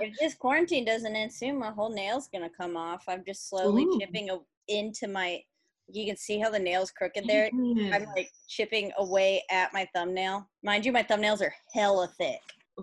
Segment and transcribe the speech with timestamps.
[0.00, 3.04] if this quarantine doesn't end soon, my whole nail's gonna come off.
[3.08, 3.98] I'm just slowly Ooh.
[4.00, 5.42] chipping a- into my.
[5.90, 7.50] You can see how the nail's crooked there.
[7.52, 7.94] Yeah.
[7.96, 10.48] I'm like chipping away at my thumbnail.
[10.62, 12.40] Mind you, my thumbnails are hella thick.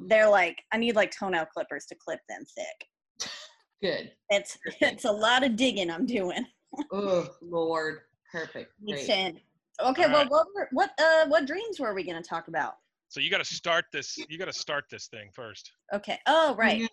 [0.07, 3.29] They're like I need like toenail clippers to clip them thick.
[3.82, 4.12] Good.
[4.29, 6.46] It's it's a lot of digging I'm doing.
[6.92, 8.00] Oh Lord.
[8.32, 8.74] Perfect.
[8.82, 9.42] Needs Great.
[9.82, 10.29] Okay, All well, right.
[10.29, 12.74] what were, what uh what dreams were we gonna talk about?
[13.08, 14.18] So you got to start this.
[14.29, 15.72] You got to start this thing first.
[15.94, 16.20] Okay.
[16.27, 16.90] Oh, right.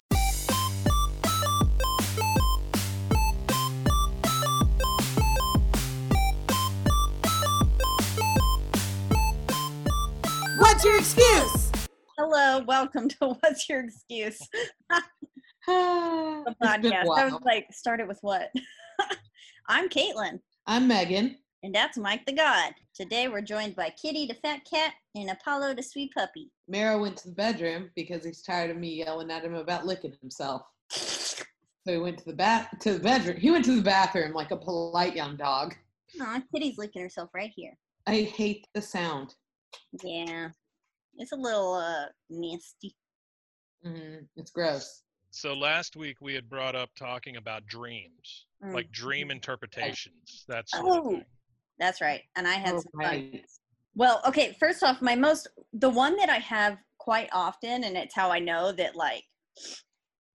[10.83, 11.71] What's your excuse?
[12.19, 14.37] Hello, welcome to What's Your Excuse?
[14.91, 14.97] The
[16.49, 17.17] it's been a podcast.
[17.17, 18.51] I was like, started with what?
[19.69, 21.37] I'm Caitlin, I'm Megan.
[21.63, 22.73] and that's Mike the God.
[22.97, 26.51] Today we're joined by Kitty the fat cat and Apollo the sweet puppy.
[26.67, 30.17] Mara went to the bedroom because he's tired of me yelling at him about licking
[30.21, 30.63] himself.
[30.91, 31.45] So
[31.87, 33.37] he went to the bath to the bedroom.
[33.37, 35.77] He went to the bathroom like a polite young dog.
[36.21, 37.79] Aw, Kitty's licking herself right here.
[38.09, 39.37] I hate the sound.
[40.03, 40.49] Yeah,
[41.17, 42.95] it's a little uh nasty.
[43.85, 45.03] Mm, it's gross.
[45.31, 48.75] So last week we had brought up talking about dreams, Mm.
[48.75, 50.45] like dream interpretations.
[50.49, 51.23] That sort Oh.
[51.79, 53.03] That's right, and I had Oh, some fun.
[53.03, 53.47] right.
[53.95, 58.15] Well, okay, first off, my most the one that I have quite often, and it's
[58.15, 59.25] how I know that like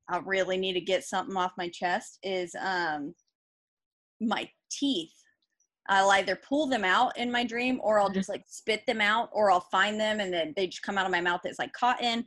[0.10, 3.14] I really need to get something off my chest is um
[4.20, 5.14] my teeth.
[5.90, 9.30] I'll either pull them out in my dream or I'll just like spit them out
[9.32, 11.72] or I'll find them and then they just come out of my mouth as like
[11.74, 12.26] cotton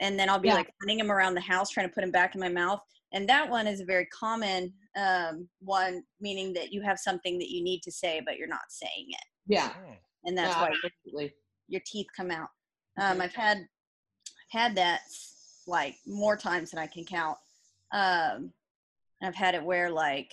[0.00, 0.54] and then I'll be Yeah.
[0.54, 2.80] like hunting them around the house trying to put them back in my mouth.
[3.12, 7.50] And that one is a very common um, one, meaning that you have something that
[7.50, 9.70] you need to say but you're not saying it, Yeah.
[9.70, 9.92] Hmm.
[10.24, 11.34] and that's yeah, why absolutely.
[11.68, 12.48] your teeth come out.
[13.00, 13.20] Um.
[13.20, 15.02] I've had I've had that
[15.66, 17.38] like more times than I can count.
[17.92, 18.52] Um,
[19.22, 20.32] I've had it where like,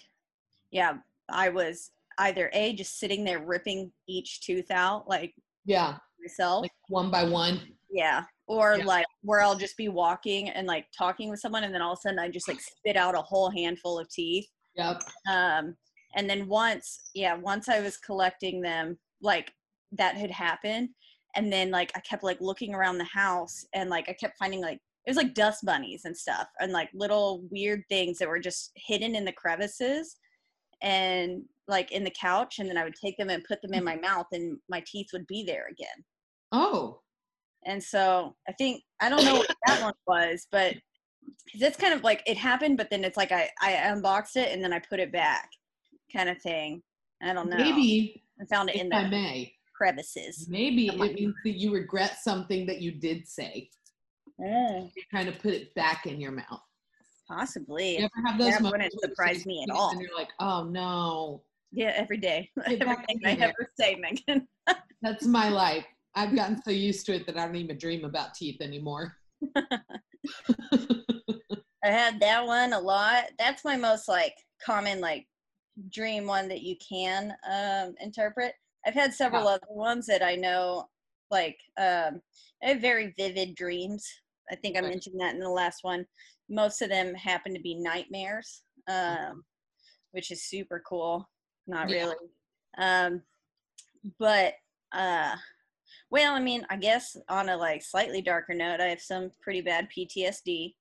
[0.72, 0.98] yeah,
[1.30, 5.34] I was either a just sitting there ripping each tooth out like
[5.66, 5.98] Yeah.
[6.20, 7.76] myself, Like one by one.
[7.90, 8.86] yeah, or Yeah.
[8.86, 12.00] like where I'll just be walking and like talking with someone, and then all of
[12.00, 15.02] a sudden I just like spit out a whole handful of teeth Yep.
[15.28, 15.76] um
[16.16, 19.52] and then once yeah once i was collecting them like
[19.92, 20.90] that had happened
[21.36, 24.62] and then like i kept like looking around the house and like i kept finding
[24.62, 28.40] like it was like dust bunnies and stuff and like little weird things that were
[28.40, 30.18] just hidden in the crevices
[30.82, 33.84] and like in the couch and then i would take them and put them in
[33.84, 36.04] my mouth and my teeth would be there again
[36.54, 37.02] Oh.
[37.66, 40.76] and so I think I don't know what that one was, but
[41.54, 44.64] it's kind of like it happened, but then it's like I I unboxed it and
[44.64, 45.50] then I put it back,
[46.16, 46.82] kind of thing.
[47.22, 47.58] I don't know.
[47.58, 50.48] Maybe, I found it in if I the may, crevices.
[50.50, 53.70] maybe Of it means that you regret something that you did say.
[54.40, 56.62] Mm, You're trying to put it back in your mouth.
[57.28, 58.00] Possibly.
[58.00, 59.92] You ever have those That wouldn't surprise me at all.
[59.92, 62.50] And you're like, oh no, Yeah, every day.
[62.66, 64.48] Everything I ever say, Megan.
[65.02, 65.86] that's my life.
[66.16, 69.16] I've gotten so used to it that I don't even dream about teeth anymore.
[69.56, 69.80] I
[71.84, 73.26] had that one a lot.
[73.38, 74.34] That's my most like
[74.66, 75.28] common like
[75.92, 78.54] dream one that you can um, interpret.
[78.86, 80.88] I've had several other ones that I know
[81.30, 82.22] like um,
[82.64, 84.08] I have very vivid dreams.
[84.52, 86.06] I think I mentioned that in the last one.
[86.50, 89.44] Most of them happen to be nightmares, um,
[90.12, 91.30] which is super cool.
[91.68, 92.06] Not Yeah.
[92.06, 92.16] really,
[92.78, 93.22] um,
[94.20, 94.54] but
[94.94, 95.36] uh,
[96.10, 99.62] well, I mean, I guess on a like slightly darker note, I have some pretty
[99.62, 100.74] bad PTSD,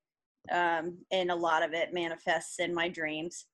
[0.51, 3.47] um, and a lot of it manifests in my dreams,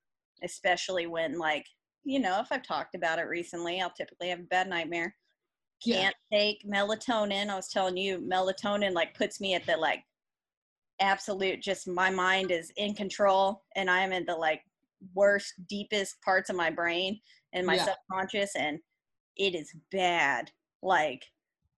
[0.43, 1.65] especially when like
[2.03, 5.15] you know if I've talked about it recently, I'll typically have a bad nightmare.
[5.83, 7.49] Can't take melatonin.
[7.49, 10.03] I was telling you, melatonin like puts me at the like
[11.03, 14.61] absolute just my mind is in control and I'm in the like
[15.13, 17.19] worst, deepest parts of my brain
[17.53, 17.85] and my Yeah.
[17.85, 18.79] subconscious and
[19.35, 20.49] it is bad.
[20.81, 21.23] Like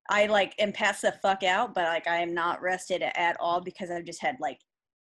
[0.10, 3.62] I like am passed the fuck out, but like I am not rested at all
[3.62, 4.60] because I've just had like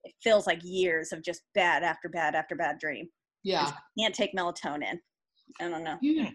[0.03, 3.08] it feels like years of just bad after bad after bad dream.
[3.43, 3.72] Yeah.
[3.99, 4.99] Can't take melatonin.
[5.61, 5.97] I don't know.
[6.02, 6.34] Dude,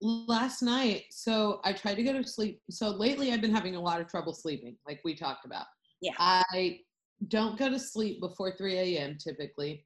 [0.00, 2.60] last night, so I tried to go to sleep.
[2.70, 5.66] So lately, I've been having a lot of trouble sleeping, like we talked about.
[6.00, 6.12] Yeah.
[6.18, 6.78] I
[7.28, 9.16] don't go to sleep before 3 a.m.
[9.18, 9.84] typically.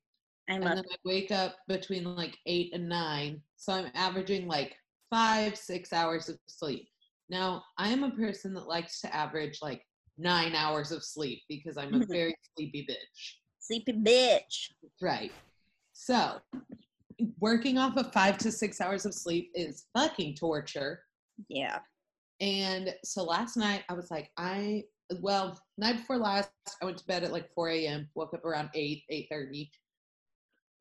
[0.49, 3.41] I'm And then I wake up between like 8 and 9.
[3.57, 4.77] So I'm averaging like
[5.11, 6.89] five, six hours of sleep.
[7.31, 9.83] Now, I am a person that likes to average like
[10.17, 13.35] nine hours of sleep because I'm a very sleepy bitch.
[13.61, 14.71] sleepy bitch.
[15.01, 15.33] Right.
[15.93, 16.39] So,
[17.41, 21.01] working off of five to six hours of sleep is fucking torture.
[21.49, 21.79] Yeah.
[22.41, 24.85] And so last night I was like, I
[25.21, 26.51] well, night before last,
[26.83, 28.09] I went to bed at like 4 a.m.
[28.15, 29.71] Woke up around 8, 8:30.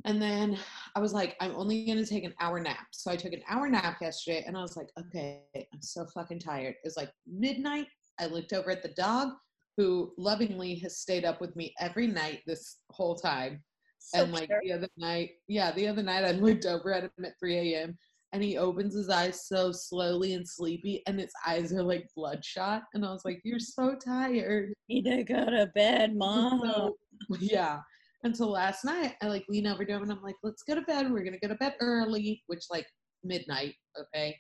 [0.06, 0.58] And then
[0.96, 2.88] I was like, I'm only gonna take an hour nap.
[2.92, 6.40] So I took an hour nap yesterday and I was like, okay, I'm so fucking
[6.40, 6.76] tired.
[6.76, 7.88] It was like midnight.
[8.20, 9.30] I looked over at the dog
[9.76, 13.64] who lovingly has stayed up with me every night this whole time.
[14.00, 14.62] So and like sure.
[14.64, 17.98] the other night, yeah, the other night I looked over at him at 3 a.m.
[18.38, 22.84] and he opens his eyes so slowly and sleepy, and his eyes are like bloodshot.
[22.94, 24.74] And I was like, You're so tired.
[24.90, 26.62] need to go to bed, mom.
[26.62, 26.98] So,
[27.40, 27.80] yeah.
[28.24, 30.82] Until last night, I like lean over to him and I'm like, Let's go to
[30.82, 31.12] bed.
[31.12, 32.86] We're gonna go to bed early, which like
[33.24, 34.38] midnight, okay.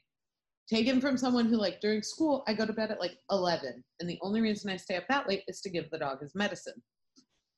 [0.69, 4.07] Taken from someone who like during school, I go to bed at like 11, and
[4.07, 6.83] the only reason I stay up that late is to give the dog his medicine.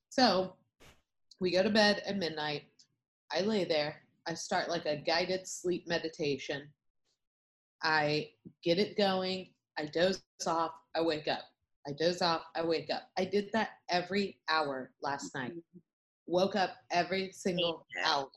[0.07, 0.53] So
[1.41, 2.63] we go to bed at midnight.
[3.29, 4.03] I lay there.
[4.29, 6.69] I start like a guided sleep meditation.
[7.81, 8.29] I
[8.63, 9.49] get it going.
[9.77, 10.71] I doze off.
[10.95, 11.41] I wake up.
[11.87, 12.43] I doze off.
[12.55, 13.03] I wake up.
[13.17, 15.51] I did that every hour last night.
[15.51, 15.79] Mm-hmm.
[16.27, 18.29] Woke up every single hour.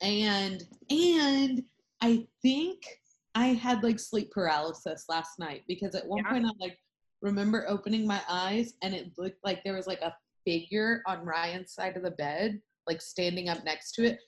[0.00, 1.62] And and
[2.00, 2.86] I think
[3.34, 6.30] I had like sleep paralysis last night because at one Yeah.
[6.30, 6.78] point I like
[7.20, 10.16] remember opening my eyes and it looked like there was like a
[10.46, 14.20] figure on Ryan's side of the bed, like standing up next to it.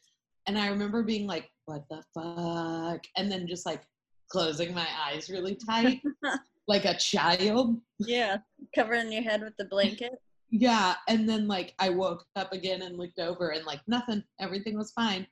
[0.48, 3.04] And I remember being like, what the fuck?
[3.16, 3.82] And then just like
[4.28, 6.00] closing my eyes really tight,
[6.68, 7.76] like a child.
[7.98, 8.38] yeah,
[8.74, 10.14] covering your head with the blanket.
[10.50, 10.94] Yeah.
[11.06, 14.90] And then like I woke up again and looked over and like nothing, everything was
[14.92, 15.26] fine.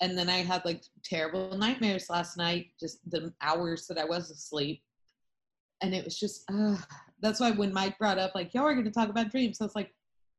[0.00, 4.30] And then I had like terrible nightmares last night, just the hours that I was
[4.30, 4.80] asleep.
[5.82, 6.76] And it was just, uh,
[7.20, 9.64] that's why when Mike brought up, like, y'all are going to talk about dreams, I
[9.64, 9.92] was like,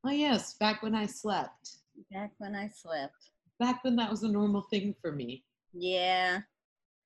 [0.05, 1.79] oh, yes, back when I slept,
[2.11, 3.31] Back when I slept.
[3.59, 5.43] Back when that was a normal thing for me.
[5.73, 6.39] Yeah.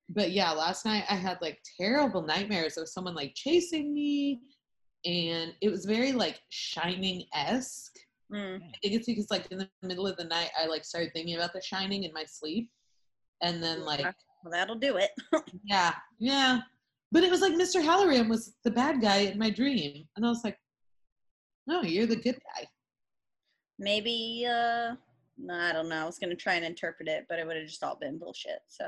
[0.08, 4.40] But yeah, last night I had like terrible nightmares of someone like chasing me.
[5.04, 7.94] And it was very like shining esque.
[8.32, 8.56] Mm.
[8.56, 11.36] I think it's because like in the middle of the night I like started thinking
[11.36, 12.70] about the shining in my sleep.
[13.42, 14.02] And then like
[14.44, 15.10] Well, that'll do it.
[15.64, 16.60] yeah, yeah.
[17.12, 17.82] But it was like Mr.
[17.82, 20.06] Hallorann was the bad guy in my dream.
[20.16, 20.58] And I was like,
[21.66, 22.66] No, you're the good guy.
[23.78, 24.96] Maybe, uh,
[25.50, 26.02] I don't know.
[26.02, 28.18] I was going to try and interpret it, but it would have just all been
[28.18, 28.60] bullshit.
[28.68, 28.86] So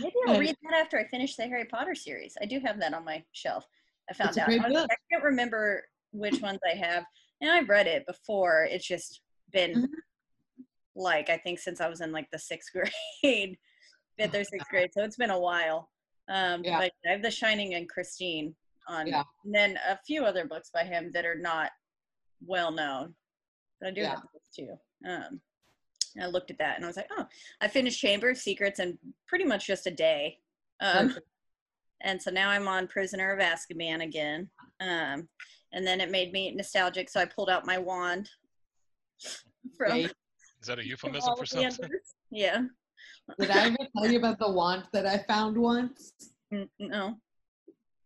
[0.00, 2.36] maybe I'll read that after I finish the Harry Potter series.
[2.40, 3.66] I do have that on my shelf.
[4.10, 4.48] I found It's out.
[4.50, 7.04] I, was- I can't remember which ones I have.
[7.40, 8.64] And I've read it before.
[8.70, 9.20] It's just
[9.52, 10.64] been Mhm.
[10.96, 12.70] like, I think since I was in like the sixth
[13.22, 13.58] grade,
[14.18, 14.90] fifth or sixth grade.
[14.92, 15.90] So it's been a while.
[16.28, 16.78] Um, Yeah.
[16.78, 18.54] But I have The Shining and Christine
[18.88, 19.22] on, Yeah.
[19.44, 21.70] and then a few other books by him that are not
[22.44, 23.14] well known.
[23.80, 24.10] But I do Yeah.
[24.10, 24.78] have those too.
[25.08, 25.40] Um,
[26.16, 27.26] and I looked at that and I was like, oh,
[27.60, 28.98] I finished Chamber of Secrets in
[29.28, 30.38] pretty much just a day.
[30.80, 31.14] Um,
[32.02, 34.48] and so now I'm on Prisoner of Azkaban again.
[34.80, 35.28] Um,
[35.72, 38.28] and then it made me nostalgic, so I pulled out my wand
[39.76, 40.12] from, Wait,
[40.60, 41.66] Is that a euphemism for something?
[41.84, 42.14] others.
[42.30, 42.62] Yeah.
[43.38, 46.12] did I ever tell you about the wand that I found once?
[46.52, 47.16] Mm, No.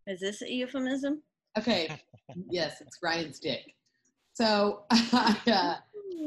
[0.07, 1.23] Is this a euphemism?
[1.57, 1.89] Okay.
[2.51, 3.75] yes, it's Ryan's dick.
[4.35, 5.77] So I uh,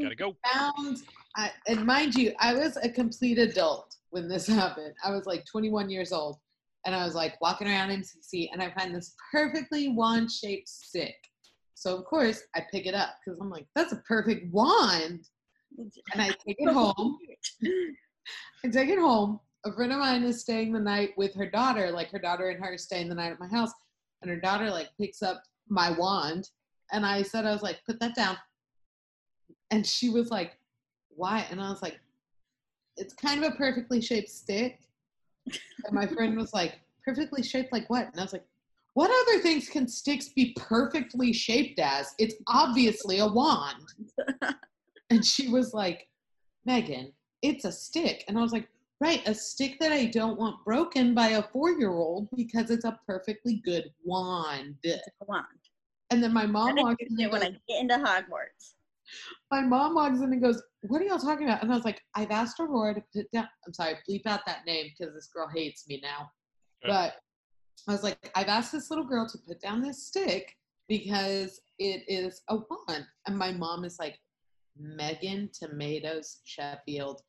[0.01, 0.35] Gotta go.
[0.51, 0.97] found,
[1.35, 4.93] I, and mind you, I was a complete adult when this happened.
[5.03, 6.37] I was like 21 years old,
[6.85, 11.15] and I was like walking around MCC, and I find this perfectly wand shaped stick.
[11.73, 15.27] So of course I pick it up because I'm like, that's a perfect wand,
[15.77, 17.17] and I take it home.
[18.65, 19.39] I take it home.
[19.65, 21.91] A friend of mine is staying the night with her daughter.
[21.91, 23.71] Like her daughter and her are staying the night at my house,
[24.21, 26.49] and her daughter like picks up my wand,
[26.91, 28.37] and I said I was like, put that down,
[29.71, 30.57] and she was like,
[31.09, 31.45] why?
[31.49, 31.99] And I was like,
[32.95, 34.79] it's kind of a perfectly shaped stick.
[35.45, 38.07] And my friend was like, perfectly shaped like what?
[38.07, 38.45] And I was like,
[38.93, 42.13] what other things can sticks be perfectly shaped as?
[42.17, 43.83] It's obviously a wand.
[45.09, 46.07] And she was like,
[46.65, 48.25] Megan, it's a stick.
[48.27, 48.67] And I was like,
[48.99, 52.85] right, a stick that I don't want broken by a four year old because it's
[52.85, 54.75] a perfectly good wand.
[54.83, 55.45] It's a Wand.
[56.09, 58.73] And then my mom walks in when I get into Hogwarts.
[59.51, 61.63] My mom walks in and goes, What are y'all talking about?
[61.63, 64.65] And I was like, I've asked Aurora to put down, I'm sorry, bleep out that
[64.65, 66.29] name because this girl hates me now.
[66.83, 66.93] Okay.
[66.93, 67.15] But
[67.87, 70.55] I was like, I've asked this little girl to put down this stick
[70.87, 73.05] because it is a wand.
[73.27, 74.17] And my mom is like,
[74.79, 77.21] Megan Tomatoes Sheffield,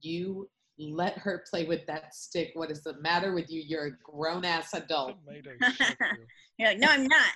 [0.00, 2.50] you let her play with that stick.
[2.54, 3.62] What is the matter with you?
[3.64, 5.14] You're a grown ass adult.
[5.24, 6.26] Tomatoes, shit, you.
[6.58, 7.32] You're like, no, I'm not.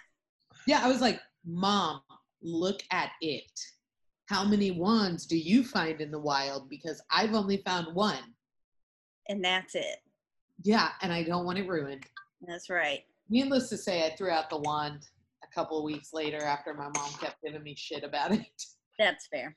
[0.66, 2.00] Yeah, I was like, Mom,
[2.42, 3.50] look at it.
[4.30, 6.68] How many wands do you find in the wild?
[6.68, 8.22] Because I've only found one.
[9.28, 9.96] And that's it.
[10.62, 12.06] Yeah, and I don't want it ruined.
[12.46, 13.00] That's right.
[13.28, 15.08] Needless to say, I threw out the wand
[15.42, 18.46] a couple of weeks later after my mom kept giving me shit about it.
[19.00, 19.56] That's fair.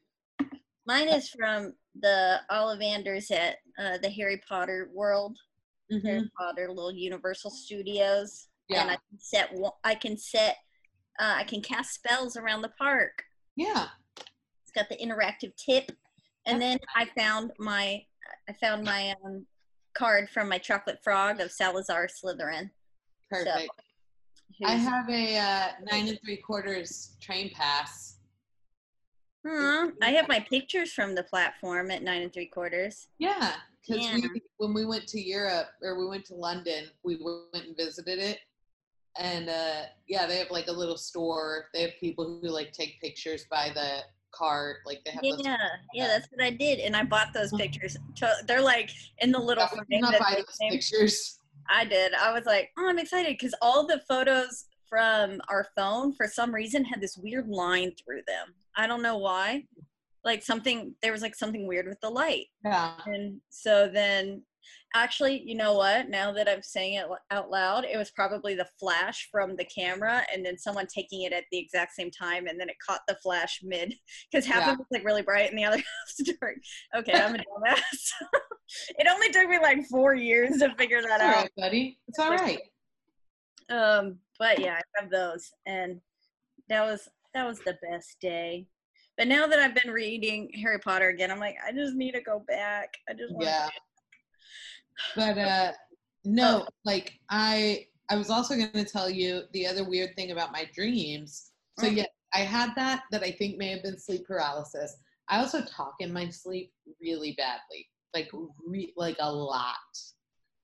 [0.87, 5.37] Mine is from the Ollivanders at uh, the Harry Potter world,
[5.91, 10.57] Harry Potter little Universal Studios, and I can set I can set
[11.19, 13.23] uh, I can cast spells around the park.
[13.55, 13.89] Yeah.
[14.75, 15.91] Got the interactive tip,
[16.47, 18.03] and then I found my
[18.49, 19.45] I found my um,
[19.93, 22.71] card from my chocolate frog of Salazar Slytherin.
[23.29, 23.69] Perfect.
[24.65, 28.17] I have a uh, nine and three quarters train pass.
[29.47, 33.07] Hmm, I have my pictures from the platform at nine and three quarters.
[33.19, 33.53] Yeah,
[33.85, 34.17] because Yeah.
[34.33, 38.17] we when we went to Europe or we went to London, we went and visited
[38.19, 38.39] it,
[39.17, 41.65] and uh, yeah, they have like a little store.
[41.73, 43.99] They have people who like take pictures by the
[44.33, 44.77] cart.
[44.85, 45.21] Like they have.
[45.23, 45.57] Yeah,
[45.93, 47.95] yeah, that's what I did, and I bought those pictures.
[48.47, 51.39] They're like in the little Yeah, not buy those came- pictures.
[51.69, 52.13] I did.
[52.13, 56.53] I was like, oh, I'm excited because all the photos from our phone, for some
[56.53, 58.53] reason, had this weird line through them.
[58.75, 59.63] I don't know why.
[60.25, 62.47] Like something, there was like something weird with the light.
[62.65, 62.93] Yeah.
[63.05, 64.41] And so then,
[64.95, 66.09] actually, you know what?
[66.09, 70.23] Now that I'm saying it out loud, it was probably the flash from the camera
[70.33, 73.15] and then someone taking it at the exact same time and then it caught the
[73.23, 73.93] flash mid
[74.31, 74.71] because half Yeah.
[74.71, 75.85] of it was like really bright and the other half
[76.17, 76.55] was dark.
[76.95, 78.09] Okay, I'm a dumbass.
[78.99, 81.35] it only took me like four years to figure that all out.
[81.35, 81.97] right, buddy.
[82.07, 82.59] It's all right.
[83.69, 85.99] Um, but yeah, I have those, and
[86.69, 88.67] that was that was the best day.
[89.17, 92.21] But now that I've been reading Harry Potter again, I'm like, I just need to
[92.21, 92.93] go back.
[93.09, 93.69] I just want Yeah.
[95.15, 95.71] But uh
[96.25, 100.51] no, like I I was also going to tell you the other weird thing about
[100.51, 101.51] my dreams.
[101.79, 101.97] So Mm.
[101.97, 104.97] yeah, I had that that I think may have been sleep paralysis.
[105.29, 106.71] I also talk in my sleep
[107.01, 107.89] really badly.
[108.13, 108.29] Like
[108.65, 109.75] re- like a lot.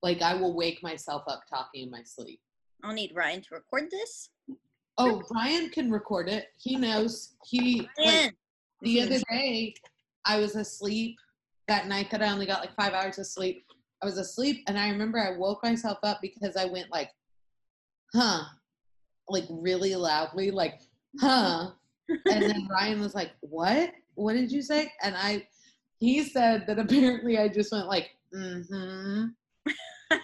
[0.03, 2.39] Like I will wake myself up talking in my sleep.
[2.83, 4.29] I'll need Ryan to record this.
[4.98, 6.48] Oh, Ryan can record it.
[6.57, 7.36] He knows.
[7.45, 8.33] He like,
[8.81, 9.74] the other day
[10.25, 11.17] i was asleep
[11.67, 13.65] that night that i only got like five hours of sleep
[14.01, 17.12] i was asleep and i remember i woke myself up because i went like
[18.13, 18.44] huh
[19.27, 20.82] like really loudly like
[21.20, 21.70] huh
[22.10, 25.46] and then ryan was like what what did you say and i
[26.00, 29.25] he said that apparently i just went like mm-hmm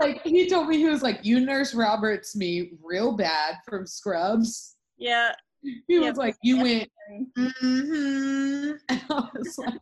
[0.00, 4.76] like he told me he was like you nurse roberts me real bad from scrubs
[4.98, 5.32] yeah.
[5.62, 6.62] he Yeah, was like you yeah.
[6.62, 6.90] went
[7.36, 8.72] mm-hmm.
[8.88, 9.80] And I was like,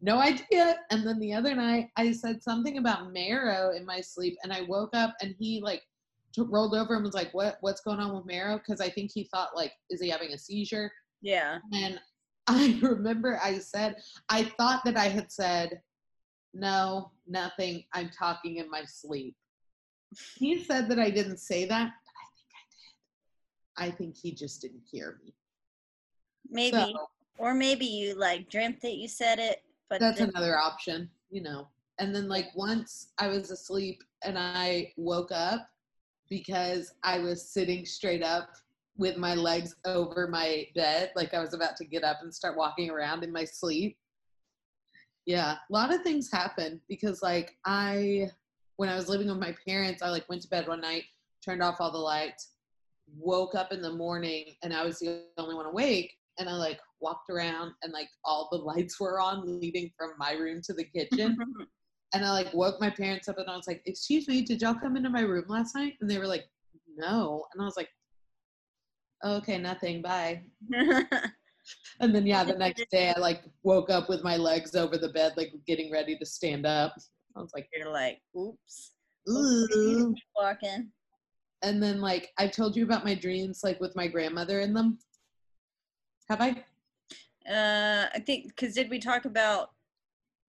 [0.00, 0.78] no idea.
[0.90, 4.62] And then the other night, I said something about marrow in my sleep, and I
[4.62, 5.82] woke up, and he like
[6.34, 7.58] t- rolled over and was like, "What?
[7.60, 10.38] What's going on with marrow?" Because I think he thought like, "Is he having a
[10.38, 11.58] seizure?" Yeah.
[11.72, 12.00] And
[12.48, 13.96] I remember I said,
[14.28, 15.80] I thought that I had said,
[16.54, 17.84] "No, nothing.
[17.92, 19.36] I'm talking in my sleep."
[20.36, 23.92] He said that I didn't say that, but I think I did.
[23.92, 25.34] I think he just didn't hear me.
[26.50, 26.76] Maybe.
[26.76, 27.08] So,
[27.38, 31.42] or maybe you like dreamt that you said it, but that's then- another option, you
[31.42, 31.68] know.
[31.98, 35.68] And then like once I was asleep and I woke up
[36.30, 38.48] because I was sitting straight up
[38.96, 42.56] with my legs over my bed, like I was about to get up and start
[42.56, 43.98] walking around in my sleep.
[45.26, 48.30] Yeah, a lot of things happen because like I
[48.76, 51.04] when I was living with my parents, I like went to bed one night,
[51.44, 52.54] turned off all the lights,
[53.16, 56.80] woke up in the morning and I was the only one awake and I like
[57.02, 60.84] walked around and like all the lights were on leading from my room to the
[60.84, 61.62] kitchen mm-hmm.
[62.14, 64.74] and I like woke my parents up and I was like, "Excuse me, did y'all
[64.74, 66.44] come into my room last night?" And they were like,
[66.96, 67.88] "No." And I was like,
[69.24, 70.02] "Okay, nothing.
[70.02, 70.42] Bye."
[72.00, 75.10] And then yeah, the next day I like woke up with my legs over the
[75.10, 76.94] bed like getting ready to stand up.
[77.36, 78.92] I was like, You're like, oops.
[79.28, 80.90] "Ooh." Walking.
[81.62, 84.98] And then like I told you about my dreams like with my grandmother in them.
[86.28, 86.64] Have I?
[87.48, 89.70] Uh, I think because did we talk about?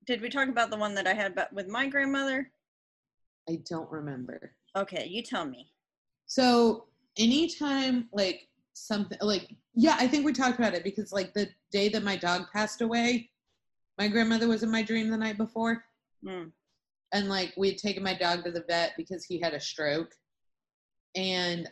[0.06, 2.52] Did we talk about the one that I had about with my grandmother?
[3.50, 4.54] I don't remember.
[4.76, 5.72] Okay, you tell me.
[6.26, 6.86] So
[7.18, 11.90] anytime like something like yeah, I think we talked about it because like the day
[11.90, 13.30] that my dog passed away,
[13.98, 15.84] my grandmother was in my dream the night before.
[16.26, 16.52] Mm.
[17.12, 20.12] And like we had taken my dog to the vet because he had a stroke.
[21.16, 21.70] And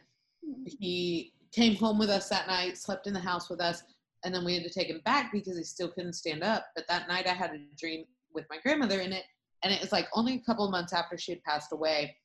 [0.65, 3.83] he came home with us that night, slept in the house with us,
[4.23, 6.67] and then we had to take him back because he still couldn't stand up.
[6.75, 9.23] But that night I had a dream with my grandmother in it,
[9.63, 12.15] and it was like only a couple of months after she had passed away.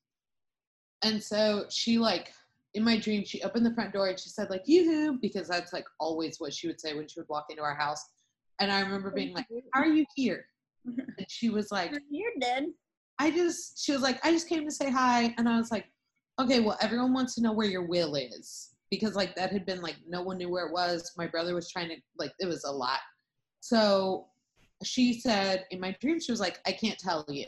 [1.03, 2.33] And so she like
[2.75, 5.73] in my dream, she opened the front door and she said like yoo-hoo because that's
[5.73, 8.05] like always what she would say when she would walk into our house.
[8.61, 10.47] And I remember being like, "How are you here?"
[10.87, 12.67] And she was like, You're dead.
[13.19, 15.35] I just, she was like, I just came to say hi.
[15.39, 15.87] And I was like,
[16.39, 18.76] okay, well, everyone wants to know where your will is.
[18.91, 21.13] Because like that had been like no one knew where it was.
[21.17, 23.01] My brother was trying to like it was a lot.
[23.61, 24.29] So
[24.85, 27.47] she said in my dream she was like I can't tell you.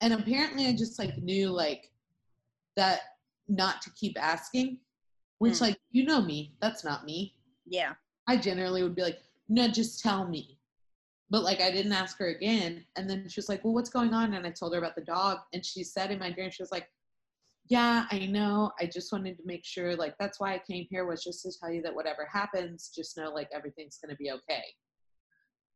[0.00, 1.90] And apparently I just like knew like
[2.76, 3.00] that
[3.48, 4.78] not to keep asking,
[5.38, 5.64] which Hmm.
[5.64, 7.34] like you know me, that's not me.
[7.66, 7.94] Yeah.
[8.26, 10.58] I generally would be like, no, just tell me.
[11.30, 12.84] But like I didn't ask her again.
[12.96, 14.34] And then she was like, Well, what's going on?
[14.34, 15.38] And I told her about the dog.
[15.52, 16.88] And she said in my dream, she was like,
[17.68, 18.70] Yeah, I know.
[18.80, 21.50] I just wanted to make sure, like, that's why I came here was just to
[21.58, 24.64] tell you that whatever happens, just know like everything's gonna be okay.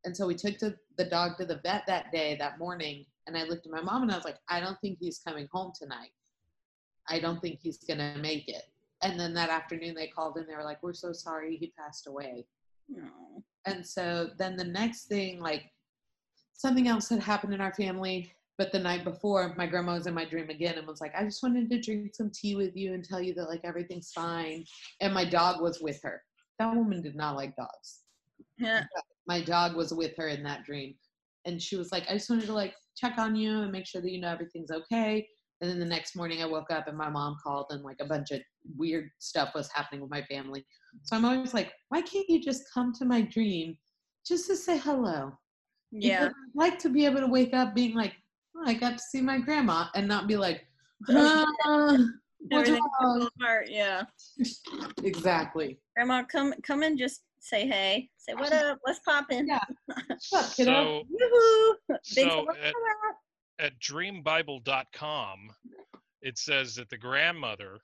[0.05, 3.37] And so we took to the dog to the vet that day, that morning, and
[3.37, 5.73] I looked at my mom and I was like, I don't think he's coming home
[5.79, 6.13] tonight.
[7.09, 8.65] I don't think he's gonna make it.
[9.03, 12.07] And then that afternoon they called and they were like, We're so sorry he passed
[12.07, 12.47] away.
[12.89, 13.43] No.
[13.67, 15.73] And so then the next thing, like
[16.53, 20.13] something else had happened in our family, but the night before, my grandma was in
[20.13, 22.93] my dream again and was like, I just wanted to drink some tea with you
[22.93, 24.67] and tell you that like everything's fine.
[25.01, 26.21] And my dog was with her.
[26.59, 28.01] That woman did not like dogs.
[28.59, 28.85] Yeah.
[29.27, 30.95] My dog was with her in that dream.
[31.47, 34.03] And she was like, I just wanted to like check on you and make sure
[34.03, 35.27] that you know everything's okay.
[35.63, 38.05] And then the next morning I woke up and my mom called and like a
[38.05, 38.43] bunch of
[38.77, 40.67] weird stuff was happening with my family.
[41.05, 43.79] So I'm always like, why can't you just come to my dream
[44.27, 45.33] just to say hello?
[45.93, 46.27] Yeah.
[46.27, 48.13] I'd like to be able to wake up being like,
[48.61, 50.67] oh, I got to see my grandma and not be like,
[51.09, 51.47] "Ah,
[52.49, 53.69] what's wrong?" apart.
[53.71, 54.03] Yeah.
[55.03, 55.79] Exactly.
[55.97, 58.09] Grandma, come come and just say hey.
[58.17, 58.79] Say what up.
[58.83, 59.49] What's poppin'?
[59.49, 59.61] Yeah.
[60.07, 60.73] What's up, kiddo?
[60.73, 61.97] So, Woohoo!
[62.15, 62.81] Big so at, for
[63.59, 63.65] that.
[63.67, 65.39] at dreambible.com,
[66.23, 67.79] it says that the grandmother,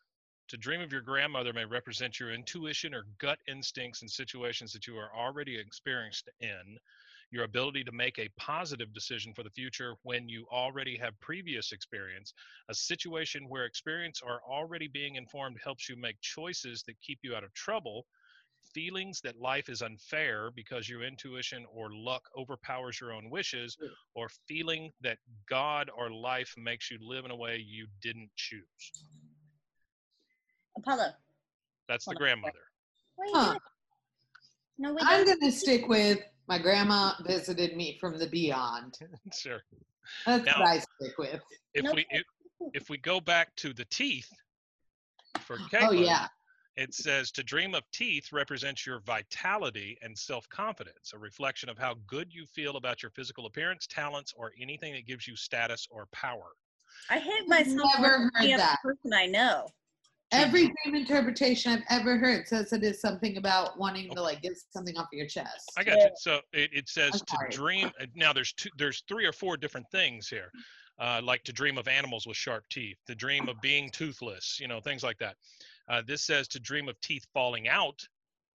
[0.49, 4.87] to dream of your grandmother may represent your intuition or gut instincts in situations that
[4.87, 6.78] you are already experienced in,
[7.30, 11.73] your ability to make a positive decision for the future when you already have previous
[11.73, 12.33] experience,
[12.68, 17.35] a situation where experience or already being informed helps you make choices that keep you
[17.35, 18.06] out of trouble.
[18.75, 23.76] Feelings that life is unfair because your intuition or luck overpowers your own wishes,
[24.14, 25.18] or feeling that
[25.49, 28.93] God or life makes you live in a way you didn't choose.
[30.76, 31.10] Apollo.
[31.89, 32.58] That's the grandmother.
[33.15, 33.58] What are you Huh.
[34.78, 38.95] No, we I'm gonna stick with my grandma visited me from the beyond.
[39.32, 39.63] sure.
[40.26, 41.41] That's Now- what I stick with.
[41.75, 41.97] If Nope.
[41.97, 42.23] we if,
[42.73, 44.30] if we go back to the teeth
[45.41, 46.28] for Oh yeah.
[46.76, 51.95] it says to dream of teeth represents your vitality and self-confidence, a reflection of how
[52.06, 56.06] good you feel about your physical appearance, talents, or anything that gives you status or
[56.13, 56.52] power.
[57.11, 58.78] I hate myself Never heard that.
[58.82, 59.67] person I know.
[60.32, 64.56] Every dream interpretation I've ever heard says it is something about wanting to like get
[64.71, 65.73] something off of your chest.
[65.76, 66.06] I got Yeah.
[66.06, 66.10] you.
[66.17, 67.91] So it, it says to dream.
[68.00, 70.50] uh, Now there's two, there's three or four different things here,
[70.99, 74.67] uh, like to dream of animals with sharp teeth, to dream of being toothless, you
[74.67, 75.36] know, things like that.
[75.89, 78.00] Uh, this says to dream of teeth falling out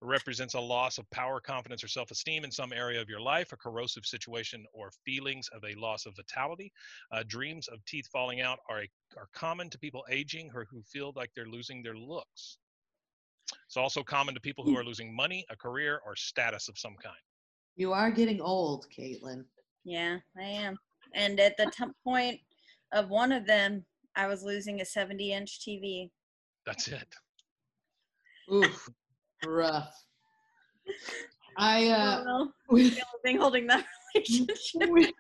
[0.02, 3.58] represents a loss of power, confidence, or self-esteem in some area of your life, a
[3.58, 6.72] corrosive situation, or feelings of a loss of vitality.
[7.12, 10.82] Uh, dreams of teeth falling out are a, are common to people aging or who
[10.82, 12.58] feel like they're losing their looks.
[13.68, 16.96] It's also common to people who are losing money, a career, or status of some
[17.02, 17.16] kind.
[17.76, 19.44] You are getting old, Caitlin.
[19.84, 20.78] Yeah, I am.
[21.14, 22.40] And at the t- point
[22.92, 23.86] of one of them,
[24.16, 26.10] I was losing a 70 inch TV.
[26.66, 27.08] That's it.
[28.54, 28.90] Oof,
[29.46, 29.94] rough.
[31.58, 34.90] I uh, well, when, the only thing holding that relationship.
[34.90, 35.12] when,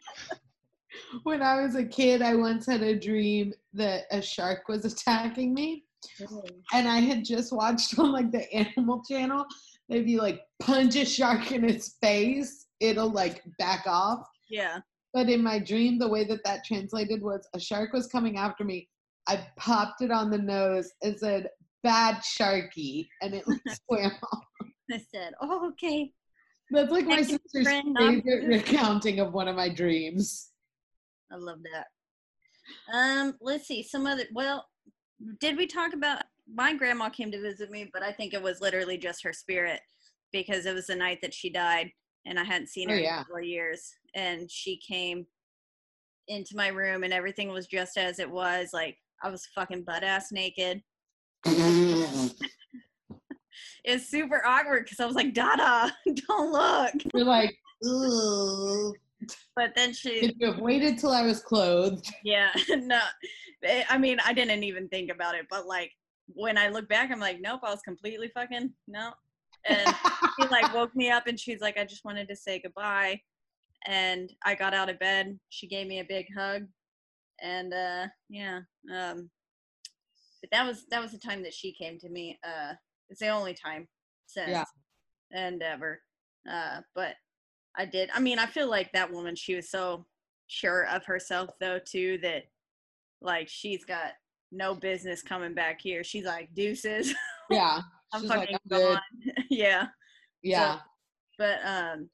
[1.24, 5.54] when I was a kid, I once had a dream that a shark was attacking
[5.54, 5.84] me,
[6.74, 9.46] and I had just watched on like the Animal Channel.
[9.90, 14.28] If you like punch a shark in its face, it'll like back off.
[14.50, 14.80] yeah.
[15.14, 18.64] But in my dream, the way that that translated was a shark was coming after
[18.64, 18.88] me.
[19.28, 21.50] I popped it on the nose and said,
[21.84, 24.44] "Bad sharky," and it like, swam off.
[24.92, 26.12] I said, oh, okay.
[26.72, 30.52] That's like my Thank sister's friend, I'm favorite recounting of one of my dreams.
[31.32, 31.88] I love that.
[32.94, 33.84] Um, let's see.
[33.84, 34.66] Some other, well,
[35.40, 38.62] did we talk about my grandma came to visit me, but I think it was
[38.62, 39.80] literally just her spirit
[40.32, 41.92] because it was the night that she died
[42.26, 43.20] and I hadn't seen Oh, her yeah.
[43.20, 43.94] in four years.
[44.16, 45.26] And she came
[46.28, 48.70] into my room and everything was just as it was.
[48.74, 50.82] Like I was fucking butt ass naked.
[53.84, 55.92] It's super awkward because I was like, Dada,
[56.28, 56.94] don't look.
[57.16, 58.94] You're like, Ugh.
[59.56, 62.08] But then she, you have waited till I was clothed?
[62.24, 63.00] yeah, no.
[63.64, 65.92] Eh, I mean, I didn't even think about it, but like
[66.28, 69.12] when I look back, I'm like, nope, I was completely fucking no.
[69.66, 69.96] And
[70.40, 73.20] she like woke me up and she's like, I just wanted to say goodbye.
[73.86, 75.40] And I got out of bed.
[75.50, 76.64] She gave me a big hug.
[77.42, 78.62] And uh yeah.
[78.92, 79.30] Um
[80.42, 82.40] but that was that was the time that she came to me.
[82.44, 82.74] Uh
[83.10, 83.88] It's the only time
[84.26, 84.66] since Yeah.
[85.32, 86.02] and ever.
[86.50, 87.16] Uh, but
[87.78, 88.10] I did.
[88.14, 89.36] I mean, I feel like that woman.
[89.36, 90.06] She was so
[90.48, 92.44] sure of herself, though, too, that
[93.22, 94.14] like she's got
[94.52, 96.04] no business coming back here.
[96.04, 97.14] She's like deuces.
[97.50, 97.82] Yeah.
[98.14, 99.02] I'm She's like, fucking "I'm gone.
[99.50, 99.88] yeah.
[100.42, 100.80] Yeah.
[101.38, 102.10] But um,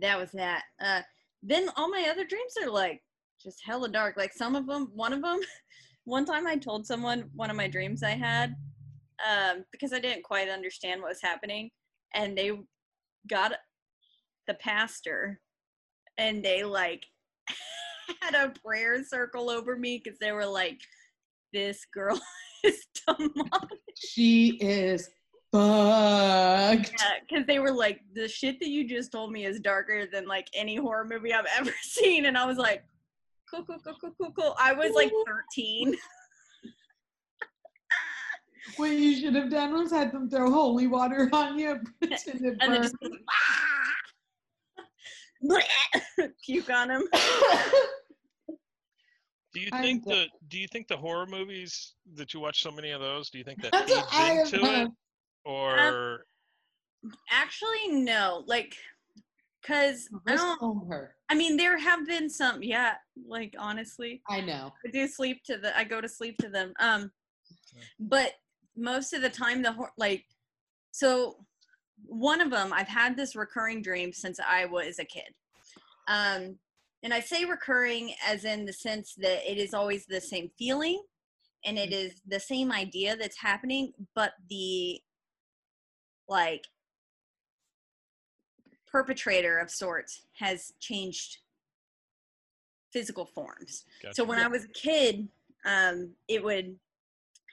[0.00, 0.62] that was that.
[0.80, 1.02] Uh,
[1.42, 3.02] then all my other dreams are like
[3.42, 4.16] just hella dark.
[4.16, 5.40] Like some of them, one of them,
[6.04, 8.56] one time I told someone one of my dreams I had,
[9.28, 11.70] um, because I didn't quite understand what was happening,
[12.14, 12.52] and they
[13.28, 13.52] got
[14.46, 15.40] the pastor,
[16.18, 17.06] and they like
[18.22, 20.80] had a prayer circle over me because they were like,
[21.52, 22.20] "This girl
[22.64, 25.10] is demonic." She is
[25.52, 26.92] bugged.
[26.98, 30.26] Yeah, because they were like, the shit that you just told me is darker than
[30.26, 32.26] like any horror movie I've ever seen.
[32.26, 32.84] And I was like,
[33.50, 34.54] cool, cool, cool, cool, cool, cool.
[34.58, 35.12] I was like
[35.56, 35.94] 13.
[38.76, 41.80] What you should have done was had them throw holy water on you.
[42.00, 43.18] pretend it And then burned.
[46.12, 47.02] just puke on him.
[49.52, 52.70] Do you I'm think the Do you think the horror movies that you watch so
[52.70, 53.30] many of those?
[53.30, 54.88] Do you think that That's what I feeds into it, heard.
[55.46, 56.24] or
[57.02, 58.44] um, Actually, no.
[58.46, 58.76] Like,
[59.60, 61.14] because I don't, phone her.
[61.28, 62.94] I mean, there have been some, yeah,
[63.28, 64.22] like honestly.
[64.28, 64.72] I know.
[64.86, 66.72] I do sleep to the I go to sleep to them.
[66.80, 67.10] Um
[67.98, 68.32] but
[68.76, 70.24] most of the time the hor- like
[70.90, 71.36] so
[72.06, 75.34] one of them I've had this recurring dream since I was a kid.
[76.08, 76.58] Um
[77.02, 81.02] and I say recurring as in the sense that it is always the same feeling
[81.64, 85.00] and it is the same idea that's happening but the
[86.28, 86.62] like
[88.90, 91.38] perpetrator of sorts has changed
[92.92, 93.84] physical forms.
[94.00, 94.24] So Gotcha.
[94.24, 95.28] when I was a kid,
[95.64, 96.76] um, it would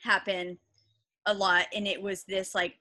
[0.04, 0.58] happen
[1.26, 2.76] a lot, and it was this like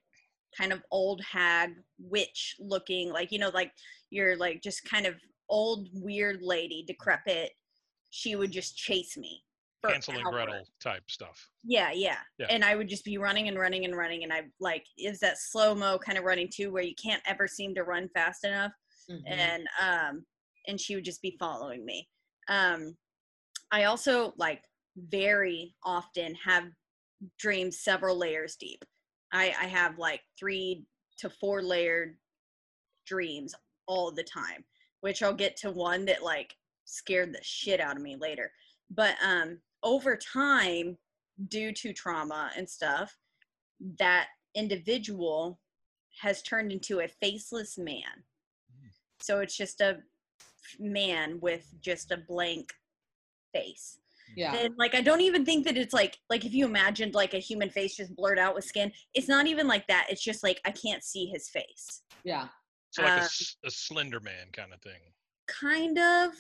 [0.57, 3.73] kind of old hag witch looking, like you know, like
[4.11, 5.15] you're like just kind of
[5.49, 7.53] old weird lady, decrepit.
[8.11, 9.43] She would just chase me.
[9.81, 10.33] For Hansel and hours.
[10.33, 11.49] Gretel type stuff?
[11.65, 12.47] Yeah, yeah, Yeah.
[12.51, 15.39] And I would just be running and running and running, and I like is that
[15.39, 18.73] slow mo kind of running too, where you can't ever seem to run fast enough
[19.09, 19.23] Mhm.
[19.27, 20.27] and um
[20.67, 22.09] and she would just be following me
[22.49, 22.97] um
[23.71, 24.65] i also like
[24.97, 26.65] very often have
[27.39, 28.85] dreams several layers deep
[29.33, 30.85] i i have like three
[31.19, 32.19] to four layered
[33.07, 33.55] dreams
[33.87, 34.65] all the time
[35.03, 38.51] which i'll get to one that like scared the shit out of me later
[38.91, 40.97] but um over time
[41.49, 43.17] due to trauma and stuff
[43.99, 45.61] that individual
[46.21, 48.25] has turned into a faceless man
[49.21, 49.99] so it's just a
[50.79, 52.73] man with just a blank
[53.53, 53.99] face.
[54.37, 54.55] Yeah.
[54.57, 57.39] And like I don't even think that it's like like if you imagined like a
[57.39, 60.07] human face just blurred out with skin, it's not even like that.
[60.11, 62.03] It's just like I can't see his face.
[62.25, 62.49] Yeah.
[62.91, 65.01] So like a Uh, s a, Slender Man kind of thing.
[65.47, 66.33] Kind of.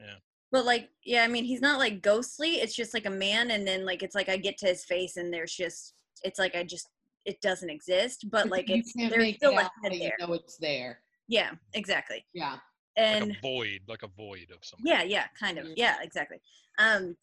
[0.00, 0.16] Yeah.
[0.54, 2.60] But like yeah, I mean he's not like ghostly.
[2.62, 5.16] It's just like a man and then like it's like I get to his face
[5.16, 6.88] and there's just it's like I just
[7.24, 9.90] it doesn't exist, but like you it's can't there's make still it a out, head
[9.90, 10.16] but you there.
[10.20, 11.00] know it's there.
[11.26, 12.24] Yeah, exactly.
[12.34, 12.58] Yeah.
[12.96, 14.78] And Like a void, like a void of some.
[14.84, 16.36] yeah yeah kind of yeah exactly
[16.78, 17.16] um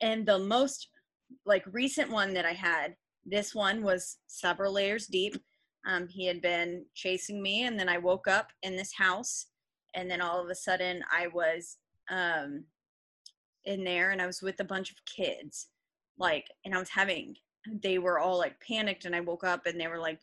[0.00, 0.88] and the most
[1.44, 2.96] like recent one that i had
[3.26, 5.34] this one was several layers deep
[5.86, 9.48] um he had been chasing me and then i woke up in this house
[9.92, 11.76] and then all of a sudden i was
[12.10, 12.64] um
[13.64, 15.68] in there and i was with a bunch of kids
[16.18, 17.34] like and i was having
[17.82, 20.18] they were all like panicked and i woke up and they were like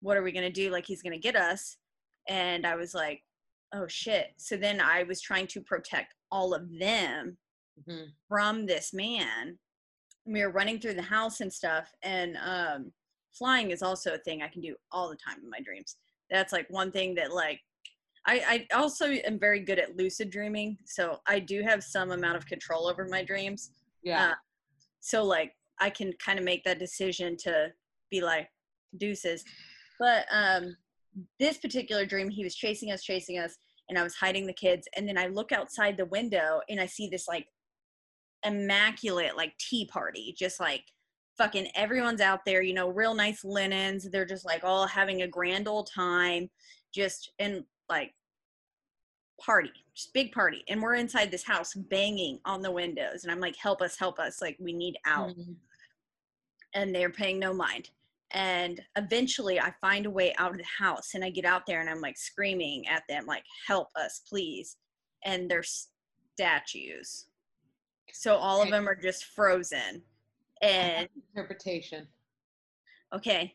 [0.00, 0.70] what are we going to do?
[0.70, 1.78] Like he's going to get us.
[2.28, 3.22] And i was like
[3.72, 4.28] oh shit.
[4.36, 7.38] So then i was trying to protect all of them
[7.86, 8.06] Mhm.
[8.28, 9.58] from this man.
[10.26, 12.92] We were running through the house and stuff and um
[13.32, 15.96] flying is also a thing i can do all the time in my dreams.
[16.30, 17.60] That's like one thing that like
[18.26, 22.36] i i also am very good at lucid dreaming so i do have some amount
[22.36, 23.70] of control over my dreams
[24.02, 24.30] Yeah.
[24.30, 24.34] uh,
[25.00, 27.68] so like i can kind of make that decision to
[28.10, 28.48] be like
[28.98, 29.44] deuces
[29.98, 30.76] but um
[31.38, 33.56] this particular dream he was chasing us chasing us
[33.88, 36.86] and i was hiding the kids and then i look outside the window and i
[36.86, 37.46] see this like
[38.44, 40.84] immaculate like tea party just like
[41.36, 45.28] fucking everyone's out there you know real nice linens they're just like all having a
[45.28, 46.48] grand old time
[46.94, 48.12] just and like
[49.38, 53.40] party just big party and we're inside this house banging on the windows and i'm
[53.40, 55.56] like help us help us like we need out Mhm.
[56.74, 57.90] and they're paying no mind.
[58.32, 61.80] And eventually I find a way out of the house and I get out there
[61.80, 64.76] and I'm like screaming at them, like, help us, please.
[65.24, 67.26] And they're statues.
[68.12, 70.02] So all of them are just frozen.
[70.60, 72.08] And Interpretation.
[73.14, 73.54] okay,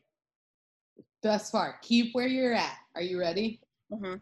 [1.22, 1.78] thus far.
[1.82, 2.78] Keep where you're at.
[2.96, 3.60] Are you ready?
[3.92, 4.22] Mhm.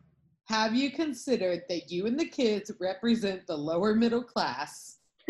[0.49, 4.97] Have you considered that you and the kids represent the lower middle class?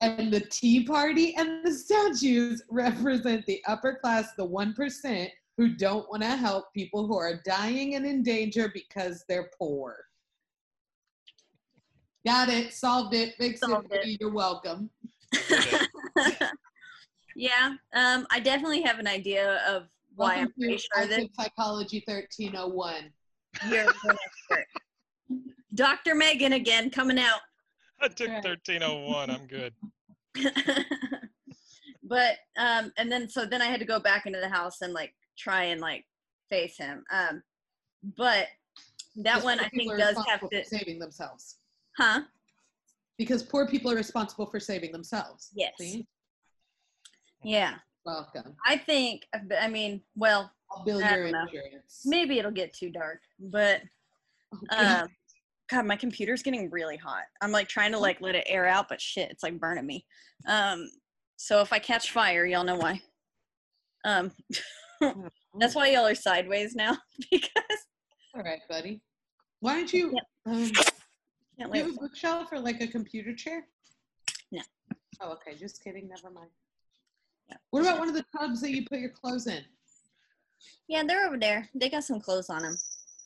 [0.00, 6.10] and the Tea Party and the statues represent the upper class, the 1% who don't
[6.10, 9.96] want to help people who are dying and in danger because they're poor.
[12.26, 12.72] Got it.
[12.72, 13.36] Solved it.
[13.36, 14.04] Fixed Solved it.
[14.04, 14.16] you.
[14.20, 14.90] You're welcome.
[17.36, 19.84] Yeah, um, I definitely have an idea of
[20.14, 23.10] why I'm Welcome pretty to sure that Psychology 1301.
[23.68, 24.66] You're an expert.
[25.74, 26.14] Dr.
[26.14, 27.40] Megan again coming out.
[28.00, 29.30] I took 1301.
[29.30, 29.74] I'm good.
[32.04, 34.92] but um and then so then I had to go back into the house and
[34.92, 36.04] like try and like
[36.48, 37.04] face him.
[37.12, 37.42] Um
[38.16, 38.46] but
[39.16, 41.56] that Because one I think does have to for saving themselves.
[41.96, 42.22] huh?
[43.18, 45.50] Because poor people are responsible for saving themselves.
[45.54, 45.74] Yes.
[45.78, 46.06] See?
[47.42, 47.74] Yeah.
[48.04, 48.56] Welcome.
[48.66, 49.26] I think
[49.60, 52.02] I mean, well, I'll I your insurance.
[52.04, 53.82] maybe it'll get too dark, but
[54.70, 55.08] um
[55.70, 57.24] God, my computer's getting really hot.
[57.40, 60.04] I'm like trying to like let it air out, but shit, it's like burning me.
[60.48, 60.90] Um,
[61.36, 63.00] so if I catch fire, y'all know why.
[64.04, 64.32] Um,
[65.60, 66.96] that's why y'all are sideways now
[67.30, 67.50] because
[68.34, 69.00] All right, buddy.
[69.60, 70.70] Why don't you um,
[71.58, 73.66] can't do a bookshelf or like a computer chair?
[74.50, 74.62] No.
[75.20, 75.56] Oh, okay.
[75.56, 76.08] Just kidding.
[76.08, 76.50] Never mind.
[77.50, 77.56] Yeah.
[77.70, 79.62] What about one of the tubs that you put your clothes in?
[80.88, 81.68] Yeah, they're over there.
[81.74, 82.76] They got some clothes on them.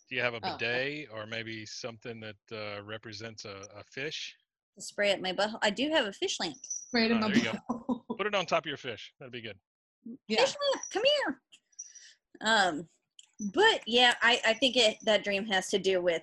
[0.09, 4.37] Do you have a Oh, bidet or maybe something that uh, represents a, a fish?
[4.77, 5.51] To spray at my butt.
[5.63, 6.57] I do have a fish lamp.
[6.93, 8.05] Right in Oh, my there you bowl.
[8.17, 9.13] Put it on top of your fish.
[9.19, 9.59] That'd be good.
[10.29, 10.41] yeah.
[10.41, 11.41] Fish lamp, come here.
[12.43, 12.89] Um,
[13.55, 16.23] but yeah, I I think it that dream has to do with.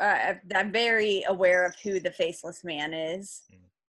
[0.00, 3.42] Uh, I'm very aware of who the faceless man is.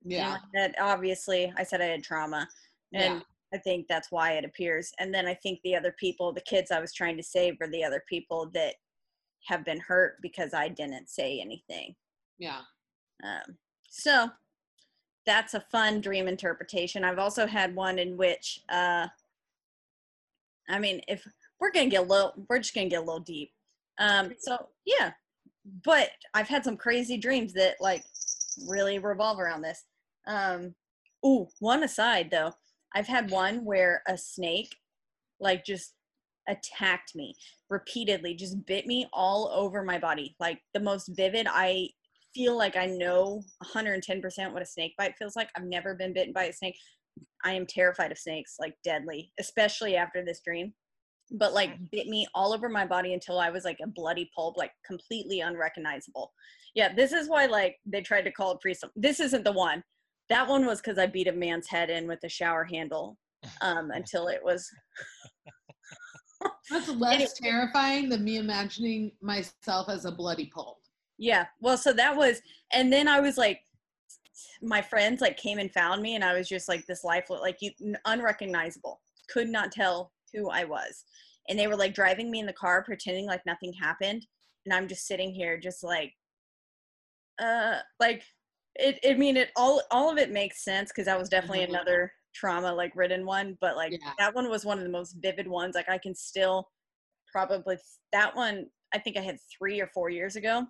[0.03, 0.33] Yeah.
[0.35, 2.47] And that obviously I said I had trauma.
[2.93, 3.21] And Yeah.
[3.53, 4.91] I think that's why it appears.
[4.99, 7.69] And then I think the other people, the kids I was trying to save are
[7.69, 8.75] the other people that
[9.45, 11.95] have been hurt because I didn't say anything.
[12.37, 12.61] Yeah.
[13.23, 13.57] Um,
[13.89, 14.29] so
[15.25, 17.03] that's a fun dream interpretation.
[17.03, 19.07] I've also had one in which, uh,
[20.67, 21.25] I mean, if
[21.59, 23.51] we're gonna get a little, we're just gonna get a little deep.
[23.99, 25.13] Um, so yeah,
[25.83, 28.03] but I've had some crazy dreams that like
[28.67, 29.85] really revolve around this.
[30.27, 30.75] Um,
[31.25, 32.53] ooh, one aside though,
[32.95, 34.73] I've had one where a snake
[35.39, 35.93] like just
[36.47, 37.35] attacked me
[37.69, 40.35] repeatedly, just bit me all over my body.
[40.39, 41.47] Like the most vivid.
[41.49, 41.89] I
[42.33, 45.49] feel like I know 110% what a snake bite feels like.
[45.55, 46.77] I've never been bitten by a snake.
[47.43, 50.73] I am terrified of snakes, like deadly, especially after this dream.
[51.31, 54.57] But like bit me all over my body until I was like a bloody pulp,
[54.57, 56.31] like completely unrecognizable.
[56.75, 58.83] Yeah, this is why like they tried to call it priest.
[58.95, 59.83] This isn't the one.
[60.29, 63.17] That one was because I beat a man's head in with a shower handle
[63.61, 64.69] um, until it was
[66.69, 70.77] That's less terrifying than me imagining myself as a bloody pulp.
[71.17, 71.45] Yeah.
[71.61, 73.61] Well, so that was, and then I was like,
[74.61, 77.57] my friends like came and found me, and I was just like this life, like
[77.61, 77.71] you
[78.05, 81.05] unrecognizable, could not tell who I was,
[81.47, 84.25] and they were like driving me in the car, pretending like nothing happened,
[84.65, 86.13] and I'm just sitting here, just like,
[87.39, 88.23] uh, like
[88.75, 88.99] it.
[89.05, 91.69] I mean, it all all of it makes sense because that was definitely Mhm.
[91.69, 94.13] another trauma like ridden one, but like Yeah.
[94.17, 95.75] that one was one of the most vivid ones.
[95.75, 96.69] Like I can still
[97.31, 97.77] probably
[98.11, 98.69] that one.
[98.93, 100.65] I think I had three or four years ago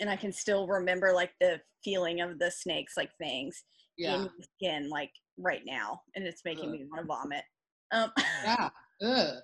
[0.00, 3.64] and I can still remember like the feeling of the snakes like fangs
[3.96, 4.14] Yeah.
[4.16, 6.72] in my skin like right now, and it's making Ugh.
[6.72, 7.44] me want to vomit.
[7.92, 8.12] Um,
[8.44, 8.70] Yeah.
[9.02, 9.42] Ugh.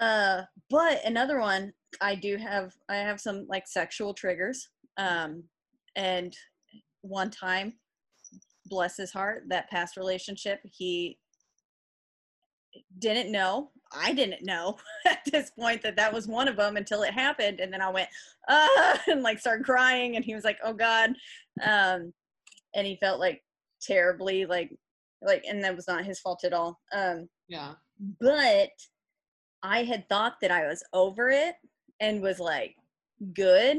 [0.00, 4.70] uh, but another one, I do have I have some like sexual triggers.
[4.96, 5.44] Um,
[5.96, 6.34] and
[7.02, 7.74] one time,
[8.66, 11.18] bless his heart, that past relationship, he
[12.98, 13.70] didn't know.
[13.92, 17.60] I didn't know at this point that that was one of them until it happened,
[17.60, 18.08] and then I went
[18.48, 21.10] ah and like started crying, and he was like, "Oh God,"
[21.64, 22.12] um,
[22.74, 23.42] and he felt like
[23.82, 24.70] terribly like
[25.22, 26.80] like, and that was not his fault at all.
[26.92, 27.74] Um, Yeah.
[28.20, 28.70] but
[29.62, 31.56] I had thought that I was over it
[32.00, 32.74] and was like
[33.34, 33.78] good.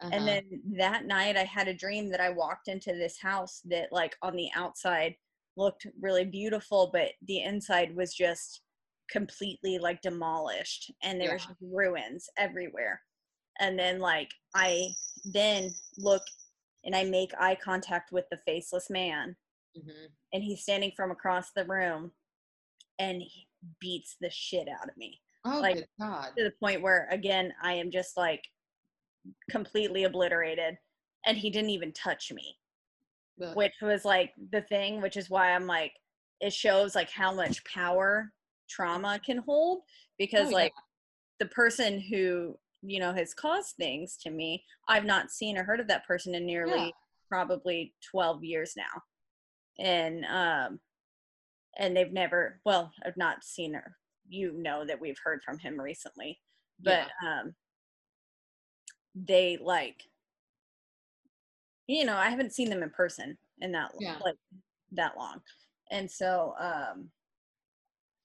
[0.00, 0.10] Uh-huh.
[0.14, 3.92] And then that night I had a dream that I walked into this house that
[3.92, 5.16] like on the outside
[5.56, 8.62] looked really beautiful, but the inside was just
[9.10, 11.48] completely like demolished and there was Yeah.
[11.48, 13.00] just ruins everywhere.
[13.58, 14.88] And then like I
[15.32, 16.22] then look
[16.84, 19.36] and I make eye contact with the faceless man
[19.76, 20.08] Mhm.
[20.32, 22.12] and he's standing from across the room
[22.98, 23.48] and he
[23.80, 26.32] beats the shit out of me Oh, like, God.
[26.36, 28.44] to the point where again I am just like
[29.50, 30.76] completely obliterated
[31.26, 32.56] and he didn't even touch me
[33.42, 33.54] Ugh.
[33.56, 35.92] which was like the thing which is why I'm like
[36.40, 38.32] it shows like how much power
[38.68, 39.82] trauma can hold
[40.18, 40.56] because Oh, yeah.
[40.56, 40.72] like
[41.38, 45.80] the person who you know has caused things to me i've not seen or heard
[45.80, 46.90] of that person in nearly Yeah.
[47.28, 49.02] probably 12 years now
[49.78, 50.80] and um
[51.78, 53.96] and they've never well i've not seen her
[54.28, 56.38] you know that we've heard from him recently
[56.82, 57.54] but um
[59.24, 60.08] they like
[61.86, 64.18] you know i haven't seen them in person in that Yeah.
[64.24, 64.36] like
[64.92, 65.40] that long.
[65.90, 67.10] And so um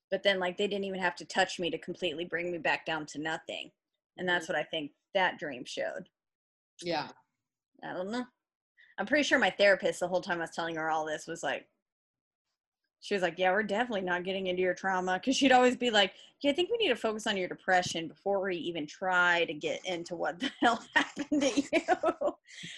[0.10, 2.86] but then like they didn't even have to touch me to completely bring me back
[2.86, 3.72] down to nothing.
[4.18, 6.10] And that's what i think that dream showed.
[6.82, 7.08] Yeah.
[7.84, 8.26] i don't know.
[8.98, 11.42] I'm pretty sure my therapist the whole time i was telling her all this was
[11.44, 11.68] like
[13.02, 15.90] she was like yeah we're definitely not getting into your trauma because she'd always be
[15.90, 19.44] like yeah i think we need to focus on your depression before we even try
[19.46, 22.34] to get into what the hell happened to you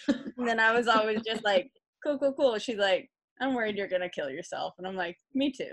[0.38, 1.72] and then i was always just like
[2.04, 3.10] cool cool cool she's like
[3.42, 5.72] i'm worried you're gonna kill yourself and i'm like me too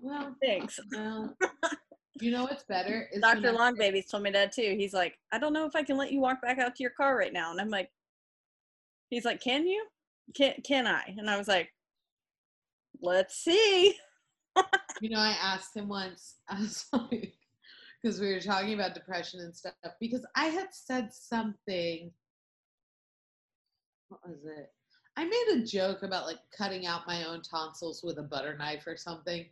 [0.00, 1.34] Well, thanks well,
[2.20, 3.54] you know what's better is Dr.
[3.58, 4.74] I- Babies told me that too.
[4.76, 6.90] He's like, I don't know if I can let you walk back out to your
[6.90, 7.50] car right now.
[7.52, 7.90] And I'm like,
[9.08, 9.86] he's like, can you?
[10.34, 11.14] Can can I?
[11.16, 11.72] And I was like,
[13.00, 13.94] let's see.
[15.00, 16.34] You know, I asked him once,
[18.02, 22.10] because we were talking about depression and stuff, because I had said something.
[24.08, 24.72] What was it?
[25.16, 28.88] I made a joke about like cutting out my own tonsils with a butter knife
[28.88, 29.46] or something.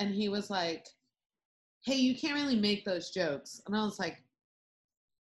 [0.00, 0.86] And he was like,
[1.84, 3.60] hey, you can't really make those jokes.
[3.66, 4.22] And I was like,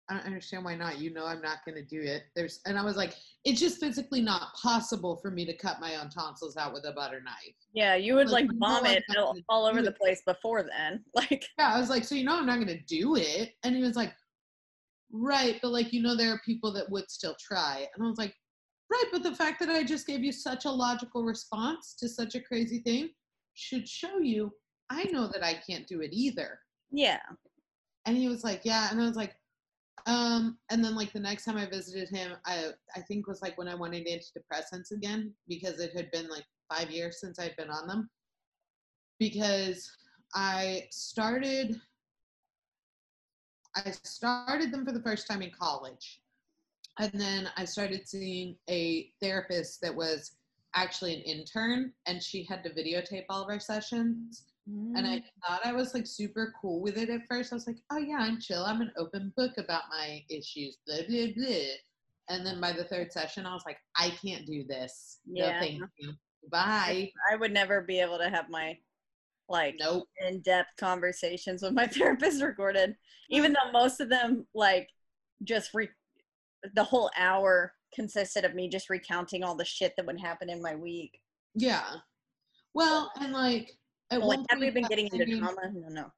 [0.09, 0.99] I don't understand why not.
[0.99, 2.23] You know, I'm not going to do it.
[2.35, 3.13] There's, and I was like,
[3.45, 6.91] it's just physically not possible for me to cut my own tonsils out with a
[6.91, 7.55] butter knife.
[7.73, 9.97] Yeah, you would Like, like you know, like, vomit all, all over the it.
[9.97, 11.03] place before then.
[11.15, 13.53] Like, Yeah, I was like, so you know I'm not gonna do it.
[13.63, 14.13] And he was like,
[15.11, 17.87] Right, but like you know there are people that would still try.
[17.95, 18.33] And I was like,
[18.91, 22.35] Right, but the fact that I just gave you such a logical response to such
[22.35, 23.09] a crazy thing
[23.53, 24.51] should show you
[24.89, 26.59] I know that I can't do it either.
[26.91, 27.19] yeah.
[28.05, 29.33] And he was like, Yeah, and I was like,
[30.05, 33.57] um, and then like the next time I visited him, I I think was like
[33.57, 37.69] when I wanted antidepressants again, because it had been like five years since I'd been
[37.69, 38.09] on them.
[39.19, 39.89] Because
[40.35, 41.79] I started
[43.75, 46.21] I started them for the first time in college.
[46.99, 50.35] And then I started seeing a therapist that was
[50.75, 54.43] actually an intern and she had to videotape all of our sessions.
[54.65, 55.23] And I mm.
[55.45, 57.51] thought I was like super cool with it at first.
[57.51, 58.63] I was like, oh yeah, I'm chill.
[58.63, 61.65] I'm an open book about my issues, blah, blah, blah.
[62.29, 65.19] And then by the third session, I was like, I can't do this.
[65.25, 65.59] No, Yeah.
[65.59, 66.13] thank you.
[66.49, 67.11] Bye.
[67.31, 68.77] I would never be able to have my
[69.49, 70.07] like Nope.
[70.25, 72.95] in-depth conversations with my therapist recorded
[73.29, 74.87] even though most of them like
[75.43, 75.89] just re-
[76.75, 80.61] the whole hour consisted of me just recounting all the shit that would happen in
[80.61, 81.19] my week
[81.55, 81.83] Yeah.
[82.73, 83.77] Well, and like,
[84.11, 86.11] at But, like one have we been getting into trauma no no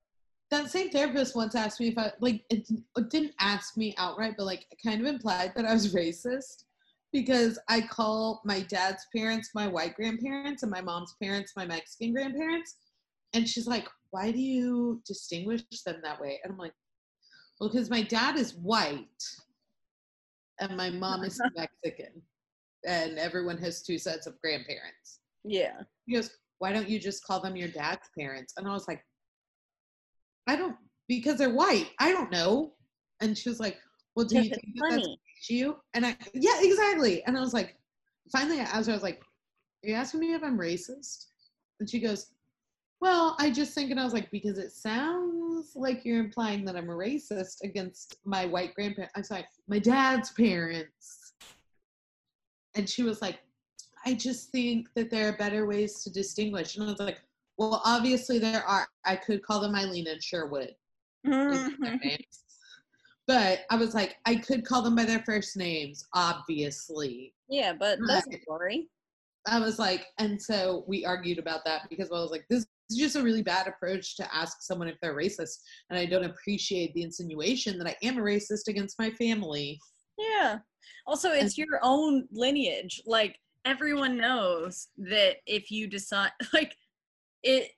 [0.52, 4.36] that same therapist once asked me if I like it, it didn't ask me outright,
[4.38, 6.66] but like kind of implied that I was racist
[7.12, 12.14] because I call my dad's parents my white grandparents and my mom's parents my Mexican
[12.14, 12.76] grandparents.
[13.34, 16.74] And she's like, "Why do you distinguish them that way?" And I'm like,
[17.60, 19.24] "Well, because my dad is white
[20.60, 22.22] and my mom is Mexican,
[22.86, 27.42] and everyone has two sets of grandparents." yeah He goes, Why don't you just call
[27.42, 28.54] them your dad's parents?
[28.58, 29.02] And I was like,
[30.48, 30.76] I don't,
[31.08, 31.92] because they're white.
[32.00, 32.74] I don't know.
[33.22, 33.78] And she was like,
[34.16, 35.78] Well, do you think that that's you?
[35.94, 37.24] And I, yeah, exactly.
[37.26, 37.76] And I was like,
[38.32, 39.22] Finally, I asked her, I was like,
[39.84, 41.26] Are you asking me if I'm racist?
[41.80, 42.28] And she goes,
[43.02, 46.76] Well, I just think, and I was like, Because it sounds like you're implying that
[46.76, 49.14] I'm a racist against my white grandparents.
[49.16, 51.34] I'm sorry, my dad's parents.
[52.76, 53.40] And she was like,
[54.06, 56.76] I just think that there are better ways to distinguish.
[56.76, 57.20] And I was like,
[57.58, 58.88] well, obviously there are.
[59.06, 60.76] I could call them Eileen and Sherwood.
[61.26, 61.84] Mm-hmm.
[62.04, 62.44] names.
[63.28, 67.34] But I was like, I could call them by their first names, obviously.
[67.50, 68.88] yeah but that's a story
[69.48, 72.98] I was like, and so we argued about that because I was like, this is
[72.98, 75.58] just a really bad approach to ask someone if they're racist.
[75.90, 79.80] And I don't appreciate the insinuation that I am a racist against my family.
[80.18, 80.60] yeah
[81.08, 86.76] also it's your own lineage like everyone knows that if you decide like
[87.44, 87.72] it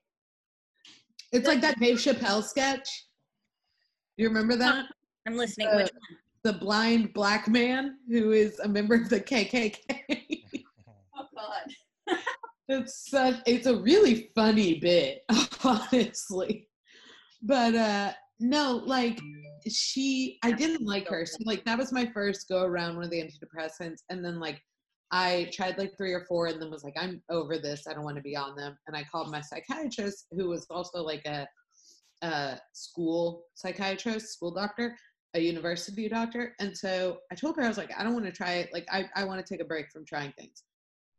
[1.31, 3.05] It's like that Dave Chappelle sketch.
[4.17, 4.85] You remember that?
[5.27, 5.89] i'm listening Uh, which
[6.43, 9.79] the blind black man who is a member of the KKK.
[11.17, 12.17] oh god
[12.69, 15.23] it's such it's a really funny bit,
[15.63, 16.67] honestly.
[17.41, 19.19] But uh no, like
[19.67, 21.25] she I didn't like her.
[21.25, 24.61] So like that was my first go around with the antidepressants and then like
[25.11, 27.87] I tried like three or four and then was like, I'm over this.
[27.87, 28.77] I don't want to be on them.
[28.87, 31.47] And I called my psychiatrist, who was also like a
[32.23, 34.97] a school psychiatrist, school doctor,
[35.35, 36.53] a university doctor.
[36.59, 38.69] And so I told her, I was like, I don't want to try it.
[38.73, 40.63] Like, I, I want to take a break from trying things.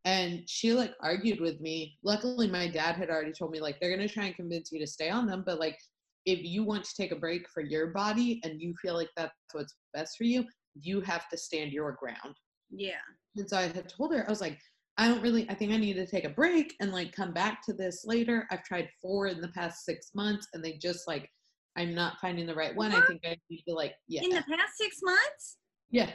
[0.04, 1.98] And she like argued with me.
[2.02, 4.80] Luckily, my dad had already told me, like, they're going to try and convince you
[4.80, 5.42] to stay on them.
[5.44, 5.78] But like,
[6.26, 9.32] if you want to take a break for your body and you feel like that's
[9.52, 10.44] what's best for you,
[10.80, 12.34] you have to stand your ground.
[12.70, 12.94] Yeah.
[13.38, 14.58] And so I had told her, I was like,
[14.98, 17.64] I don't really, I think I need to take a break and like come back
[17.66, 18.46] to this later.
[18.50, 21.28] I've tried four in the past six months and they just like,
[21.76, 22.92] I'm not finding the right one.
[22.92, 24.22] I think I need to like, yeah.
[24.24, 25.58] In the past six months,
[25.90, 26.10] Yeah.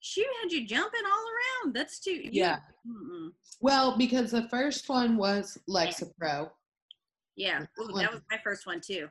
[0.00, 1.24] she had you jumping all
[1.66, 1.74] around.
[1.74, 2.10] That's too.
[2.14, 2.58] you- Yeah.
[2.86, 3.28] Mm-mm.
[3.60, 6.50] Well, because the first one was Lexapro.
[7.36, 7.60] Yeah.
[7.60, 9.08] That Ooh, that was my first one too.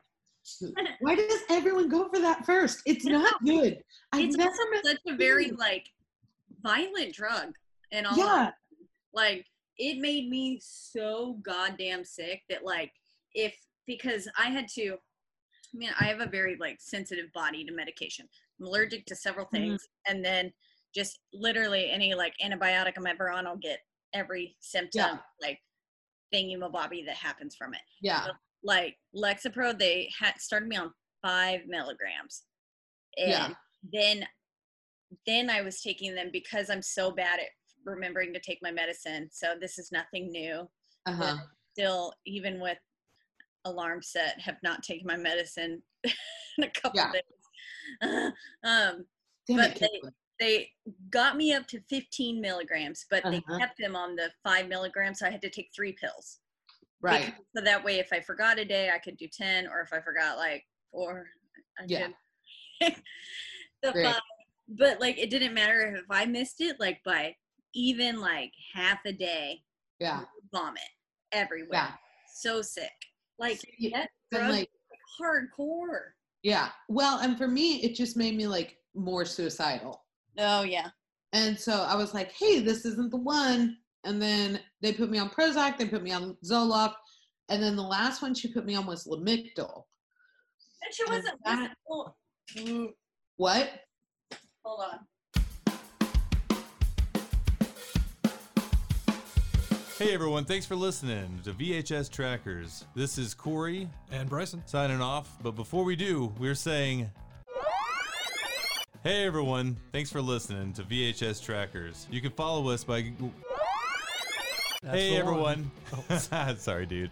[1.00, 2.82] Why does everyone go for that first?
[2.84, 3.82] It's not good.
[4.12, 4.52] I've it's never
[4.84, 5.86] such a very like
[6.62, 7.54] violent drug
[7.92, 8.50] and all Yeah.
[9.12, 9.46] like
[9.78, 12.92] it made me so goddamn sick that like
[13.34, 13.54] if
[13.86, 18.28] because i had to i mean i have a very like sensitive body to medication
[18.60, 19.50] i'm allergic to several Mhm.
[19.52, 20.52] things and then
[20.94, 23.80] just literally any like antibiotic i'm ever on i'll get
[24.12, 25.58] every symptom like
[26.34, 28.28] thingy-mabobby that happens from it Yeah.
[28.62, 30.92] like Lexapro, they had started me on
[31.22, 32.44] five milligrams,
[33.16, 33.54] and Yeah.
[33.82, 34.28] then
[35.26, 37.46] then I was taking them because I'm so bad at
[37.84, 39.28] remembering to take my medicine.
[39.32, 40.68] So this is nothing new.
[41.06, 41.36] Uh huh.
[41.72, 42.78] Still, even with
[43.64, 47.12] alarm set, have not taken my medicine in a couple Yeah.
[47.12, 47.22] days.
[48.64, 49.04] um,
[49.46, 50.00] Damn but it, they-
[50.38, 50.70] they
[51.10, 53.58] got me up to 15 milligrams, but they Uh-huh.
[53.58, 56.38] kept them on the five milligrams, so I had to take three pills.
[57.02, 57.26] Right.
[57.26, 59.92] Because- So that way, if I forgot a day, I could do 10, or if
[59.92, 61.26] I forgot like four,
[61.78, 62.08] I Yeah.
[62.80, 64.06] the Great.
[64.06, 64.20] five.
[64.78, 67.34] But like, it didn't matter if I missed it, like by
[67.74, 69.62] even like half a day,
[69.98, 70.22] Yeah.
[70.52, 70.82] vomit
[71.32, 71.68] everywhere.
[71.72, 71.90] Yeah.
[72.34, 72.90] So sick.
[73.38, 73.60] Like,
[74.32, 74.70] drug like,
[75.20, 76.12] hardcore.
[76.42, 76.70] yeah.
[76.88, 80.04] Well, and for me, it just made me like more suicidal.
[80.38, 80.90] Oh, yeah.
[81.32, 83.76] And so I was like, hey, this isn't the one.
[84.04, 86.94] And then they put me on Prozac, they put me on Zoloft.
[87.48, 89.84] And then the last one she put me on was Lamictal.
[90.82, 91.38] And she wasn't.
[91.44, 91.74] that-
[93.36, 93.70] What?
[94.64, 94.98] Hold on.
[99.98, 102.86] Hey everyone, thanks for listening to VHS Trackers.
[102.94, 104.62] This is Corey And Bryson.
[104.64, 107.10] signing off, but before we do, we're saying
[109.04, 112.06] Hey everyone, thanks for listening to VHS Trackers.
[112.10, 113.12] You can follow us by
[114.82, 115.70] That's Hey the one.
[116.00, 116.18] everyone.
[116.32, 116.54] Oh.
[116.58, 117.10] Sorry, dude.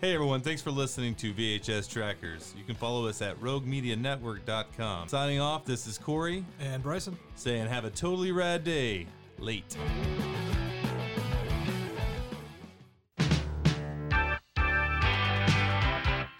[0.00, 2.52] Hey everyone, thanks for listening to VHS Trackers.
[2.58, 5.08] You can follow us at roguemedianetwork.com.
[5.08, 7.16] Signing off, this is Corey And Bryson.
[7.36, 9.06] saying have a totally rad day.
[9.38, 9.76] Late.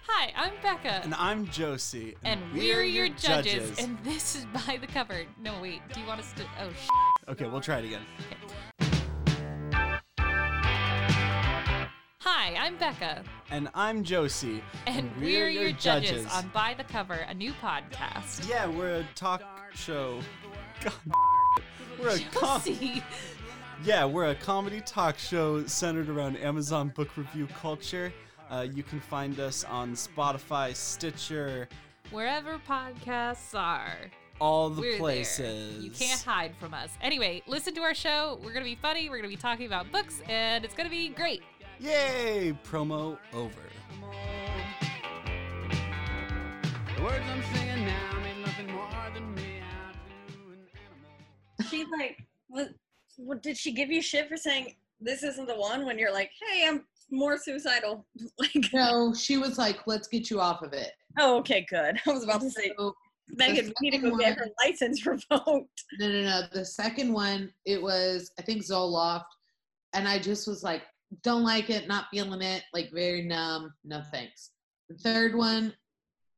[0.06, 1.02] Hi, I'm Becca.
[1.04, 2.16] And I'm Josie.
[2.24, 5.22] and we're, your judges, and this is by the cover.
[5.42, 5.80] No, wait.
[5.92, 6.44] Do you want us to?
[6.60, 8.02] Oh, sh- okay, we'll try it again.
[12.44, 14.62] Hi, I'm Becca, And I'm Josie.
[14.86, 18.46] and we're, your, judges, on By the Cover, a new podcast.
[18.46, 19.42] Yeah, we're a talk
[19.74, 20.20] show.
[20.82, 20.92] God.
[21.98, 22.62] We're a com-
[23.82, 28.12] yeah, we're a comedy talk show centered around Amazon book review culture.
[28.50, 31.66] Uh, you can find us on Spotify, Stitcher,
[32.10, 33.96] wherever podcasts are,
[34.38, 35.00] all the we're there.
[35.00, 35.82] places.
[35.82, 36.90] You can't hide from us.
[37.00, 38.38] Anyway, listen to our show.
[38.44, 39.08] We're gonna be funny.
[39.08, 41.42] We're gonna be talking about books, and it's gonna be great.
[41.80, 42.56] Yay!
[42.64, 43.50] Promo over.
[46.96, 49.94] The words I'm singing now mean nothing more than me out
[50.28, 51.70] to an animal.
[51.70, 52.68] She like, what,
[53.16, 53.42] what?
[53.42, 56.66] Did she give you shit for saying this isn't the one when you're like, hey,
[56.66, 58.06] I'm more suicidal?
[58.38, 60.92] like, No, she was like, let's get you off of it.
[61.18, 61.98] oh, okay, good.
[62.06, 62.94] I was about to say, So,
[63.28, 65.84] Megan, we need to go second get one- her license revoked.
[65.98, 66.42] no, no, no.
[66.52, 69.24] The second one, it was, I think, Zoloft.
[69.94, 70.82] And I just was like,
[71.22, 74.50] don't like it, not feeling it, like very numb, no thanks.
[74.88, 75.72] The third one,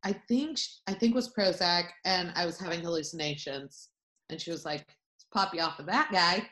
[0.04, 3.88] I think, I think was Prozac, and I was having hallucinations.
[4.30, 4.86] And she was like,
[5.32, 6.48] pop you off of that guy.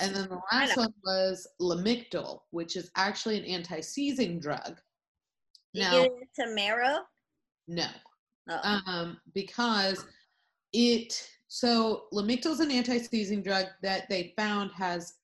[0.00, 4.78] And then the last one was Lamictal, which is actually an anti-seizing drug.
[5.74, 6.98] Did Now, you give it to Marrow?
[7.68, 7.86] no.
[8.48, 8.80] Oh.
[8.86, 10.04] um, because
[10.72, 15.14] it so Lamictal is an anti-seizing drug that they found has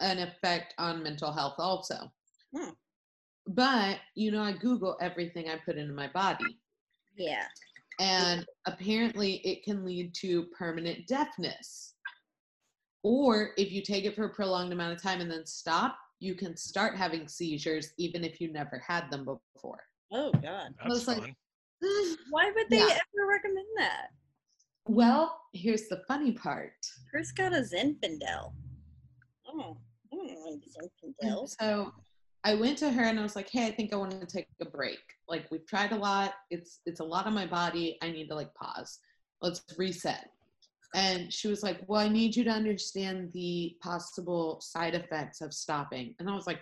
[0.00, 2.10] an effect on mental health also.
[2.56, 2.70] Hmm.
[3.46, 6.58] But you know, I Google everything I put into my body,
[7.16, 7.44] yeah.
[7.98, 11.94] and apparently it can lead to permanent deafness.
[13.02, 16.34] Or if you take it for a prolonged amount of time and then stop, you
[16.34, 19.80] can start having seizures even if you never had them before.
[20.12, 20.74] Oh God.
[20.82, 21.36] That's was like- fun.
[22.30, 22.84] Why would they Yeah.
[22.86, 24.08] ever recommend that?
[24.90, 26.72] well, here's the funny part.
[27.10, 28.52] Chris got a Zinfandel.
[29.48, 29.76] Oh,
[30.12, 30.62] I don't like
[31.22, 31.48] Zinfandel.
[31.60, 31.92] So
[32.44, 34.46] I went to her and I was like, "Hey, I think I want to take
[34.60, 34.98] a break.
[35.28, 36.34] Like we've tried a lot.
[36.50, 37.98] It's it's a lot on my body.
[38.02, 38.98] I need to like pause.
[39.42, 40.30] Let's reset."
[40.94, 45.52] And she was like, "Well, I need you to understand the possible side effects of
[45.52, 46.60] stopping." And I was like,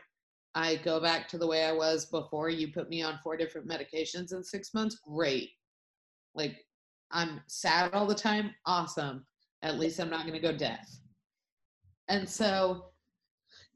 [0.55, 3.69] "I go back to the way I was before you put me on four different
[3.69, 4.97] medications in 6 months.
[4.97, 5.51] Great.
[6.35, 6.65] Like
[7.11, 8.55] I'm sad all the time.
[8.65, 9.27] Awesome.
[9.63, 10.89] At least I'm not going to go deaf."
[12.09, 12.87] And so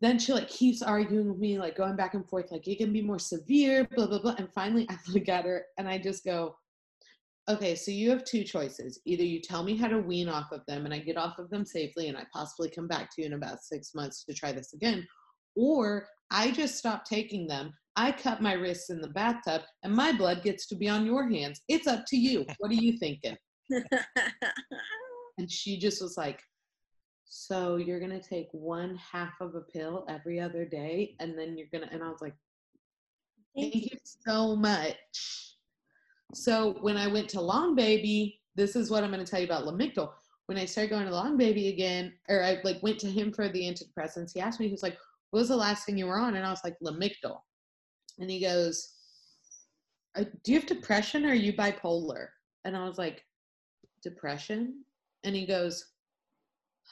[0.01, 2.93] then she like keeps arguing with me, like going back and forth, like it can
[2.93, 4.35] be more severe, blah blah blah.
[4.39, 6.57] And finally, I look at her and I just go,
[7.49, 9.01] "Okay, so you have two choices.
[9.05, 11.51] Either you tell me how to wean off of them, and I get off of
[11.51, 14.53] them safely, and I possibly come back to you in about six months to try
[14.53, 15.07] this again,
[15.55, 17.73] or I just stop taking them.
[17.97, 21.29] I cut my wrists in the bathtub, and my blood gets to be on your
[21.29, 21.61] hands.
[21.69, 22.47] It's up to you.
[22.59, 23.37] What are you thinking?"
[25.39, 26.43] And she just was like,
[27.33, 31.57] So you're going to take one half of a pill every other day, and then
[31.57, 32.35] you're going to, and I was like,
[33.57, 35.57] Thank you so much.
[36.35, 39.47] So when I went to Long Baby, this is what I'm going to tell you
[39.47, 40.11] about Lamictal.
[40.47, 43.49] When I started going to Long Baby again, or I like went to him for
[43.49, 44.99] the antidepressants, he asked me, he was like,
[45.31, 47.41] "What was the last thing you were on?" And I was like, "Lamictal."
[48.19, 48.93] And he goes,
[50.17, 52.29] "Uh, "Do you have depression or are you bipolar?"
[52.65, 53.25] And I was like,
[54.03, 54.85] "Depression."
[55.23, 55.90] And he goes,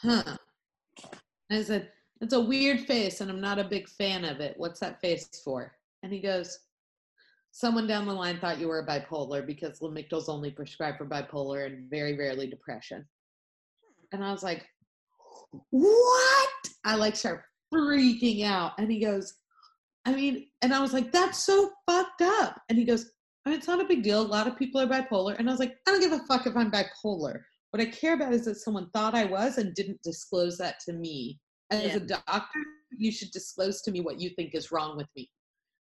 [0.03, 0.36] "Huh."
[1.51, 1.90] And I said,
[2.20, 4.55] "It's a weird face, and I'm not a big fan of it.
[4.57, 6.59] What's that face for?" And he goes,
[7.51, 11.90] someone down the line thought you were bipolar because Lamictal's only prescribed for bipolar and
[11.90, 13.05] very rarely depression.
[14.12, 14.66] And I was like,
[15.70, 16.51] what?
[16.84, 17.42] I like start
[17.74, 18.72] freaking out.
[18.78, 19.34] And he goes,
[20.05, 22.61] I mean, and I was like, that's so fucked up.
[22.68, 23.11] And he goes,
[23.44, 24.20] I mean, it's not a big deal.
[24.20, 25.36] A lot of people are bipolar.
[25.38, 27.40] And I was like, I don't give a fuck if I'm bipolar.
[27.71, 30.93] What I care about is that someone thought I was and didn't disclose that to
[30.93, 31.39] me.
[31.71, 31.97] As Yeah.
[31.97, 32.61] a doctor,
[32.97, 35.31] you should disclose to me what you think is wrong with me.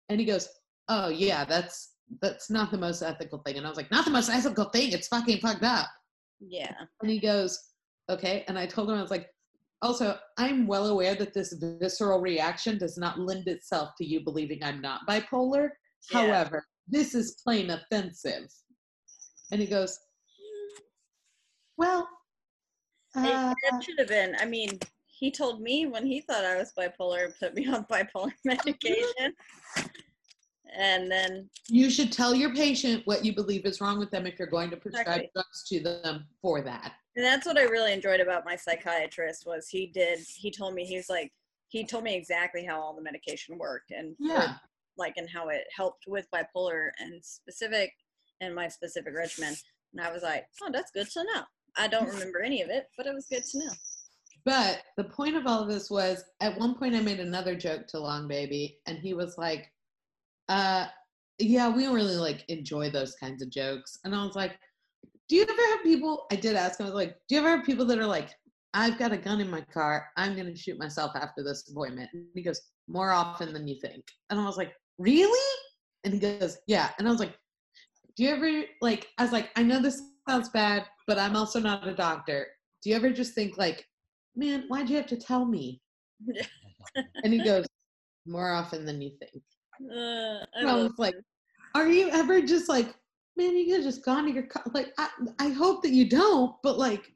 [0.10, 0.48] And he goes,
[0.90, 3.58] Oh yeah, that's that's not the most ethical thing.
[3.58, 4.92] And I was like, Not the most ethical thing.
[4.92, 5.88] It's fucking fucked up.
[6.40, 6.74] yeah.
[7.02, 7.60] And he goes,
[8.10, 8.46] Okay.
[8.48, 9.30] And I told him I was like,
[9.82, 14.64] also, I'm well aware that this visceral reaction does not lend itself to you believing
[14.64, 15.70] I'm not bipolar.
[16.12, 16.22] Yeah.
[16.22, 18.48] However, this is plain offensive.
[19.52, 20.00] And he goes,
[21.78, 22.08] Well,
[23.16, 24.36] uh, it should have been.
[24.40, 27.86] I mean, he told me when he thought I was bipolar and put me on
[27.92, 29.34] bipolar medication.
[30.76, 34.40] And then, you should tell your patient what you believe is wrong with them if
[34.40, 35.30] you're going to prescribe Exactly.
[35.36, 36.94] drugs to them for that.
[37.16, 40.20] and that's what I really enjoyed about my psychiatrist was he did.
[40.36, 41.32] He told me he's like
[41.70, 44.56] he told me exactly how all the medication worked and for- Yeah.
[44.98, 47.92] like and how it helped with bipolar and specific
[48.42, 49.54] and my specific regimen.
[49.92, 51.44] And I was like, oh, that's good to know.
[51.78, 53.72] I don't remember any of it, but it was good to know.
[54.46, 57.88] But the point of all of this was at one point I made another joke
[57.88, 59.72] to Long Baby, and he was like,
[60.50, 60.88] uh,
[61.40, 63.98] yeah, we don't really like enjoy those kinds of jokes.
[64.04, 64.58] And I was like,
[65.30, 67.50] Do you ever have people I did ask him, I was like, Do you ever
[67.50, 68.30] have people that are like,
[68.74, 72.10] I've got a gun in my car, I'm gonna shoot myself after this appointment?
[72.14, 74.04] And he goes, More often than you think.
[74.30, 75.58] And I was like, Really?
[76.04, 76.90] And he goes, Yeah.
[77.00, 77.36] And I was like,
[78.16, 81.60] Do you ever like I was like, I know this sounds bad, but I'm also
[81.60, 82.48] not a doctor.
[82.82, 83.88] Do you ever just think like,
[84.36, 85.82] man, why'd you have to tell me?
[86.96, 87.66] and he goes,
[88.26, 89.44] more often than you think.
[89.92, 91.16] Uh, I And I was like,
[91.76, 92.94] are you ever just like,
[93.36, 94.70] man, you could have just gone to your, co-.
[94.74, 97.12] like, I, I hope that you don't, but like,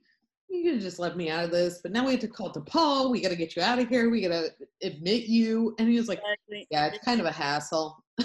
[0.50, 1.80] you could have just let me out of this.
[1.84, 3.12] But now we have to call DePaul.
[3.12, 4.10] We got to get you out of here.
[4.10, 4.50] We got to
[4.82, 5.76] admit you.
[5.78, 6.68] And he was like, exactly.
[6.72, 8.04] yeah, it's kind of a hassle.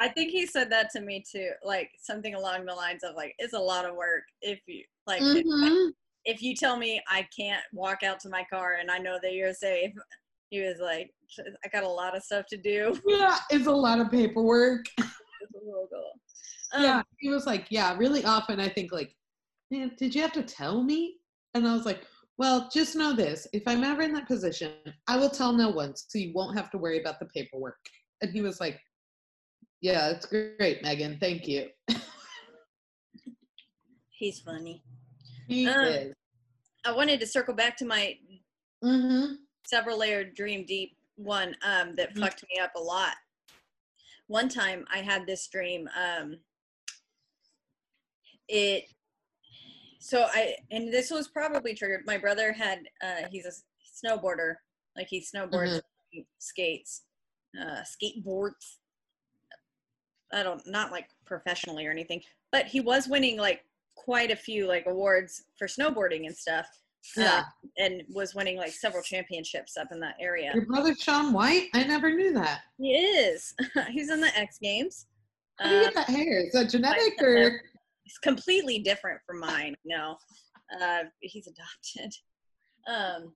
[0.00, 3.34] I think he said that to me too, like something along the lines of like,
[3.38, 5.92] it's a lot of work if you like if, Mhm.
[6.24, 9.32] if you tell me I can't walk out to my car and I know that
[9.32, 9.92] you're safe.
[10.50, 11.12] He was like,
[11.64, 13.00] I got a lot of stuff to do.
[13.06, 14.86] Yeah, it's a lot of paperwork.
[16.72, 19.14] Um, yeah, he was like, yeah, really often I think like,
[19.70, 21.16] man, did you have to tell me?
[21.54, 22.02] And I was like,
[22.38, 24.72] well, just know this: if I'm ever in that position,
[25.06, 27.78] I will tell no one, so you won't have to worry about the paperwork.
[28.20, 28.80] And he was like,
[29.80, 31.18] yeah, that's great, Megan.
[31.20, 31.68] Thank you.
[34.10, 34.82] He's funny.
[35.46, 36.14] He Um, is.
[36.84, 38.18] I wanted to circle back to my
[38.84, 39.34] Mm-hmm.
[39.64, 42.20] several layered dream deep one um, that Mhm.
[42.20, 43.16] fucked me up a lot.
[44.26, 45.88] One time I had this dream.
[45.96, 46.40] Um,
[48.48, 48.84] it
[49.98, 52.06] so I and this was probably triggered.
[52.06, 53.52] My brother had uh, he's a
[54.06, 54.56] snowboarder,
[54.96, 55.80] like he snowboards,
[56.38, 57.06] skates,
[57.60, 58.78] uh, skateboards.
[60.32, 62.20] I don't not like professionally or anything,
[62.52, 63.64] but he was winning like
[63.94, 66.66] quite a few like awards for snowboarding and stuff.
[67.20, 67.42] uh,
[67.78, 70.50] and was winning like several championships up in that area.
[70.54, 71.68] Your brother Shaun White?
[71.72, 72.62] I never knew that.
[72.78, 73.54] He is.
[73.90, 75.06] He's in the X Games.
[75.60, 76.40] How do you Uh, get that hair?
[76.44, 77.60] Is that genetic or?
[78.04, 79.76] it's completely different from mine.
[79.84, 80.16] No,
[80.80, 82.12] uh, he's adopted.
[82.88, 83.32] Um,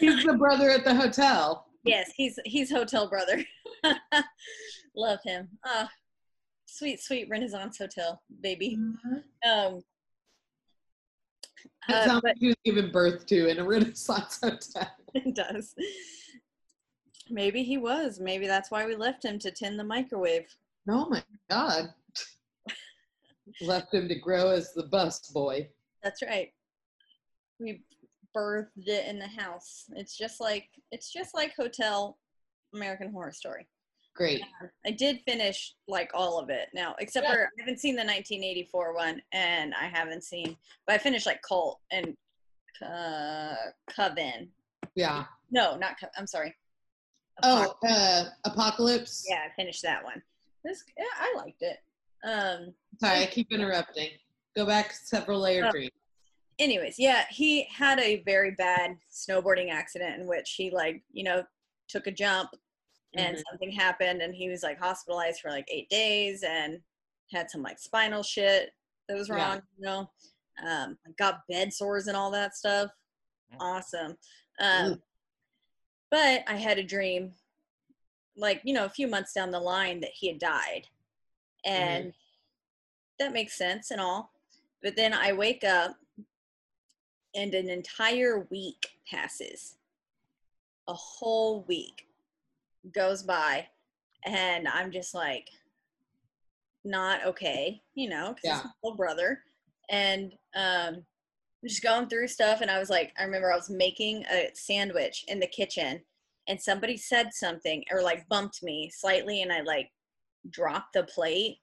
[0.00, 1.66] He's the brother at the hotel.
[1.84, 3.42] yes, he's he's hotel brother.
[4.98, 5.48] Love him.
[5.64, 5.88] Ah,
[6.66, 8.76] sweet, sweet Renaissance hotel baby.
[9.48, 9.80] Um,
[11.88, 14.90] That uh, sounds but like he was given birth to in a Renaissance hotel.
[15.14, 15.76] it does.
[17.30, 18.18] Maybe he was.
[18.18, 20.52] Maybe that's why we left him to tend the microwave.
[20.88, 21.94] Oh my god.
[23.60, 25.68] Left him to grow as the bus boy.
[26.02, 26.52] That's right.
[27.60, 27.82] We
[28.36, 29.84] birthed it in the house.
[29.94, 32.18] It's just like it's just like Hotel
[32.74, 33.68] American Horror Story.
[34.18, 34.42] Great.
[34.84, 37.34] I did finish like all of it now, except Yeah.
[37.34, 40.56] for I haven't seen the 1984 one, and I haven't seen,
[40.86, 42.16] but I finished like Cult and
[42.84, 43.54] uh,
[43.88, 44.50] Coven.
[44.96, 45.24] Yeah.
[45.52, 46.52] No, not Co- I'm sorry.
[47.44, 49.24] Oh, uh, Apocalypse.
[49.30, 50.20] yeah, I finished that one.
[50.64, 51.78] This yeah, I liked it.
[52.24, 54.08] Um, Sorry, I keep interrupting.
[54.56, 55.88] Go back several layer Oh.
[56.58, 61.44] anyways, yeah, he had a very bad snowboarding accident in which he like, you know,
[61.86, 62.50] took a jump
[63.14, 63.42] and Mhm.
[63.50, 66.82] something happened and he was like hospitalized for like eight days and
[67.32, 68.74] had some like spinal shit
[69.08, 69.34] that was Yeah.
[69.36, 70.10] wrong, you know.
[70.62, 72.90] Um, got bed sores and all that stuff.
[73.60, 74.18] Awesome.
[74.58, 75.02] Um,
[76.10, 77.34] but I had a dream,
[78.34, 80.88] like, you know, a few months down the line that he had died.
[81.64, 82.12] And
[83.18, 84.32] that makes sense and all.
[84.82, 85.96] But then I wake up
[87.34, 89.76] and an entire week passes.
[90.88, 92.07] A whole week
[92.94, 93.66] goes by,
[94.24, 95.48] and I'm just like,
[96.84, 98.56] not okay, you know, because Yeah.
[98.56, 99.42] it's my little brother.
[99.90, 100.94] And um,
[101.62, 104.50] I'm just going through stuff, and I was like, I remember I was making a
[104.54, 106.00] sandwich in the kitchen,
[106.46, 109.90] and somebody said something or like bumped me slightly, and I like
[110.50, 111.58] dropped the plate,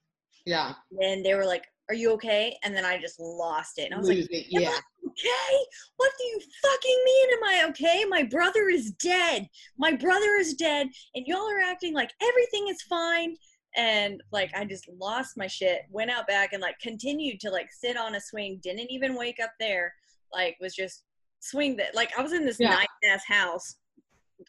[0.45, 0.73] Yeah.
[1.01, 3.97] and they were like, "Are you okay?" And then I just lost it, and I
[3.97, 4.45] was like, it.
[4.49, 4.77] Yeah.
[5.07, 5.57] Okay?
[5.97, 7.29] What do you fucking mean?
[7.33, 8.05] Am I okay?
[8.05, 9.47] My brother is dead.
[9.77, 13.35] My brother is dead, and y'all are acting like everything is fine.
[13.77, 15.81] And like I just lost my shit.
[15.89, 18.59] Went out back and like continued to like sit on a swing.
[18.63, 19.93] Didn't even wake up there.
[20.33, 21.03] Like was just
[21.39, 21.93] swing that.
[21.95, 22.69] Like I was in this Yeah.
[22.69, 23.75] nice ass house,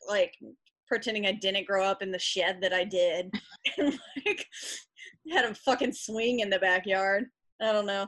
[0.09, 0.35] like
[0.89, 3.31] pretending I didn't grow up in the shed that I did,
[3.79, 4.47] and like
[5.33, 7.27] had a fucking swing in the backyard.
[7.61, 8.07] I don't know.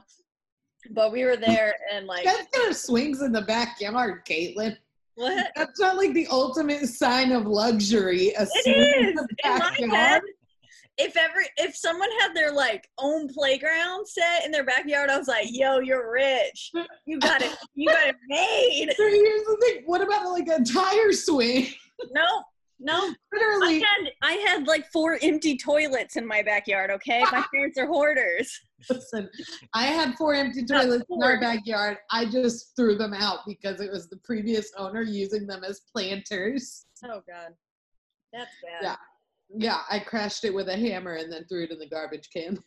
[0.90, 4.76] But we were there and like That's are swings in the backyard, Caitlin.
[5.16, 5.48] what?
[5.56, 8.32] That's not like the ultimate sign of luxury.
[8.38, 10.22] A It swing in is in my head.
[11.00, 15.28] If every if someone had their like own playground set in their backyard, I was
[15.28, 16.72] like, "Yo, you're rich.
[17.06, 17.56] You got it.
[17.74, 19.82] You got it made." So here's the thing.
[19.86, 21.68] What about like a tire swing?
[22.12, 22.42] No,
[22.80, 22.94] no.
[22.94, 26.90] I Literally, had I had like four empty toilets in my backyard.
[26.90, 28.50] Okay, my parents are hoarders.
[28.88, 29.28] listen.
[29.74, 31.98] I had four empty Not toilets in our backyard.
[32.10, 36.86] I just threw them out because it was the previous owner using them as planters.
[37.04, 37.54] Oh God,
[38.32, 38.82] that's bad.
[38.82, 38.96] Yeah.
[39.50, 42.58] Yeah, I crashed it with a hammer and then threw it in the garbage can.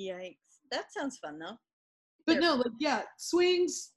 [0.00, 0.36] Yikes.
[0.72, 1.58] That sounds fun though.
[2.26, 2.40] But Sure.
[2.42, 3.92] no, like yeah, swings,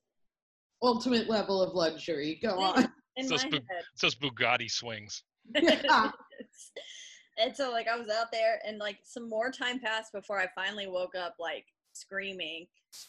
[0.83, 2.37] ultimate level of luxury.
[2.43, 2.91] Go on.
[3.15, 3.83] In So my spook- head.
[3.93, 5.23] It's those Bugatti swings.
[5.55, 6.11] Yeah.
[7.37, 10.47] and so like I was out there and like some more time passed before I
[10.55, 12.67] finally woke up like screaming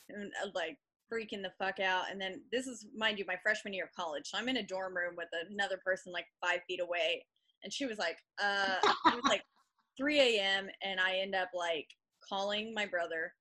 [0.09, 0.77] and uh, like
[1.13, 2.05] freaking the fuck out.
[2.11, 4.27] And then this is mind you my freshman year of college.
[4.27, 7.25] So I'm in a dorm room with another person like five feet away.
[7.65, 8.77] And she was like, uh
[9.07, 9.43] it was like
[9.97, 10.69] 3 a.m.
[10.83, 11.89] and I end up like
[12.27, 13.33] calling my brother.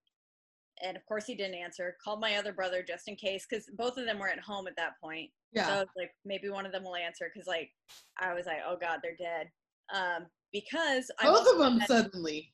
[0.85, 1.95] And of course he didn't answer.
[2.03, 4.75] Called my other brother just in case because both of them were at home at
[4.77, 5.29] that point.
[5.55, 5.79] So I Yeah.
[5.79, 7.71] was like, maybe one of them will answer because like
[8.19, 9.49] I was like, oh god, they're dead.
[9.93, 12.53] Um, because I Both of them suddenly.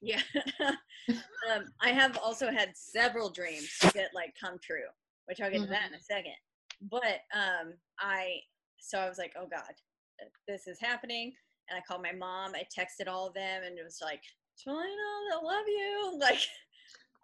[0.00, 0.22] yeah.
[1.50, 4.86] um, I have also had several dreams that like come true,
[5.26, 6.34] which I'll get to that in a second.
[6.90, 8.36] But um, I
[8.78, 9.72] so I was like, oh god,
[10.46, 11.32] this is happening,
[11.68, 12.52] and I called my mom.
[12.54, 14.22] I texted all of them, and it was like,
[14.66, 14.84] Jelena,
[15.34, 16.38] I love you, like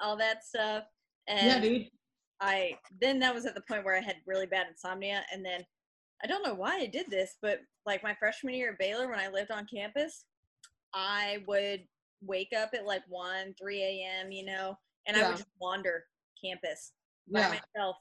[0.03, 0.85] all that stuff.
[1.29, 1.89] And Yeah, dude.
[2.41, 5.65] I then that was at the point where I had really bad insomnia, and then
[6.25, 9.19] I don't know why I did this, but like my freshman year at Baylor, when
[9.21, 10.25] I lived on campus,
[10.93, 11.85] I would
[12.21, 14.33] wake up at like one, three a.m.
[14.33, 14.77] You know,
[15.07, 16.05] and I would just wander
[16.45, 16.93] campus
[17.33, 17.49] by Yeah.
[17.49, 17.97] myself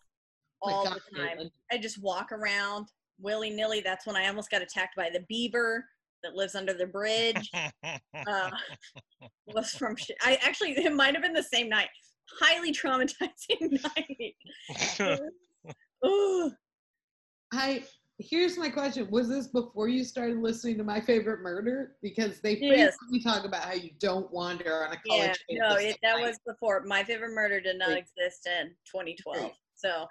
[0.64, 1.52] My all God, the time.
[1.72, 2.88] I just walk around
[3.20, 3.82] willy nilly.
[3.82, 5.86] That's when I almost got attacked by the beaver.
[6.24, 7.52] That lives under the bridge
[8.28, 8.50] uh,
[9.48, 9.96] was from.
[9.96, 11.90] Sh- I actually it might have been the same night.
[12.40, 13.80] Highly traumatizing
[15.10, 15.22] night.
[16.06, 16.52] Ooh.
[17.54, 17.84] I
[18.20, 21.98] here's my question: Was this before you started listening to My Favorite Murder?
[22.02, 22.96] Because they Yes.
[23.00, 25.98] frequently talk about how you don't wander on a Yeah, college no, campus it, at
[26.04, 26.84] that was before.
[26.86, 28.06] My favorite murder did not Great.
[28.18, 29.38] exist in 2012.
[29.38, 29.52] Great.
[29.76, 30.08] So,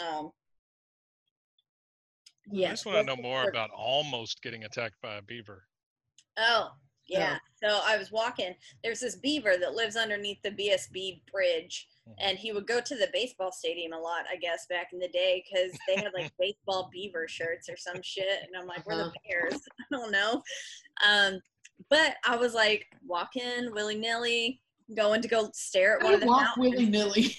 [0.00, 0.30] um,
[2.52, 5.66] I just want to know more before- about almost getting attacked by a beaver.
[6.38, 6.70] Oh,
[7.06, 7.38] yeah.
[7.62, 8.54] So I was walking.
[8.84, 12.14] There's this beaver that lives underneath the BSB bridge, Mhm.
[12.18, 15.08] and he would go to the baseball stadium a lot, I guess, back in the
[15.08, 18.42] day, because they had like baseball beaver shirts or some shit.
[18.42, 19.12] And I'm like, we're the Uh-huh.
[19.28, 19.60] Bears.
[19.80, 20.42] I don't know.
[21.04, 21.40] Um,
[21.88, 24.60] but I was like walking willy nilly,
[24.94, 27.36] going to go stare at I one of the walk willy nilly.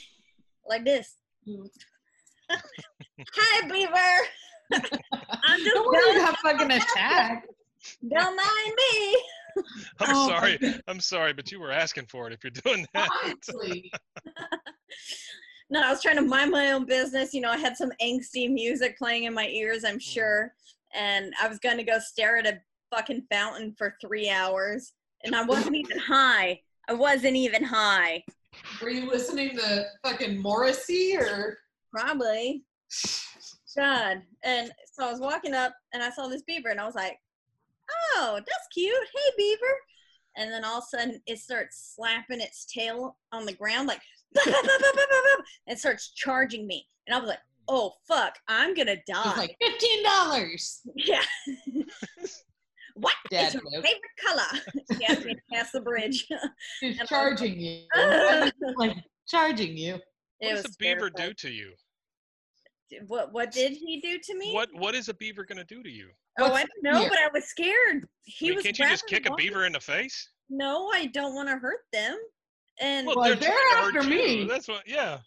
[0.65, 1.15] like this.
[2.49, 4.27] Hi, beaver.
[4.71, 7.45] I'm just Don't worry about fucking attack.
[8.07, 9.23] Don't mind me.
[9.99, 10.57] I'm Oh, sorry.
[10.57, 10.81] God.
[10.87, 13.09] I'm sorry, but you were asking for it if you're doing that.
[13.23, 13.91] Honestly,
[15.71, 17.33] No, I was trying to mind my own business.
[17.33, 20.01] You know, I had some angsty music playing in my ears, I'm mm.
[20.01, 20.53] sure.
[20.95, 22.59] And I was going to go stare at a
[22.91, 24.93] fucking fountain for three hours.
[25.23, 26.61] And I wasn't even high.
[26.87, 28.23] I wasn't even high.
[28.81, 31.57] were you listening to fucking Morrissey or?
[31.91, 32.63] Probably.
[33.79, 34.21] God.
[34.43, 37.17] And so I was walking up and I saw this beaver and I was like,
[38.15, 38.93] oh, that's cute.
[39.13, 39.75] Hey, beaver.
[40.37, 44.01] And then all of a sudden it starts slapping its tail on the ground like,
[45.67, 46.85] and starts charging me.
[47.07, 49.35] And I was like, oh, fuck, I'm going to die.
[49.37, 50.81] like fifteen dollars.
[50.95, 51.21] yeah.
[52.95, 53.85] what Dad is your joke.
[53.85, 54.97] favorite color?
[54.99, 56.27] He asked me to pass the bridge.
[56.81, 57.83] He's And I was charging you.
[58.77, 59.93] like charging you.
[60.39, 61.29] What does was a beaver terrifying.
[61.29, 61.73] do to you?
[63.07, 64.53] What, what did he do to me?
[64.53, 66.09] What What is a beaver going to do to you?
[66.39, 67.09] Oh, What's I don't know, here?
[67.09, 68.03] but I was scared.
[68.03, 70.29] I He mean, was can't you just rather kick a beaver in the face?
[70.49, 72.17] No, I don't want to hurt them.
[72.81, 74.39] And Well, Well, they're, they're trying to after you.
[74.43, 74.45] me.
[74.47, 74.83] That's what.
[74.87, 75.19] Yeah.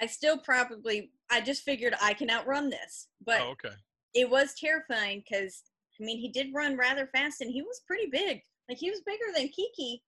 [0.00, 3.08] I still probably, I just figured I can outrun this.
[3.24, 3.74] But Oh, okay.
[4.14, 5.62] it was terrifying because,
[6.00, 8.40] I mean, he did run rather fast and he was pretty big.
[8.68, 10.02] Like, he was bigger than Kiki.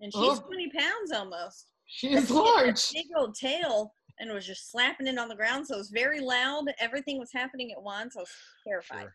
[0.00, 0.40] And she's Oh.
[0.46, 1.66] 20 pounds almost.
[1.86, 2.92] She And is she had that large.
[2.92, 5.66] Big old tail and was just slapping it on the ground.
[5.66, 6.66] So it was very loud.
[6.78, 8.16] Everything was happening at once.
[8.16, 8.30] I was
[8.66, 9.08] terrified.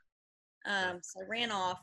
[0.66, 0.74] Sure.
[0.92, 1.80] Um, so I ran off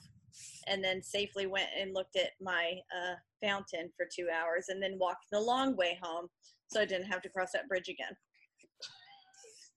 [0.67, 4.99] and then safely went and looked at my uh, fountain for two hours and then
[4.99, 6.27] walked the long way home
[6.67, 8.13] so I didn't have to cross that bridge again.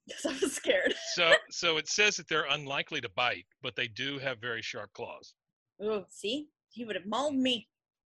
[0.07, 0.93] Because I was scared.
[1.15, 4.93] So so it says that they're unlikely to bite, but they do have very sharp
[4.93, 5.33] claws.
[5.81, 6.47] Oh, see?
[6.69, 7.67] He would have mauled me,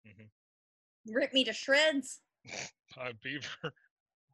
[0.05, 0.29] Mhm.
[1.07, 2.21] ripped me to shreds.
[2.99, 3.73] A beaver.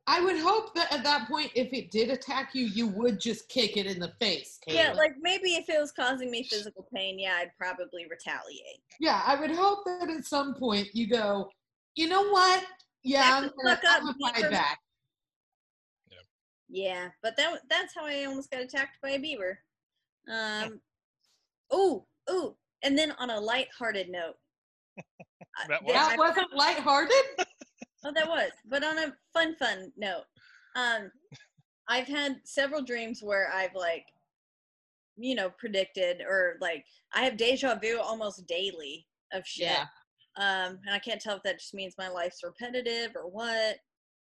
[0.07, 3.49] I would hope that at that point, if it did attack you, you would just
[3.49, 4.59] kick it in the face.
[4.67, 8.83] Yeah, like maybe if it was causing me physical pain, yeah, I'd probably retaliate.
[8.99, 9.23] yeah.
[9.25, 11.51] I would hope that at some point you go,
[11.95, 12.65] you know what?
[13.05, 14.79] Yeah, Back I'm gonna, fuck up, I'm gonna beaver." fight back.
[16.69, 19.59] Yeah, but that that's how I almost got attacked by a beaver.
[20.33, 20.81] Um,
[21.75, 24.37] ooh, ooh, and then on a light-hearted note,
[25.69, 25.93] That was?
[25.93, 27.47] That wasn't lighthearted.
[28.05, 28.51] Oh, that was.
[28.69, 30.25] But on a fun, fun note,
[30.77, 31.11] um,
[31.89, 34.07] I've had several dreams where I've like,
[35.17, 36.85] you know, predicted or like
[37.15, 39.67] I have deja vu almost daily of shit.
[39.67, 39.87] Yeah.
[40.37, 43.77] Um, and I can't tell if that just means my life's repetitive or what.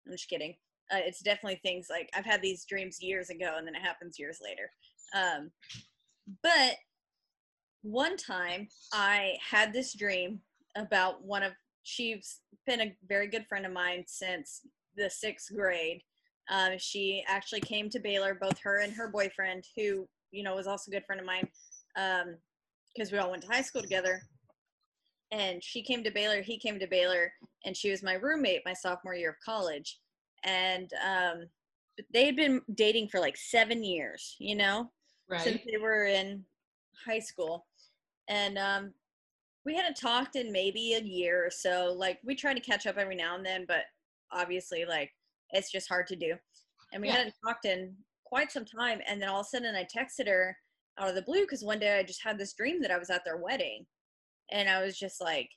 [0.06, 0.54] I'm just kidding.
[0.92, 4.18] Uh, it's definitely things like I've had these dreams years ago and then it happens
[4.18, 4.70] years later.
[5.14, 5.50] Um,
[6.42, 6.76] but
[7.82, 10.40] one time I had this dream
[10.76, 11.52] about one of
[11.86, 14.62] she's been a very good friend of mine since
[14.96, 16.02] the sixth grade.
[16.50, 20.66] Um, she actually came to Baylor, both her and her boyfriend, who you know was
[20.66, 21.48] also a good friend of mine,
[22.94, 24.20] because we all went to high school together.
[25.32, 27.32] And she came to Baylor, he came to Baylor,
[27.64, 29.98] and she was my roommate my sophomore year of college.
[30.44, 31.46] And um,
[32.12, 34.90] they had been dating for like seven years, you know,
[35.40, 36.44] since they were in
[37.06, 37.66] high school.
[38.28, 38.92] And um,
[39.66, 41.92] we hadn't talked in maybe a year or so.
[41.98, 43.82] Like we try to catch up every now and then, but
[44.32, 45.10] obviously, like
[45.50, 46.34] it's just hard to do.
[46.92, 47.16] And we Yeah.
[47.16, 47.94] hadn't talked in
[48.24, 49.00] quite some time.
[49.08, 50.56] And then all of a sudden, I texted her
[50.98, 53.10] out of the blue because one day I just had this dream that I was
[53.10, 53.86] at their wedding,
[54.52, 55.50] and I was just like,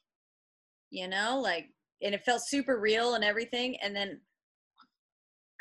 [0.90, 1.68] you know, like,
[2.02, 3.78] and it felt super real and everything.
[3.82, 4.22] And then,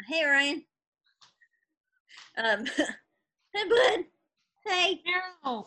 [0.08, 0.64] hey Ryan,
[2.38, 2.64] um,
[3.54, 4.04] hey bud,
[4.66, 5.02] hey,
[5.44, 5.66] No.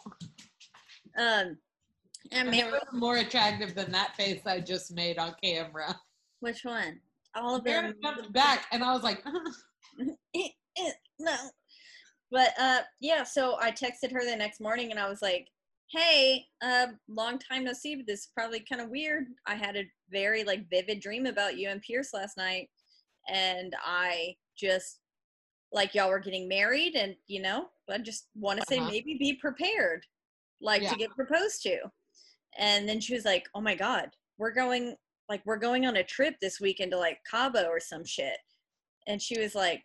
[1.17, 1.57] um,
[2.31, 5.99] and I've man, more attractive than that face I just made on camera.
[6.39, 6.99] which one?
[7.35, 8.31] All of Mary them.
[8.31, 9.23] back, and I was like,
[11.19, 11.35] no.
[12.31, 15.47] But uh yeah, so I texted her the next morning and I was like,
[15.91, 19.25] hey, uh, long time no see, but this is probably kind of weird.
[19.45, 22.69] I had a very like vivid dream about you and Pierce last night,
[23.29, 24.99] and I just
[25.73, 28.89] like y'all were getting married, and you know, I just want to say Uh-huh.
[28.89, 30.05] maybe be prepared,
[30.61, 30.89] like Yeah.
[30.91, 31.77] to get proposed to.
[32.57, 34.95] And then she was like, "Oh my God, we're going
[35.29, 38.37] like we're going on a trip this weekend to like Cabo or some shit,"
[39.07, 39.83] and she was like,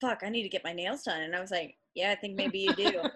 [0.00, 2.36] "Fuck, I need to get my nails done," and I was like, "Yeah, I think
[2.36, 3.02] maybe you do."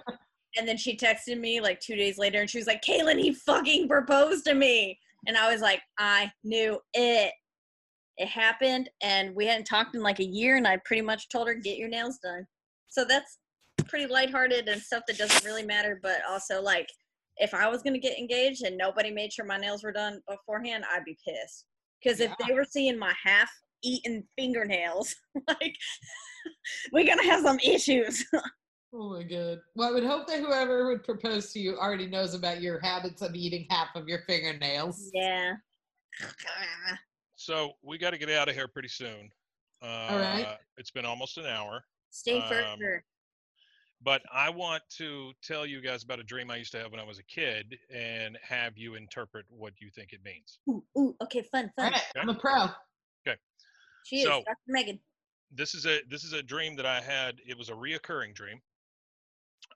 [0.57, 3.32] And then she texted me like two days later and she was like, Kaylin, he
[3.32, 4.99] fucking proposed to me.
[5.26, 7.32] And I was like, I knew it.
[8.16, 11.47] It happened and we hadn't talked in like a year and I pretty much told
[11.47, 12.47] her, get your nails done.
[12.89, 13.39] So that's
[13.86, 16.01] pretty lighthearted and stuff that doesn't really matter.
[16.03, 16.89] But also, like,
[17.39, 20.20] if I was going to get engaged and nobody made sure my nails were done
[20.28, 21.64] beforehand, I'd be pissed.
[22.03, 23.51] Because if they were seeing my half
[23.82, 25.14] eaten fingernails,
[25.49, 25.74] like,
[26.93, 28.24] we're going to have some issues.
[28.95, 29.59] Oh my god.
[29.76, 33.20] Well, I would hope that whoever would propose to you already knows about your habits
[33.20, 35.11] of eating half of your fingernails.
[35.12, 35.53] yeah.
[37.36, 39.28] So we got to get out of here pretty soon.
[39.82, 40.57] Uh, right.
[40.78, 43.05] It's been almost an hour, Stay Um, further.
[44.03, 47.01] But I want to tell you guys about a dream I used to have when
[47.01, 50.59] I was a kid and have you interpret what you think it means.
[50.68, 51.92] Ooh, ooh, okay, fun, All fun.
[51.92, 52.66] right, I'm a pro.
[54.05, 54.57] She is So- Dr.
[54.68, 54.99] Megan.
[55.51, 57.40] This is a this is a dream that I had.
[57.46, 58.61] It was a reoccurring dream.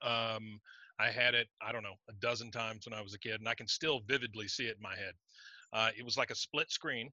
[0.01, 0.59] Um,
[0.99, 3.47] I had it I don't know a dozen times when I was a kid, and
[3.49, 5.13] I can still vividly see it in my head.
[5.71, 7.11] Uh, it was like a split screen.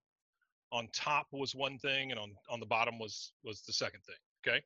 [0.72, 4.16] On top was one thing, and on on the bottom was was the second thing.
[4.46, 4.62] Okay,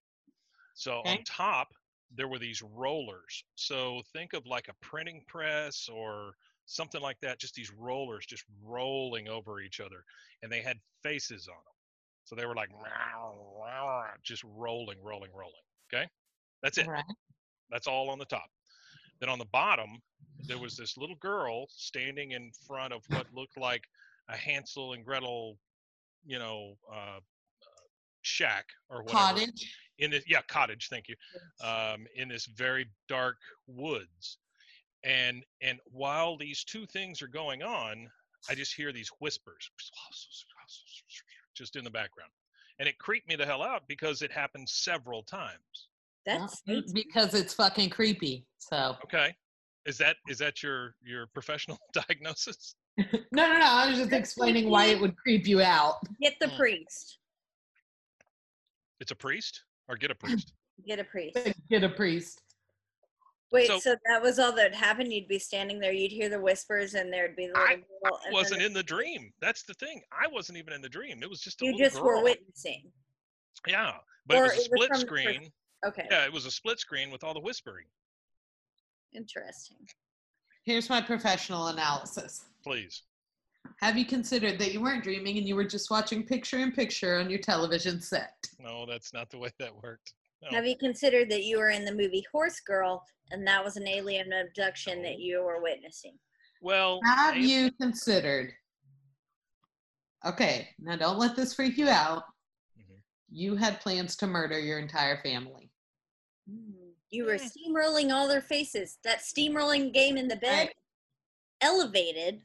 [0.74, 1.10] so Okay.
[1.18, 1.68] on top
[2.14, 3.44] there were these rollers.
[3.54, 6.34] So think of like a printing press or
[6.66, 7.38] something like that.
[7.38, 10.04] Just these rollers just rolling over each other,
[10.42, 11.74] and they had faces on them.
[12.24, 12.70] So they were like
[14.22, 15.54] just rolling, rolling, rolling.
[15.92, 16.08] Okay,
[16.62, 16.86] that's it.
[16.86, 17.04] Right.
[17.70, 18.48] That's all on the top.
[19.20, 20.00] Then on the bottom,
[20.46, 23.82] there was this little girl standing in front of what looked like
[24.28, 25.58] a Hansel and Gretel,
[26.26, 27.20] you know, uh, uh,
[28.22, 29.18] shack or whatever.
[29.18, 29.74] Cottage.
[29.98, 30.88] In this, yeah, cottage.
[30.90, 31.14] Thank you.
[31.62, 33.36] Um, in this very dark
[33.66, 34.38] woods,
[35.04, 38.08] and and while these two things are going on,
[38.50, 39.70] I just hear these whispers,
[41.54, 42.30] just in the background,
[42.78, 45.88] and it creeped me the hell out because it happened several times.
[46.26, 48.46] That's Well, because it's fucking creepy.
[48.58, 49.34] So Okay.
[49.86, 52.74] Is that is that your your professional diagnosis?
[52.98, 53.66] no, no, no.
[53.66, 55.96] I was just explaining why it would creep you out.
[56.20, 56.56] get the Mm.
[56.56, 57.18] priest.
[59.00, 60.52] It's a priest or get a priest?
[60.86, 61.38] Get a priest.
[61.70, 62.40] Get a priest.
[63.52, 65.12] Wait, So- so, that was all that happened?
[65.12, 67.84] You'd be standing there, you'd hear the whispers, and there'd be the I girl.
[68.02, 69.32] and then wasn't in the dream.
[69.40, 70.02] That's the thing.
[70.10, 71.22] I wasn't even in the dream.
[71.22, 72.90] It was just a You little just were witnessing.
[73.68, 75.52] Yeah, but Or it was a it split from the screen.
[75.86, 77.86] Okay, Yeah, it was a split screen with all the whispering.
[79.12, 79.86] interesting.
[80.64, 82.46] Here's my professional analysis.
[82.64, 83.02] Please.
[83.80, 87.18] Have you considered that you weren't dreaming and you were just watching picture in picture
[87.18, 88.34] on your television set?
[88.58, 90.14] No, that's not the way that worked.
[90.42, 90.48] No.
[90.56, 93.88] Have you considered that you were in the movie Horse Girl, and that was an
[93.88, 96.18] alien abduction that you were witnessing?
[96.60, 98.52] Well, Have I- you considered?
[100.24, 102.24] Okay, now don't let this freak you out.
[102.78, 103.00] Mhm.
[103.30, 105.70] You had plans to murder your entire family.
[107.10, 107.50] You were Mm.
[107.52, 108.98] steamrolling all their faces.
[109.04, 110.76] That steamrolling game in the bed Right.
[111.60, 112.42] elevated,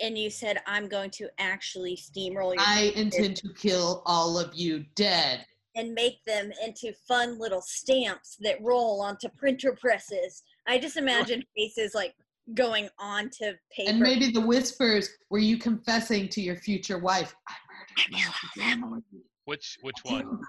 [0.00, 4.54] and you said, I'm going to actually steamroll your I intend to kill all of
[4.54, 5.44] you dead.
[5.74, 10.42] and make them into fun little stamps that roll onto printer presses.
[10.66, 12.14] I just imagine faces like
[12.54, 13.90] going onto paper.
[13.90, 19.00] And maybe the whispers were you confessing to your future wife, I murdered my family.
[19.44, 20.40] which which one?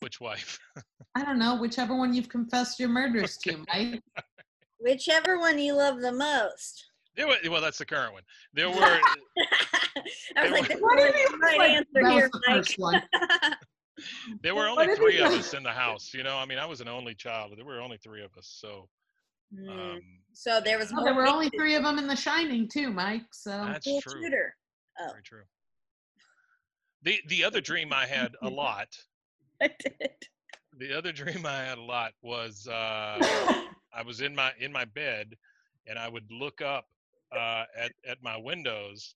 [0.00, 0.58] Which wife?
[1.14, 4.02] I don't know, whichever one you've confessed your murders to, Mike.
[4.78, 6.84] Whichever one you love the most.
[7.16, 8.22] There were, well, that's the current one.
[8.52, 8.74] There were
[10.36, 11.40] I was like, were- "This What do is you the mean?
[11.40, 12.56] right Like, answer that was here, the Mike.
[12.56, 13.02] first one.
[14.42, 16.12] there were only did three of us in the house.
[16.12, 17.52] You know, I mean, I was an only child.
[17.56, 18.48] There were only three of us.
[18.60, 18.88] So,
[19.54, 19.68] Hmm.
[19.70, 20.00] um,
[20.32, 23.22] so there was Oh, there were only three of them in The Shining, too, Mike.
[23.32, 24.22] So that's true.
[24.24, 24.54] shooter.
[25.00, 25.42] Oh, Very true.
[27.02, 28.88] The the other dream I had a lot.
[29.62, 30.10] I did.
[30.78, 33.18] The other dream I had a lot was uh,
[33.94, 35.36] I was in my in my bed,
[35.86, 36.86] and I would look up
[37.32, 39.14] uh, at at my windows,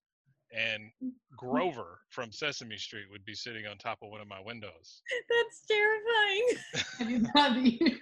[0.57, 0.91] and
[1.37, 5.03] Grover from Sesame Street would be sitting on top of one of my windows.
[5.29, 6.89] That's terrifying.
[6.99, 7.99] Have you done you-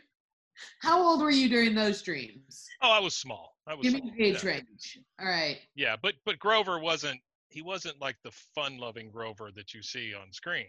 [0.81, 2.67] How old were you during those dreams?
[2.83, 3.57] Oh, I was small.
[3.67, 4.51] I was Give me small, the age yeah.
[4.51, 4.99] range.
[5.21, 5.59] All right.
[5.77, 10.33] Yeah, but but Grover wasn't he wasn't like the fun-loving Grover that you see on
[10.33, 10.67] screen.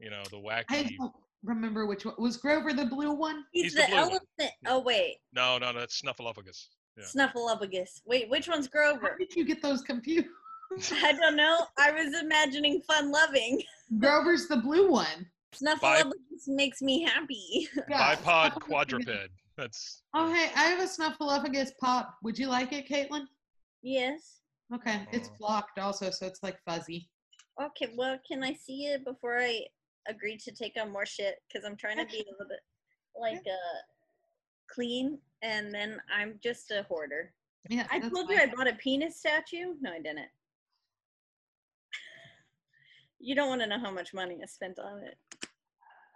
[0.00, 1.12] You know, the wacky I don't
[1.44, 2.14] remember which one.
[2.18, 3.44] Was Grover the blue one?
[3.52, 4.10] He's, He's the, the blue one.
[4.38, 4.56] elephant.
[4.66, 6.68] Oh wait, No, no, no, that's Snuffleupagus.
[6.98, 7.04] Yeah.
[7.04, 8.02] Snuffleupagus.
[8.06, 9.08] Wait, which one's Grover?
[9.12, 10.26] How did you get those confused?
[10.92, 11.64] I don't know.
[11.78, 13.62] I was imagining fun loving.
[13.98, 15.26] Grover's the blue one.
[15.54, 16.12] Snuffleupagus
[16.48, 17.68] makes me happy.
[17.88, 19.08] Yeah, Bipod quadruped.
[19.56, 22.14] That's Oh, hey, I have a snuffleupagus pop.
[22.22, 23.24] Would you like it, Caitlin?
[23.82, 24.40] yes.
[24.74, 25.36] Okay, it's Oh.
[25.40, 27.08] blocked also, so it's like fuzzy.
[27.60, 29.62] Okay, well, can I see it before I
[30.06, 31.36] agree to take on more shit?
[31.48, 32.60] Because I'm trying to be a little bit
[33.18, 33.78] like uh
[34.72, 37.32] clean, and then I'm just a hoarder.
[37.68, 38.36] Yeah, I that's told you.
[38.38, 39.74] I bought a penis statue.
[39.80, 40.28] No, I didn't.
[43.20, 45.16] You don't want to know how much money I spent on it.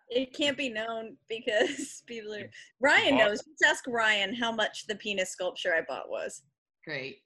[0.09, 2.49] It can't be known because people are.
[2.81, 3.39] Ryan bought- knows.
[3.39, 6.43] Just ask Ryan how much the penis sculpture I bought was.
[6.85, 7.19] Great.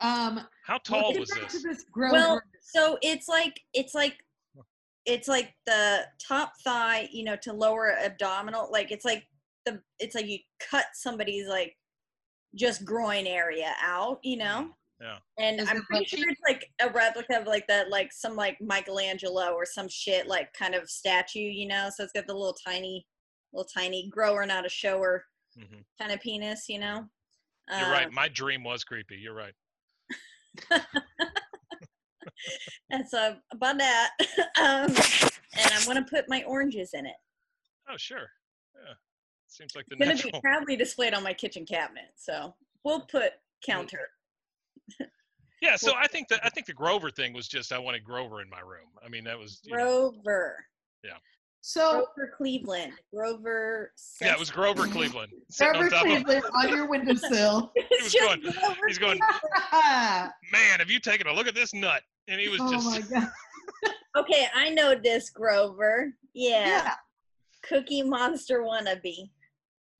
[0.00, 1.62] Um, how tall get was this?
[1.62, 2.12] this Grover.
[2.12, 4.16] Well, so it's like it's like
[5.06, 8.68] it's like the top thigh, you know, to lower abdominal.
[8.72, 9.26] Like it's like
[9.66, 11.76] the it's like you cut somebody's like
[12.54, 14.70] just groin area out, you know.
[15.00, 15.18] Yeah.
[15.38, 16.16] And Is I'm pretty bushy?
[16.18, 20.26] sure it's like a replica of like that, like some like Michelangelo or some shit,
[20.26, 21.88] like kind of statue, you know.
[21.94, 23.06] So it's got the little tiny,
[23.52, 25.24] little tiny grower, not a shower
[25.56, 25.84] Mhm.
[25.98, 27.08] kind of penis, you know.
[27.68, 28.12] You're Um, right.
[28.12, 29.16] My dream was creepy.
[29.16, 29.54] You're right.
[32.90, 34.10] And so about that,
[34.60, 34.90] um,
[35.56, 37.14] and I'm gonna put my oranges in it.
[37.88, 38.28] Oh, sure.
[39.50, 39.56] Yeah.
[39.64, 40.32] Seems like the It's gonna natural.
[40.32, 42.10] be proudly displayed on my kitchen cabinet.
[42.16, 43.32] So we'll put
[43.64, 44.08] counter.
[45.62, 48.40] Yeah, so I think that I think the Grover thing was just I wanted Grover
[48.40, 48.88] in my room.
[49.04, 49.84] I mean, that was Grover.
[50.16, 50.56] know, Grover.
[51.60, 52.92] so Grover Cleveland.
[53.14, 53.92] Grover.
[54.22, 56.24] yeah, it was Grover Cleveland Grover on top of.
[56.24, 57.72] Cleveland on your windowsill.
[57.76, 61.54] It's was just going- Grover He's going, oh man, have you taken a look at
[61.54, 62.02] this nut?
[62.26, 63.28] And he was oh just Oh my god.
[64.16, 66.10] Okay, I know this Grover.
[66.32, 66.66] Yeah.
[66.66, 66.94] Yeah.
[67.64, 69.28] Cookie Monster wannabe.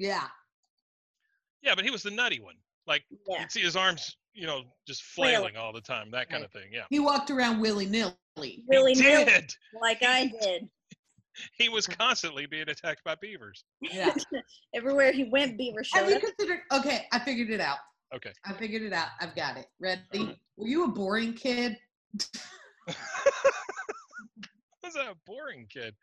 [0.01, 0.27] Yeah.
[1.63, 2.55] yeah, but he was the nutty one.
[2.87, 3.41] Like Yeah.
[3.43, 5.35] you'd see his arms, you know, just Flailing.
[5.53, 6.71] flailing all the time, that kind of thing.
[6.73, 8.15] Yeah, He walked around willy nilly.
[8.67, 9.53] Really he nil did.
[9.81, 10.69] like I did.
[11.57, 13.65] He was constantly being attacked by beavers.
[13.81, 14.13] Yeah.
[14.75, 16.61] Everywhere he went, Beaver showed Have you considered?
[16.73, 17.79] Okay, I figured it out.
[18.15, 18.33] Okay.
[18.45, 19.09] I figured it out.
[19.21, 19.67] I've got it.
[19.81, 20.39] Ready?
[20.57, 21.79] Were you a boring kid?
[22.87, 22.95] was
[24.95, 25.95] that a boring kid?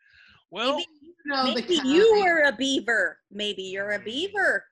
[0.50, 0.86] Well, Maybe,
[1.26, 1.88] No, the maybe kind.
[1.88, 3.18] you were a beaver.
[3.30, 4.64] Maybe you're a beaver.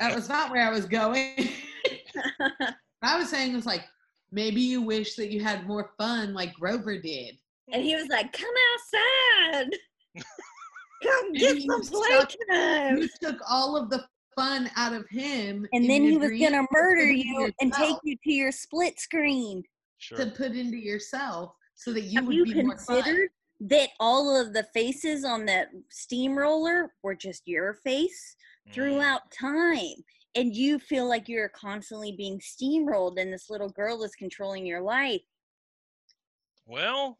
[0.00, 1.34] That was not where I was going.
[2.36, 3.84] what I was saying was like,
[4.32, 7.36] maybe you wish that you had more fun like Grover did.
[7.72, 9.70] and he was like, "Come outside,
[11.02, 12.32] come get you some suck.
[12.48, 14.04] playtime." You took all of the
[14.36, 15.66] fun out of him.
[15.72, 19.62] And then he was gonna murder you and take you to your split screen.
[19.98, 20.18] sure.
[20.18, 22.96] to put into yourself so that you Have would you be more fun.
[23.02, 23.28] considered
[23.60, 28.36] that all of the faces on that steamroller were just your face
[28.68, 28.72] Mm.
[28.72, 30.04] throughout time?
[30.34, 34.80] And you feel like you're constantly being steamrolled, and this little girl is controlling your
[34.80, 35.20] life.
[36.66, 37.18] Well,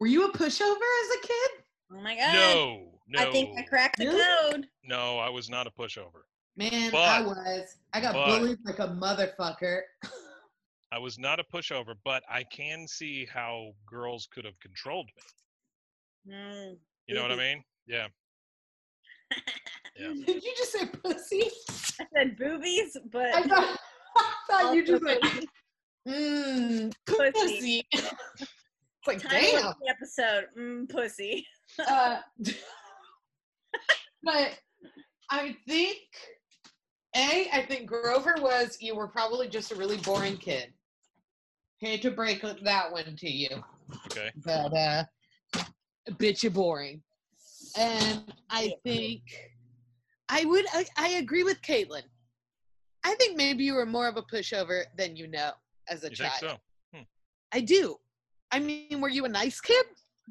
[0.00, 1.50] Were you a pushover as a kid?
[1.92, 2.32] Oh my god!
[2.34, 4.52] no, no, I think I cracked the Really?
[4.52, 4.68] code.
[4.84, 6.22] no, I was not a pushover.
[6.56, 7.76] Man, I was.
[7.92, 9.82] I got but- bullied like a motherfucker.
[10.92, 15.22] I was not a pushover, but I can see how girls could have controlled me.
[16.28, 16.76] Mm.
[17.06, 17.64] You know what I mean?
[17.86, 18.08] Yeah.
[19.94, 20.08] Yeah.
[20.26, 21.50] Did you just say pussy?
[22.00, 23.78] I said boobies, but I thought,
[24.16, 25.48] I thought you also just went, pussy.
[26.08, 27.32] mmm, Pussy.
[27.32, 27.86] pussy.
[27.92, 29.74] it's like, Title damn.
[29.82, 31.46] the episode, mm, pussy.
[31.86, 32.20] Uh,
[34.22, 34.58] but
[35.30, 35.98] I think,
[37.14, 40.72] A, I think Grover was, you were probably just a really boring kid.
[41.80, 43.62] Hate to break that one to you.
[44.06, 44.30] Okay.
[44.42, 45.04] but uh
[46.10, 47.02] bitch you boring
[47.78, 49.22] and i think
[50.28, 52.02] i would I, I agree with caitlin
[53.04, 55.52] i think maybe you were more of a pushover than you know
[55.88, 56.58] as a You child think so?
[56.98, 57.02] Hmm.
[57.52, 57.96] i do
[58.50, 59.86] i mean were you a nice kid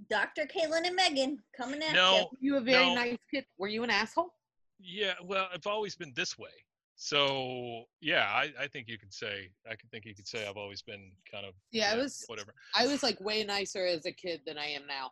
[0.09, 0.43] Dr.
[0.43, 2.15] Caitlin and Megan coming at No.
[2.15, 2.23] you.
[2.23, 2.95] were you a very No.
[2.95, 4.33] nice kid were you an asshole
[4.79, 5.13] Yeah.
[5.21, 6.49] Well, I've always been this way.
[6.95, 10.55] So yeah, I, I think you could say I could think you could say I've
[10.57, 12.53] always been kind of yeah i was whatever.
[12.73, 15.11] i was like way nicer as a kid than i am now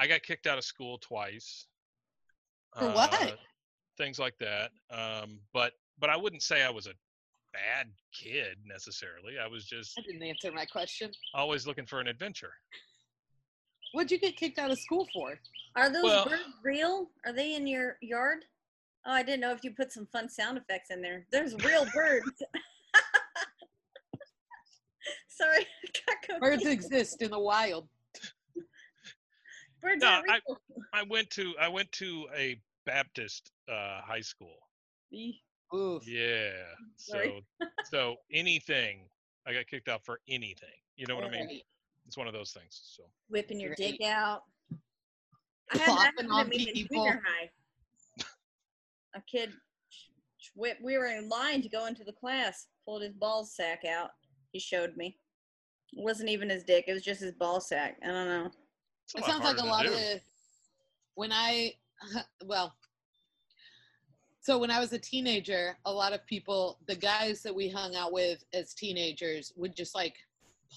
[0.00, 1.66] I got kicked out of school twice.
[2.78, 3.12] For what?
[3.22, 3.32] uh,
[3.98, 4.70] Things like that.
[4.90, 6.94] Um, but but I wouldn't say I was a
[7.52, 9.38] bad kid necessarily.
[9.38, 12.52] I was just that didn't answer my question always looking for an adventure.
[13.92, 15.38] what'd you get kicked out of school for
[15.76, 17.10] Are those Well- birds real?
[17.26, 18.46] Are they in your yard?
[19.04, 21.26] Oh, I didn't know if you put some fun sound effects in there.
[21.30, 22.30] There's real birds.
[25.28, 25.66] Sorry,
[26.28, 27.88] got birds exist in the wild
[29.80, 30.40] Birds No, I-
[30.92, 34.56] I went to I went to a Baptist uh, high school.
[35.74, 36.06] Oof.
[36.06, 36.50] Yeah.
[36.96, 37.40] So
[37.90, 39.08] so anything.
[39.46, 40.68] I got kicked out for anything.
[40.96, 41.60] You know what I mean?
[42.06, 42.80] It's one of those things.
[42.96, 44.42] So Whipping your dick out.
[45.72, 48.24] I had that happen on to me in junior high.
[49.14, 49.52] A kid,
[50.54, 50.78] whip.
[50.82, 52.66] We were in line to go into the class.
[52.84, 54.10] Pulled his ball sack out.
[54.52, 55.16] He showed me.
[55.92, 56.84] It wasn't even his dick.
[56.86, 57.96] It was just his ball sack.
[58.04, 58.50] I don't know.
[59.14, 59.92] It's a It sounds like a lot do.
[59.92, 60.20] of the,
[61.14, 61.74] when I
[62.46, 62.74] well
[64.42, 67.94] so when I was a teenager, a lot of people, the guys that we hung
[67.94, 70.14] out with as teenagers would just like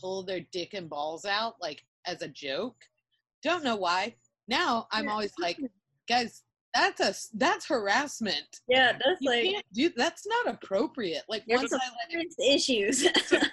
[0.01, 2.75] pull their dick and balls out like as a joke.
[3.41, 4.15] Don't know why.
[4.49, 5.11] Now I'm Yeah.
[5.11, 5.57] always like,
[6.09, 8.59] guys, that's a s- that's harassment.
[8.67, 11.23] Yeah, that's You like can't do that's not appropriate.
[11.29, 13.03] Like there's once some I like serious issues.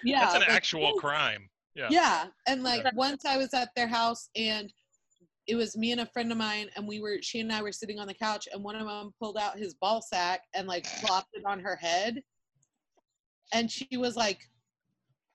[0.02, 1.48] yeah, That's an like, actual crime.
[1.74, 1.88] Yeah.
[1.90, 2.90] yeah and like Yeah.
[2.94, 4.72] once i was at their house and
[5.46, 7.72] it was me and a friend of mine and we were she and i were
[7.72, 10.84] sitting on the couch and one of them pulled out his ball sack and like
[11.00, 12.22] plopped it on her head
[13.52, 14.38] and she was like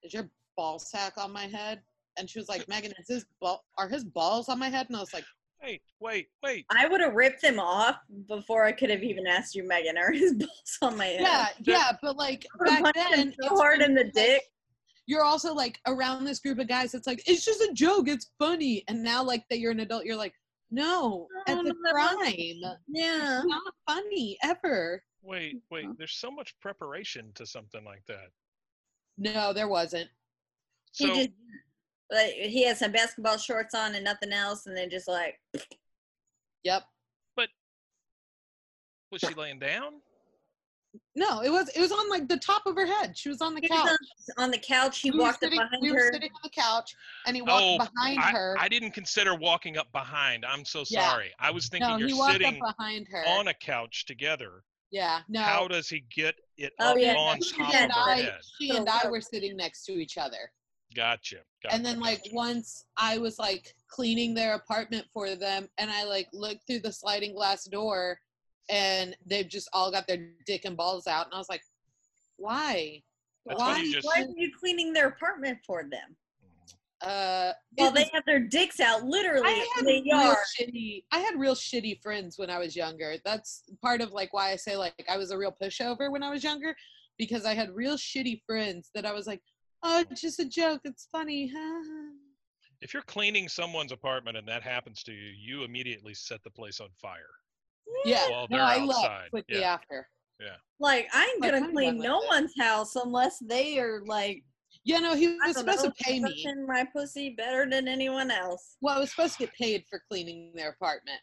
[0.03, 1.81] is your ball sack on my head
[2.17, 4.97] and she was like megan is his ball are his balls on my head and
[4.97, 5.25] i was like
[5.63, 6.65] Wait, wait, wait.
[6.69, 7.95] I would have ripped them off
[8.27, 9.97] before I could have even asked you, Megan.
[9.97, 11.21] Are his balls on my head?
[11.21, 14.41] yeah yeah but like back then so it's hard when in the like, dick.
[15.07, 18.31] You're also like around this group of guys it's like it's just a joke it's
[18.39, 20.33] funny and now like that you're an adult you're like
[20.71, 23.37] no No, it's a no, crime Yeah.
[23.37, 25.03] It's not funny ever.
[25.21, 25.85] Wait, wait.
[25.85, 25.93] Uh-huh.
[25.97, 28.29] There's so much preparation to something like that.
[29.17, 30.09] No, there wasn't.
[30.93, 31.29] He just
[32.11, 35.39] like he had some basketball shorts on and nothing else, and then just like
[36.63, 36.83] Yep.
[37.35, 37.49] But
[39.11, 39.93] was she laying down?
[41.15, 43.17] No, it was it was on like the top of her head.
[43.17, 43.89] She was on the he couch.
[43.89, 44.99] on, on the couch.
[44.99, 46.11] He we were walked up sitting, behind we were her.
[46.13, 48.55] sitting on the couch, and he walked Oh, behind I, her.
[48.59, 50.45] I didn't consider walking up behind.
[50.45, 51.09] I'm so Yeah.
[51.09, 51.31] sorry.
[51.39, 53.25] I was thinking no, you're sitting behind her.
[53.27, 54.63] on a couch together.
[54.91, 55.41] yeah, no.
[55.41, 58.15] How does he get it Oh, up yeah, on she top and of her I,
[58.15, 58.41] head?
[58.59, 60.51] she and I were sitting next to each other.
[60.95, 61.37] Gotcha.
[61.61, 62.35] gotcha and then like gotcha.
[62.35, 66.91] once I was like cleaning their apartment for them, and I like looked through the
[66.93, 68.19] sliding glass door,
[68.69, 71.61] and they've just all got their dick and balls out, and I was like,
[72.37, 73.01] why?
[73.45, 73.83] That's why?
[73.91, 76.15] just- Why are you cleaning their apartment for them?
[77.01, 80.37] Uh, Well, they was- have their dicks out literally I had in the real yard.
[80.59, 81.03] shitty.
[81.11, 83.17] I had real shitty friends when I was younger.
[83.23, 86.29] That's part of like why I say like I was a real pushover when I
[86.31, 86.75] was younger,
[87.17, 89.41] because I had real shitty friends that I was like,
[89.83, 90.81] oh, it's just a joke.
[90.85, 91.51] It's funny.
[92.81, 96.79] if you're cleaning someone's apartment and that happens to you, you immediately set the place
[96.79, 97.29] on fire.
[98.05, 98.29] Yeah.
[98.29, 99.73] While no, they're I outside, left quickly yeah.
[99.73, 100.07] after.
[100.77, 102.27] Like I'm gonna I'm clean no it.
[102.27, 104.43] one's house unless they are like
[104.83, 106.45] Yeah, no, he was supposed know, to pay me.
[106.67, 108.75] my pussy better than anyone else.
[108.81, 111.21] Well, I was supposed to get paid for cleaning their apartment.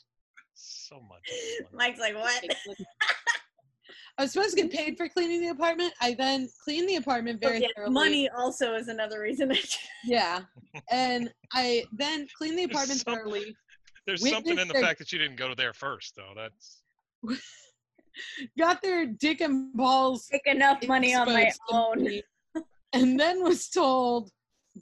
[0.55, 1.69] So much.
[1.75, 2.43] Mike's like, what?
[4.19, 5.93] I was supposed to get paid for cleaning the apartment.
[6.01, 7.93] I then cleaned the apartment very Okay, thoroughly.
[7.93, 9.51] money also is another reason.
[9.53, 9.59] I
[10.05, 10.41] Yeah.
[10.91, 13.55] And I then cleaned the apartment some- thoroughly.
[14.07, 16.33] There's Witness something in the their- fact that you didn't go to there first, though.
[16.37, 16.83] That's
[18.59, 22.01] got their dick and balls make enough money on my exposed
[22.55, 22.63] own.
[22.93, 24.31] and then was told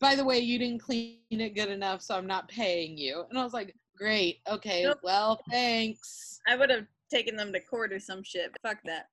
[0.00, 3.38] by the way you didn't clean it good enough so i'm not paying you and
[3.38, 4.98] i was like great okay Nope.
[5.04, 8.50] well thanks I would have taken them to court or some shit.
[8.62, 9.06] Fuck that.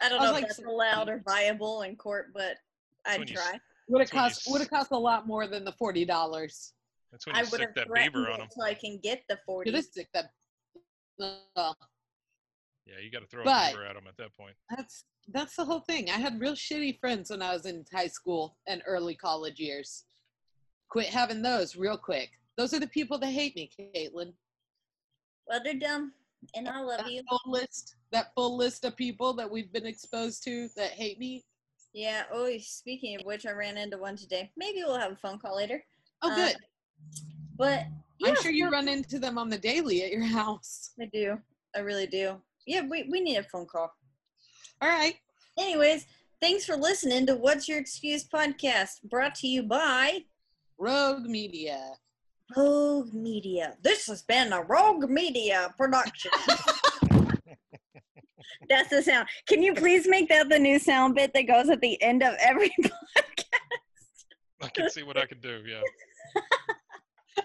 [0.00, 2.56] I don't I know like, if that's allowed or viable in court, but
[3.04, 3.58] I'd try.
[3.88, 6.04] would have That's when you cost would have cost a lot more than the forty
[6.04, 6.72] dollars
[7.10, 8.48] that's when I you would stick have that threatened beaver on them.
[8.50, 9.70] so I can get the forty.
[9.70, 10.30] you stick that
[11.56, 11.72] uh,
[12.86, 14.54] Yeah, you got to throw But- a beaver at them at that point.
[14.70, 18.06] that's that's the whole thing i had real shitty friends when i was in high
[18.06, 20.04] school and early college years
[20.88, 24.32] quit having those real quick those are the people that hate me caitlin
[25.46, 26.14] Well, they're dumb,
[26.54, 27.22] and I love that you.
[27.28, 31.44] full list that full list of people that we've been exposed to that hate me
[31.92, 32.22] Yeah.
[32.32, 34.50] Oh, speaking of which, I ran into one today.
[34.56, 35.84] Maybe we'll have a phone call later.
[36.22, 36.56] oh Uh, good
[37.56, 37.84] But
[38.18, 41.38] yeah, i'm sure you run into them on the daily at your house I do.
[41.76, 42.36] I really do.
[42.66, 43.92] Yeah, we we need a phone call.
[44.82, 45.14] all right
[45.58, 46.06] Anyways,
[46.40, 50.20] thanks for listening to What's Your Excuse podcast, brought to you by
[50.78, 51.94] rogue media
[52.56, 53.76] Rogue Media.
[53.82, 56.30] This has been a Rogue Media production.
[58.68, 59.28] That's the sound.
[59.46, 62.34] Can you please make that the new sound bit that goes at the end of
[62.40, 64.24] every podcast?
[64.62, 65.62] I can see what I can do.
[65.66, 65.80] Yeah.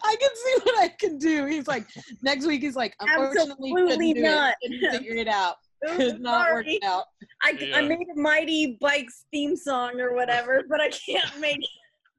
[0.04, 1.86] I can see what i can do he's like
[2.22, 4.56] next week he's like unfortunately couldn't do not.
[4.62, 5.56] it couldn't figure it out
[5.86, 6.76] Oops, could not work sorry.
[6.76, 7.06] it out
[7.44, 11.68] I, I made a Mighty Bikes theme song or whatever, but I can't make a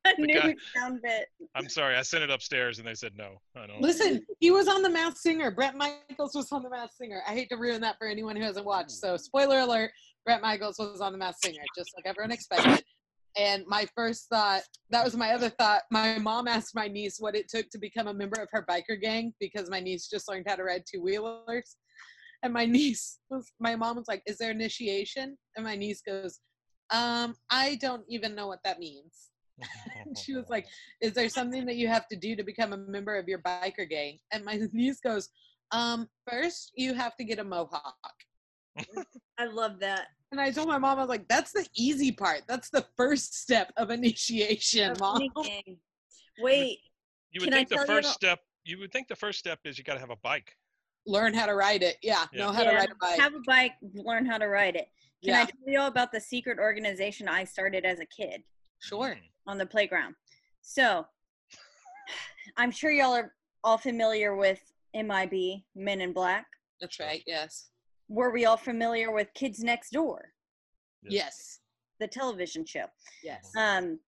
[0.11, 1.29] oh The new guy- sound bit.
[1.55, 3.41] I'm sorry, I sent it upstairs and they said no.
[3.57, 3.81] I don't.
[3.81, 5.51] Listen, he was on The Masked Singer.
[5.51, 7.23] Bret Michaels was on The Masked Singer.
[7.27, 8.91] I hate to ruin that for anyone who hasn't watched.
[8.91, 9.93] So, spoiler alert:
[10.27, 12.85] Bret Michaels was on The Masked Singer, just like everyone expected.
[13.37, 15.83] And my first thought, that was my other thought.
[15.91, 19.01] My mom asked my niece what it took to become a member of her biker
[19.01, 21.77] gang because my niece just learned how to ride two wheelers.
[22.43, 26.41] And my niece was, my mom was like, "Is there initiation?" And my niece goes,
[26.91, 29.31] "Um, I don't even know what that means."
[30.23, 30.67] she was like,
[31.01, 33.89] "Is there something that you have to do to become a member of your biker
[33.89, 35.31] gang?" And my niece goes,
[35.73, 38.15] "Um, first you have to get a mohawk."
[39.39, 40.09] I love that.
[40.33, 42.43] And I told my mom, I was like, "That's the easy part.
[42.49, 45.79] That's the first step of initiation, Of mom." thinking.
[46.41, 46.79] Wait,
[47.31, 48.41] you would Can I think the tell you first about- step.
[48.65, 50.57] You would think the first step is you got to have a bike.
[51.07, 51.99] Learn how to ride it.
[52.03, 52.47] Yeah, Yeah.
[52.47, 53.21] know how to ride a bike.
[53.21, 54.89] have a bike, learn how to ride it.
[55.23, 58.43] Can I tell you all about the secret organization I started as a kid
[58.81, 59.15] sure.
[59.15, 59.51] Hmm.
[59.51, 60.15] on the playground?
[60.63, 61.07] So,
[62.57, 64.61] I'm sure y'all are all familiar with
[64.95, 66.47] MIB, Men in Black.
[66.81, 67.23] That's right.
[67.27, 67.69] Yes.
[68.15, 70.33] Were we all familiar with Kids Next Door,
[71.03, 71.59] Yes.
[71.99, 72.87] the television show?
[73.25, 73.51] Yes.
[73.57, 73.99] um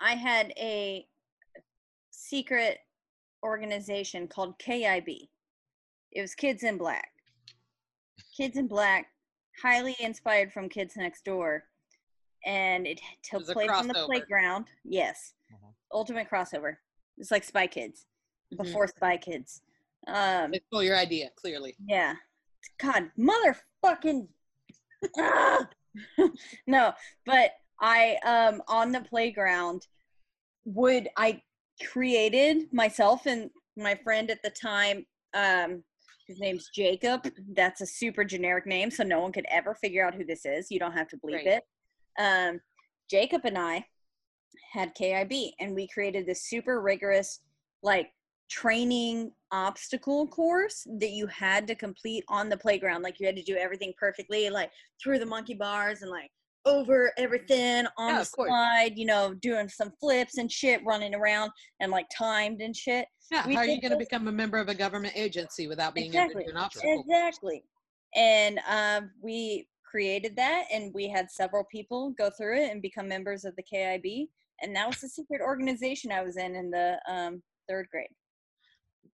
[0.00, 1.06] i had a
[2.10, 2.78] secret
[3.44, 5.06] organization called kib
[6.10, 7.08] it was kids in black
[8.36, 9.06] kids in black
[9.62, 11.64] highly inspired from kids next door
[12.46, 15.74] and it took place on the playground yes Mhm.
[15.92, 16.76] ultimate crossover
[17.18, 18.06] it's like spy kids
[18.52, 18.56] Mhm.
[18.64, 19.62] before spy kids
[20.08, 21.76] um They stole your idea, clearly.
[21.86, 22.16] yeah.
[22.80, 24.28] God, motherfucking.
[26.66, 26.92] No,
[27.26, 29.86] but I um on the playground
[30.64, 31.42] would I
[31.84, 35.82] created myself and my friend at the time um
[36.26, 37.28] his name's Jacob.
[37.54, 40.70] That's a super generic name so no one could ever figure out who this is.
[40.70, 41.60] You don't have to believe Right.
[41.60, 41.64] it.
[42.18, 42.60] Um
[43.10, 43.84] Jacob and I
[44.72, 47.40] had KIB and we created this super rigorous
[47.82, 48.10] like
[48.50, 53.02] training obstacle course that you had to complete on the playground.
[53.02, 54.70] Like you had to do everything perfectly, like
[55.02, 56.30] through the monkey bars and like
[56.64, 58.48] over everything on Yeah, the of course.
[58.48, 61.50] slide, you know, doing some flips and shit, running around
[61.80, 63.06] and like timed and shit.
[63.30, 63.46] Yeah.
[63.46, 66.08] We how are you going to become a member of a government agency without being
[66.08, 66.42] Exactly.
[66.42, 67.04] able to do an obstacle?
[67.08, 67.64] Exactly.
[68.14, 73.08] And um, we created that and we had several people go through it and become
[73.08, 74.28] members of the KIB.
[74.62, 78.08] And that was the secret organization I was in in the um, third grade.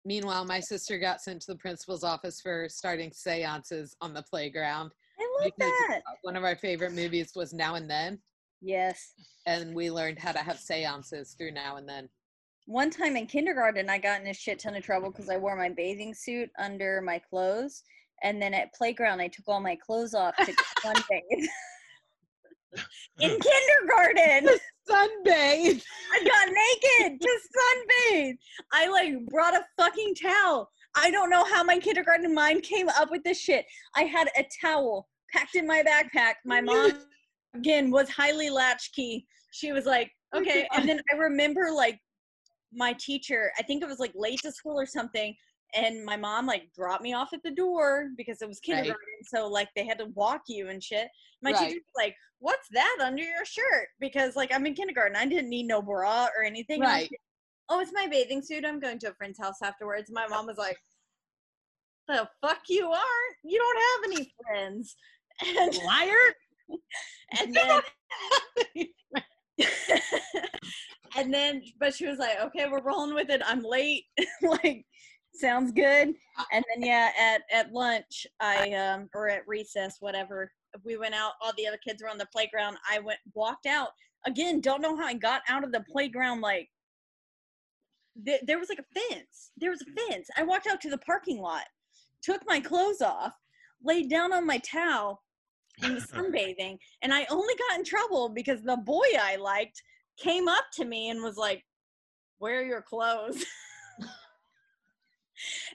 [0.04, 4.92] Meanwhile, my sister got sent to the principal's office for starting seances on the playground.
[5.18, 6.00] I love uh, that.
[6.22, 8.18] one of our favorite movies was Now and Then,
[8.60, 9.14] Yes.
[9.46, 12.08] and we learned how to have seances through Now and Then.
[12.66, 15.56] One time in kindergarten, I got in a shit ton of trouble because I wore
[15.56, 17.82] my bathing suit under my clothes.
[18.22, 20.52] And then at playground, I took all my clothes off to
[20.82, 21.20] sunbathe.
[23.20, 25.82] in kindergarten, Sunbathe!
[26.12, 28.36] I got naked to sunbathe.
[28.72, 30.70] I like brought a fucking towel.
[30.94, 33.64] I don't know how my kindergarten mind came up with this shit.
[33.96, 36.34] I had a towel packed in my backpack.
[36.44, 36.92] My mom,
[37.54, 39.26] again, was highly latchkey.
[39.52, 40.68] She was like, okay.
[40.74, 41.98] And then I remember like
[42.72, 45.34] my teacher, I think it was like late to school or something.
[45.74, 48.76] And my mom like dropped me off at the door because it was Right.
[48.76, 49.24] kindergarten.
[49.24, 51.08] So like they had to walk you and shit.
[51.42, 51.58] My Right.
[51.68, 53.88] teacher was like, what's that under your shirt?
[54.00, 55.16] Because like I'm in kindergarten.
[55.16, 56.82] I didn't need no bra or anything.
[56.82, 57.10] And I was Right.
[57.12, 57.20] like,
[57.70, 58.64] oh, it's my bathing suit.
[58.64, 60.10] I'm going to a friend's house afterwards.
[60.12, 60.78] My mom was like,
[62.06, 63.36] the fuck you aren't?
[63.42, 64.96] You don't have any friends.
[65.42, 66.34] And Liar!
[67.40, 67.82] and then
[71.16, 74.04] and then but she was like okay we're rolling with it i'm late
[74.42, 74.84] like
[75.34, 76.14] sounds good.
[76.52, 80.50] And then yeah at at lunch i um or at recess whatever
[80.84, 82.76] we went out all the other kids were on the playground.
[82.90, 83.90] I went walked out.
[84.26, 86.68] Again don't know how i got out of the playground like
[88.24, 89.50] th- there was like a fence.
[89.56, 90.28] There was a fence.
[90.36, 91.64] I walked out to the parking lot
[92.24, 93.34] took my clothes off
[93.84, 95.22] laid down on my towel
[95.82, 96.78] and was sunbathing.
[97.02, 99.82] And i only got in trouble because the boy i liked
[100.16, 101.64] came up to me and was like
[102.38, 103.44] where are your clothes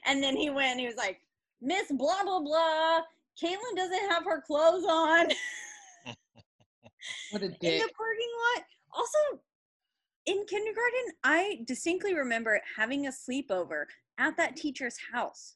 [0.06, 1.22] and then he went he was like
[1.62, 3.02] miss blah blah blah.
[3.42, 5.28] Caitlin doesn't have her clothes on.
[7.32, 8.64] What a in the parking lot.
[8.92, 9.42] Also
[10.26, 13.86] in kindergarten i distinctly remember having a sleepover
[14.18, 15.56] at that teacher's house.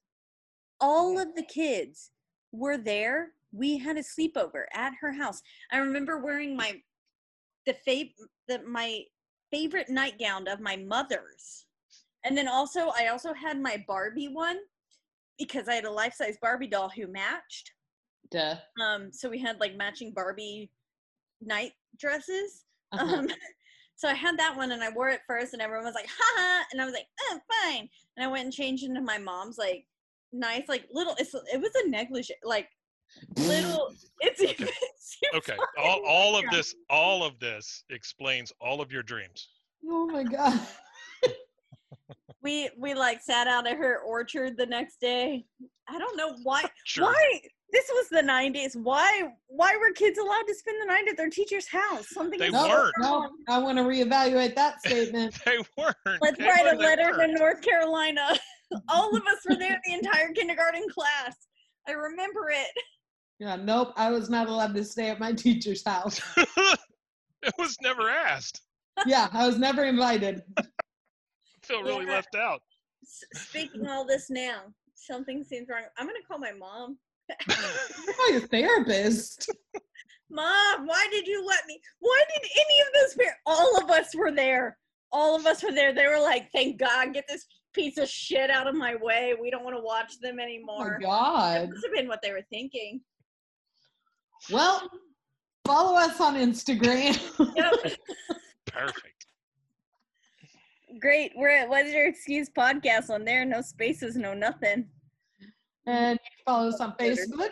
[0.80, 2.12] All of the kids
[2.52, 3.32] were there.
[3.52, 5.42] We had a sleepover at her house.
[5.72, 6.82] I remember wearing my
[7.66, 8.12] the fav
[8.48, 9.02] the my
[9.52, 11.66] favorite nightgown of my mother's
[12.24, 14.58] and then also i also had my barbie one
[15.38, 17.72] because i had a life-size barbie doll who matched
[18.32, 18.56] Duh.
[18.82, 20.70] um so we had like matching barbie
[21.42, 23.18] night dresses Uh-huh.
[23.20, 23.28] um
[23.96, 26.34] So I had that one and I wore it first, and everyone was like, "Ha
[26.36, 27.88] ha!" And I was like, "Oh, fine."
[28.18, 29.86] And I went and changed into my mom's like
[30.34, 31.16] nice, like little.
[31.20, 32.70] It's it was a negligee, like
[33.38, 33.94] little.
[34.20, 34.66] It's Okay.
[34.68, 35.58] it's Okay.
[35.78, 39.48] All, all of this, all of this explains all of your dreams.
[39.88, 40.60] Oh my god.
[42.42, 45.46] we we like sat out at her orchard the next day.
[45.88, 46.64] I don't know why.
[46.86, 47.06] Sure.
[47.06, 47.42] Why
[47.72, 48.76] this was the '90s?
[48.76, 52.08] Why why were kids allowed to spend the night at their teacher's house?
[52.10, 52.94] Something They weren't.
[53.00, 55.36] no, I want to reevaluate that statement.
[55.46, 56.22] They weren't.
[56.22, 56.80] Let's They write a weren't.
[56.80, 57.34] They letter to.
[57.34, 58.38] North Carolina.
[58.90, 61.36] All of us were there the entire kindergarten class.
[61.88, 62.68] I remember it.
[63.40, 63.94] Yeah, nope.
[63.98, 66.22] I was not allowed to stay at my teacher's house.
[66.38, 68.62] it was never asked.
[69.06, 70.44] Yeah, I was never invited.
[71.64, 72.12] I feel really Yeah.
[72.14, 72.62] left out.
[73.04, 74.64] S- Speaking all this now,
[74.96, 75.84] something seems wrong.
[75.98, 76.98] I'm gonna call my mom.
[78.30, 79.50] You're a therapist.
[80.30, 81.80] Mom, why did you let me?
[82.00, 83.40] Why did any of those parents?
[83.46, 84.78] All of us were there.
[85.12, 85.94] All of us were there.
[85.94, 89.36] They were like, "Thank God, get this piece of shit out of my way.
[89.40, 91.70] We don't want to watch them Oh my anymore." That god.
[91.70, 93.02] must have been what they were thinking.
[94.52, 94.90] Well,
[95.66, 97.18] follow us on Instagram.
[98.66, 99.13] Perfect.
[101.00, 101.32] Great.
[101.36, 103.46] We're at What's Your Excuse podcast on there.
[103.46, 104.88] No spaces, no nothing.
[105.88, 107.52] and you can follow us on Facebook.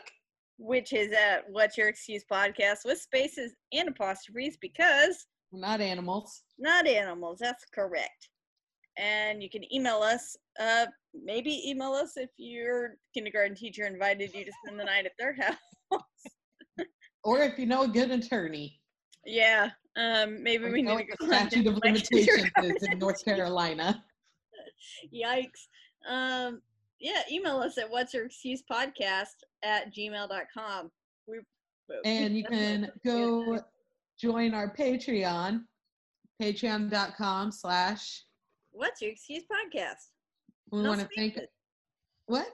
[0.57, 6.43] Which is at What's Your Excuse podcast with spaces and apostrophes because We're not animals.
[6.59, 7.39] not animals.
[7.41, 8.29] That's correct.
[8.97, 10.35] And you can email us.
[10.59, 10.85] Uh,
[11.15, 15.33] maybe email us if your kindergarten teacher invited you to spend the night at their
[15.41, 15.57] house.
[17.23, 18.79] Or if you know a good attorney.
[19.25, 19.69] yeah.
[19.97, 23.23] Um, maybe we know need to the statute of limitations is in North.
[23.23, 24.03] Carolina.
[25.13, 25.67] Yikes.
[26.07, 26.61] Um,
[26.99, 30.91] yeah, email us at what's your excuse podcast at gmail.com.
[31.27, 31.39] We
[32.05, 33.59] And you can go
[34.19, 35.63] join our Patreon,
[36.41, 38.23] patreon.com slash.
[38.71, 40.09] What's your excuse podcast?
[40.71, 41.33] We No want to thank.
[41.33, 41.49] spaces.
[42.27, 42.47] What?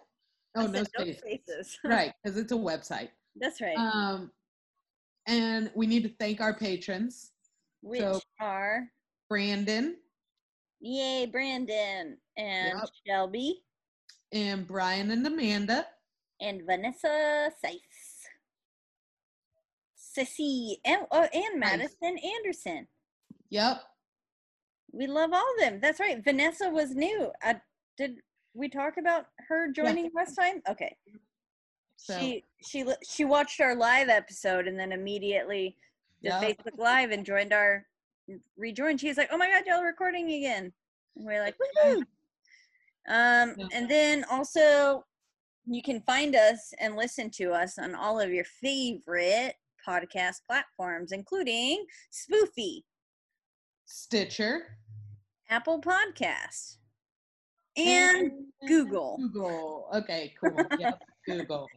[0.56, 1.20] Oh, no said space.
[1.20, 1.78] spaces.
[1.84, 3.10] Right, because it's a website.
[3.36, 3.78] That's right.
[3.78, 4.32] Um,
[5.28, 7.32] and we need to thank our patrons
[7.82, 8.88] Which so- are
[9.30, 9.98] Brandon
[10.80, 12.90] Yay, Brandon and Yep.
[13.06, 13.64] Shelby
[14.32, 15.88] and Brian and Amanda.
[16.40, 18.28] and Vanessa Seiss.
[19.98, 22.88] Sissy and oh, and Madison Anderson.
[23.50, 23.82] Yep.
[24.92, 25.80] We love all of them.
[25.82, 26.24] That's right.
[26.24, 27.32] Vanessa was new.
[27.44, 27.56] Uh,
[27.98, 28.18] did
[28.54, 30.62] we talk about her joining last time?
[30.70, 30.96] Okay.
[31.98, 35.76] So, She she she watched our live episode and then immediately
[36.24, 36.44] did Yep.
[36.44, 37.86] Facebook Live and joined our
[38.56, 39.00] rejoined.
[39.02, 40.72] She's like, "Oh my god, y'all are recording again!"
[41.16, 42.04] And we're like, "Woohoo!"
[43.08, 43.68] Um, Yeah.
[43.74, 45.06] and then also
[45.66, 49.56] you can find us and listen to us on all of your favorite
[49.86, 52.84] podcast platforms, including Spoofy,
[53.86, 54.78] Stitcher.
[55.50, 56.78] Apple Podcasts,
[57.78, 58.32] and
[58.68, 59.18] Google.
[59.18, 59.90] Google.
[59.94, 60.58] Okay, cool.
[60.78, 61.70] Yep, Google.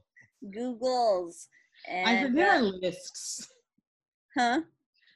[0.53, 1.49] Google's.
[1.89, 3.49] And, I forget our uh, lists.
[4.37, 4.61] huh?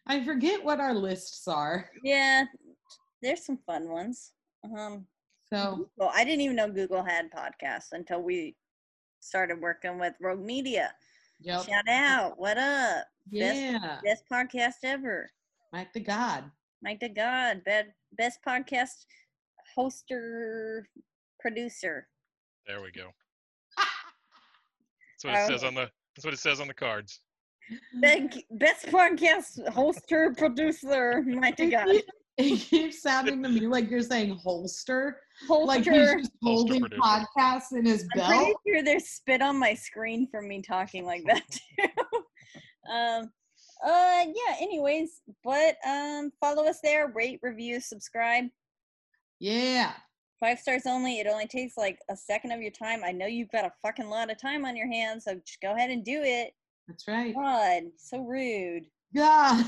[0.07, 1.89] I forget what our lists are.
[2.03, 2.45] Yeah,
[3.23, 4.33] there's some fun ones.
[4.77, 5.07] Um,
[5.53, 8.57] So, well, I didn't even know Google had podcasts until we
[9.21, 10.93] started working with Rogue Media.
[11.41, 11.65] yep.
[11.65, 12.39] Shout out!
[12.39, 13.07] What up?
[13.31, 14.01] Yeah.
[14.05, 15.31] Best podcast ever.
[15.73, 16.45] Mike the God.
[16.83, 19.07] Mike to God, best best podcast
[19.77, 20.83] hoster
[21.41, 22.07] producer.
[22.67, 23.11] There we go.
[25.25, 25.49] That's what it Oh.
[25.57, 25.91] says on the.
[26.17, 27.21] That's what it says on the cards.
[28.01, 31.23] Beg- Best podcast hoster producer.
[31.27, 31.89] Mighty to God.
[32.37, 35.21] It keeps sounding to me like you're saying holster.
[35.49, 35.67] holster.
[35.67, 36.19] Like he's Holster.
[36.19, 37.01] just holding producer.
[37.03, 38.57] podcasts in his I'm pretty belt.
[38.67, 41.89] sure there's spit on my screen from me talking like that too.
[42.93, 43.31] um
[43.85, 48.45] uh yeah, anyways, but um follow us there, rate, review, subscribe.
[49.41, 49.93] Yeah.
[50.40, 51.20] Five stars only.
[51.20, 53.02] It only takes like a second of your time.
[53.05, 55.74] I know you've got a fucking lot of time on your hands, so just go
[55.74, 56.52] ahead and do it.
[56.89, 57.35] That's right.
[57.35, 58.85] God, so rude.
[59.12, 59.65] Yeah.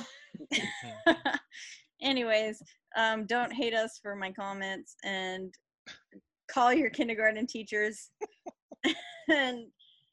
[2.02, 2.62] anyways,
[2.96, 5.54] um don't hate us for my comments and
[6.50, 8.10] call your kindergarten teachers
[9.30, 9.66] and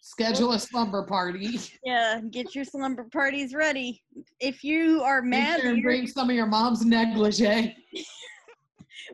[0.05, 1.57] Schedule a slumber party.
[1.85, 4.03] Yeah, get your slumber parties ready.
[4.41, 7.73] If you are mad, sure bring some of your mom's negligee.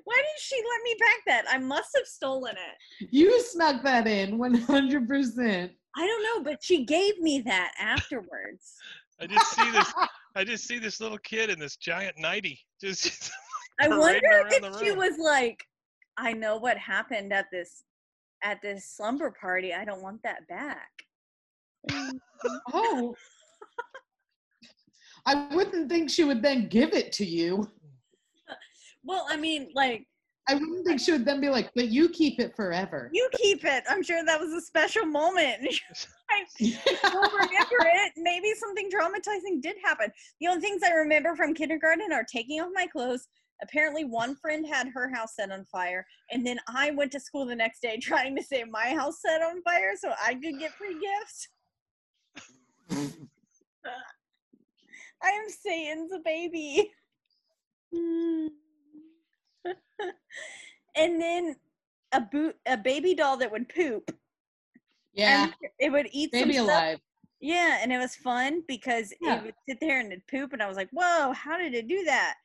[0.04, 1.46] Why did she let me back that?
[1.50, 3.08] I must have stolen it.
[3.12, 5.70] You snuck that in 100%.
[5.96, 8.76] I don't know, but she gave me that afterwards.
[9.20, 9.94] I just see this.
[10.36, 12.60] I just see this little kid in this giant nighty.
[12.80, 13.32] Just.
[13.82, 15.66] I wonder if she was like,
[16.18, 17.84] I know what happened at this
[18.44, 19.74] at this slumber party.
[19.74, 20.92] I don't want that back.
[22.74, 23.16] Oh.
[25.26, 27.70] I wouldn't think she would then give it to you.
[29.04, 30.06] Well, I mean, like
[30.50, 33.12] I wouldn't think she would then be like, but you keep it forever.
[33.14, 33.84] you keep it.
[33.88, 35.62] I'm sure that was a special moment.
[36.32, 36.46] I
[37.04, 38.14] don't remember it.
[38.18, 40.12] Maybe something traumatizing did happen.
[40.42, 43.28] The only things I remember from kindergarten are taking off my clothes.
[43.62, 47.46] Apparently, one friend had her house set on fire, and then I went to school
[47.46, 50.72] the next day trying to say my house set on fire so I could get
[50.74, 51.48] free gifts.
[55.22, 56.92] I am Satan's baby.
[57.94, 58.48] Hmm.
[60.96, 61.56] and then
[62.12, 64.12] a boot, a baby doll that would poop.
[65.14, 66.68] yeah, and it would eat baby stuff.
[66.68, 67.00] alive.
[67.42, 69.36] Yeah, and it was fun because Yeah.
[69.38, 71.88] it would sit there and it'd poop, and I was like, "Whoa, how did it
[71.88, 72.36] do that?"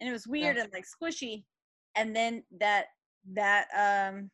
[0.00, 1.44] And it was weird and like squishy.
[1.96, 2.86] And then that
[3.32, 4.30] that um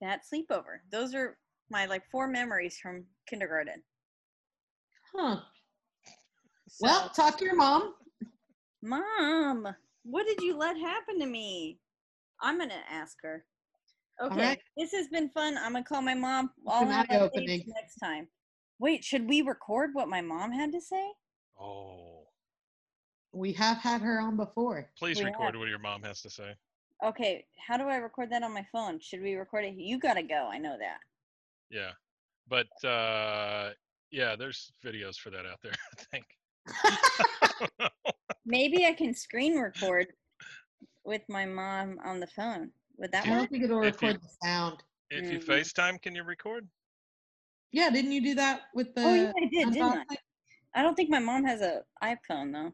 [0.00, 0.78] that sleepover.
[0.90, 1.36] Those are
[1.70, 3.82] my like four memories from kindergarten.
[5.14, 5.40] Huh.
[6.80, 7.94] Well, talk to your mom.
[8.82, 9.66] Mom,
[10.10, 11.78] what did you let happen to me?
[12.40, 13.44] I'm gonna ask her.
[14.22, 14.58] Okay, right.
[14.76, 15.56] this has been fun.
[15.58, 16.50] I'm gonna call my mom.
[16.58, 17.64] It's I'll an have updates eye-opening.
[17.74, 18.28] next time.
[18.78, 21.08] Wait, should we record what my mom had to say?
[21.60, 22.26] Oh,
[23.32, 24.88] We have had her on before.
[24.98, 25.60] please We record have.
[25.60, 26.54] what your mom has to say.
[27.04, 28.98] Okay, how do I record that on my phone?
[29.00, 29.74] Should we record it?
[29.74, 30.48] You gotta go.
[30.50, 30.98] I know that.
[31.70, 31.90] Yeah,
[32.48, 33.70] but uh,
[34.10, 35.74] yeah, there's videos for that out there.
[35.98, 36.24] I think.
[38.44, 40.08] Maybe I can screen record
[41.04, 42.70] with my mom on the phone.
[42.98, 43.26] Would that work?
[43.26, 43.38] I work?
[43.40, 44.82] don't think it'll If you- record the sound.
[45.10, 45.44] If you Mhm.
[45.46, 46.68] FaceTime, can you record?
[47.72, 49.02] Yeah, didn't you do that with the?
[49.04, 50.04] Oh yeah, I did, didn't I?
[50.04, 50.16] unboxing?
[50.74, 52.72] I don't think my mom has a iPhone though.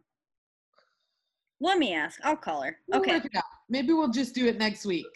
[1.61, 2.21] Let me ask.
[2.25, 2.81] I'll call her.
[2.89, 3.45] We'll Okay, work it out.
[3.69, 5.07] Maybe we'll just do it next week.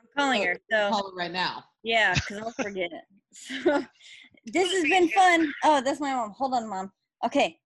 [0.00, 0.58] I'm calling her.
[0.70, 1.64] So Call it right now.
[1.82, 3.04] yeah, because I'll forget it.
[3.36, 3.84] So
[4.46, 5.52] this has been fun.
[5.64, 6.30] Oh, that's my mom.
[6.32, 6.92] Hold on, mom.
[7.24, 7.58] Okay,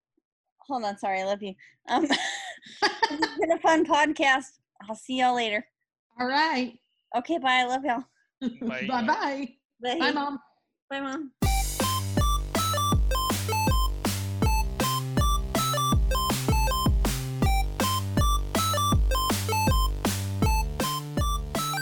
[0.69, 0.99] hold on.
[0.99, 1.55] Sorry, I love you.
[1.89, 2.21] Um, this
[2.83, 4.45] has been a fun podcast.
[4.89, 5.67] I'll see y'all later.
[6.21, 6.79] All right.
[7.17, 7.63] Okay, bye.
[7.63, 8.05] I love y'all.
[8.63, 8.87] Bye.
[8.89, 9.49] bye bye.
[9.83, 10.39] Bye, Bye, mom.
[10.89, 11.33] Bye, mom.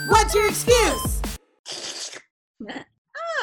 [0.09, 1.21] What's your excuse?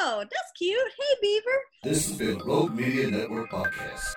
[0.07, 0.77] Oh, that's cute.
[0.77, 1.59] Hey, Beaver.
[1.83, 4.14] This has been Rogue Media Network Podcast.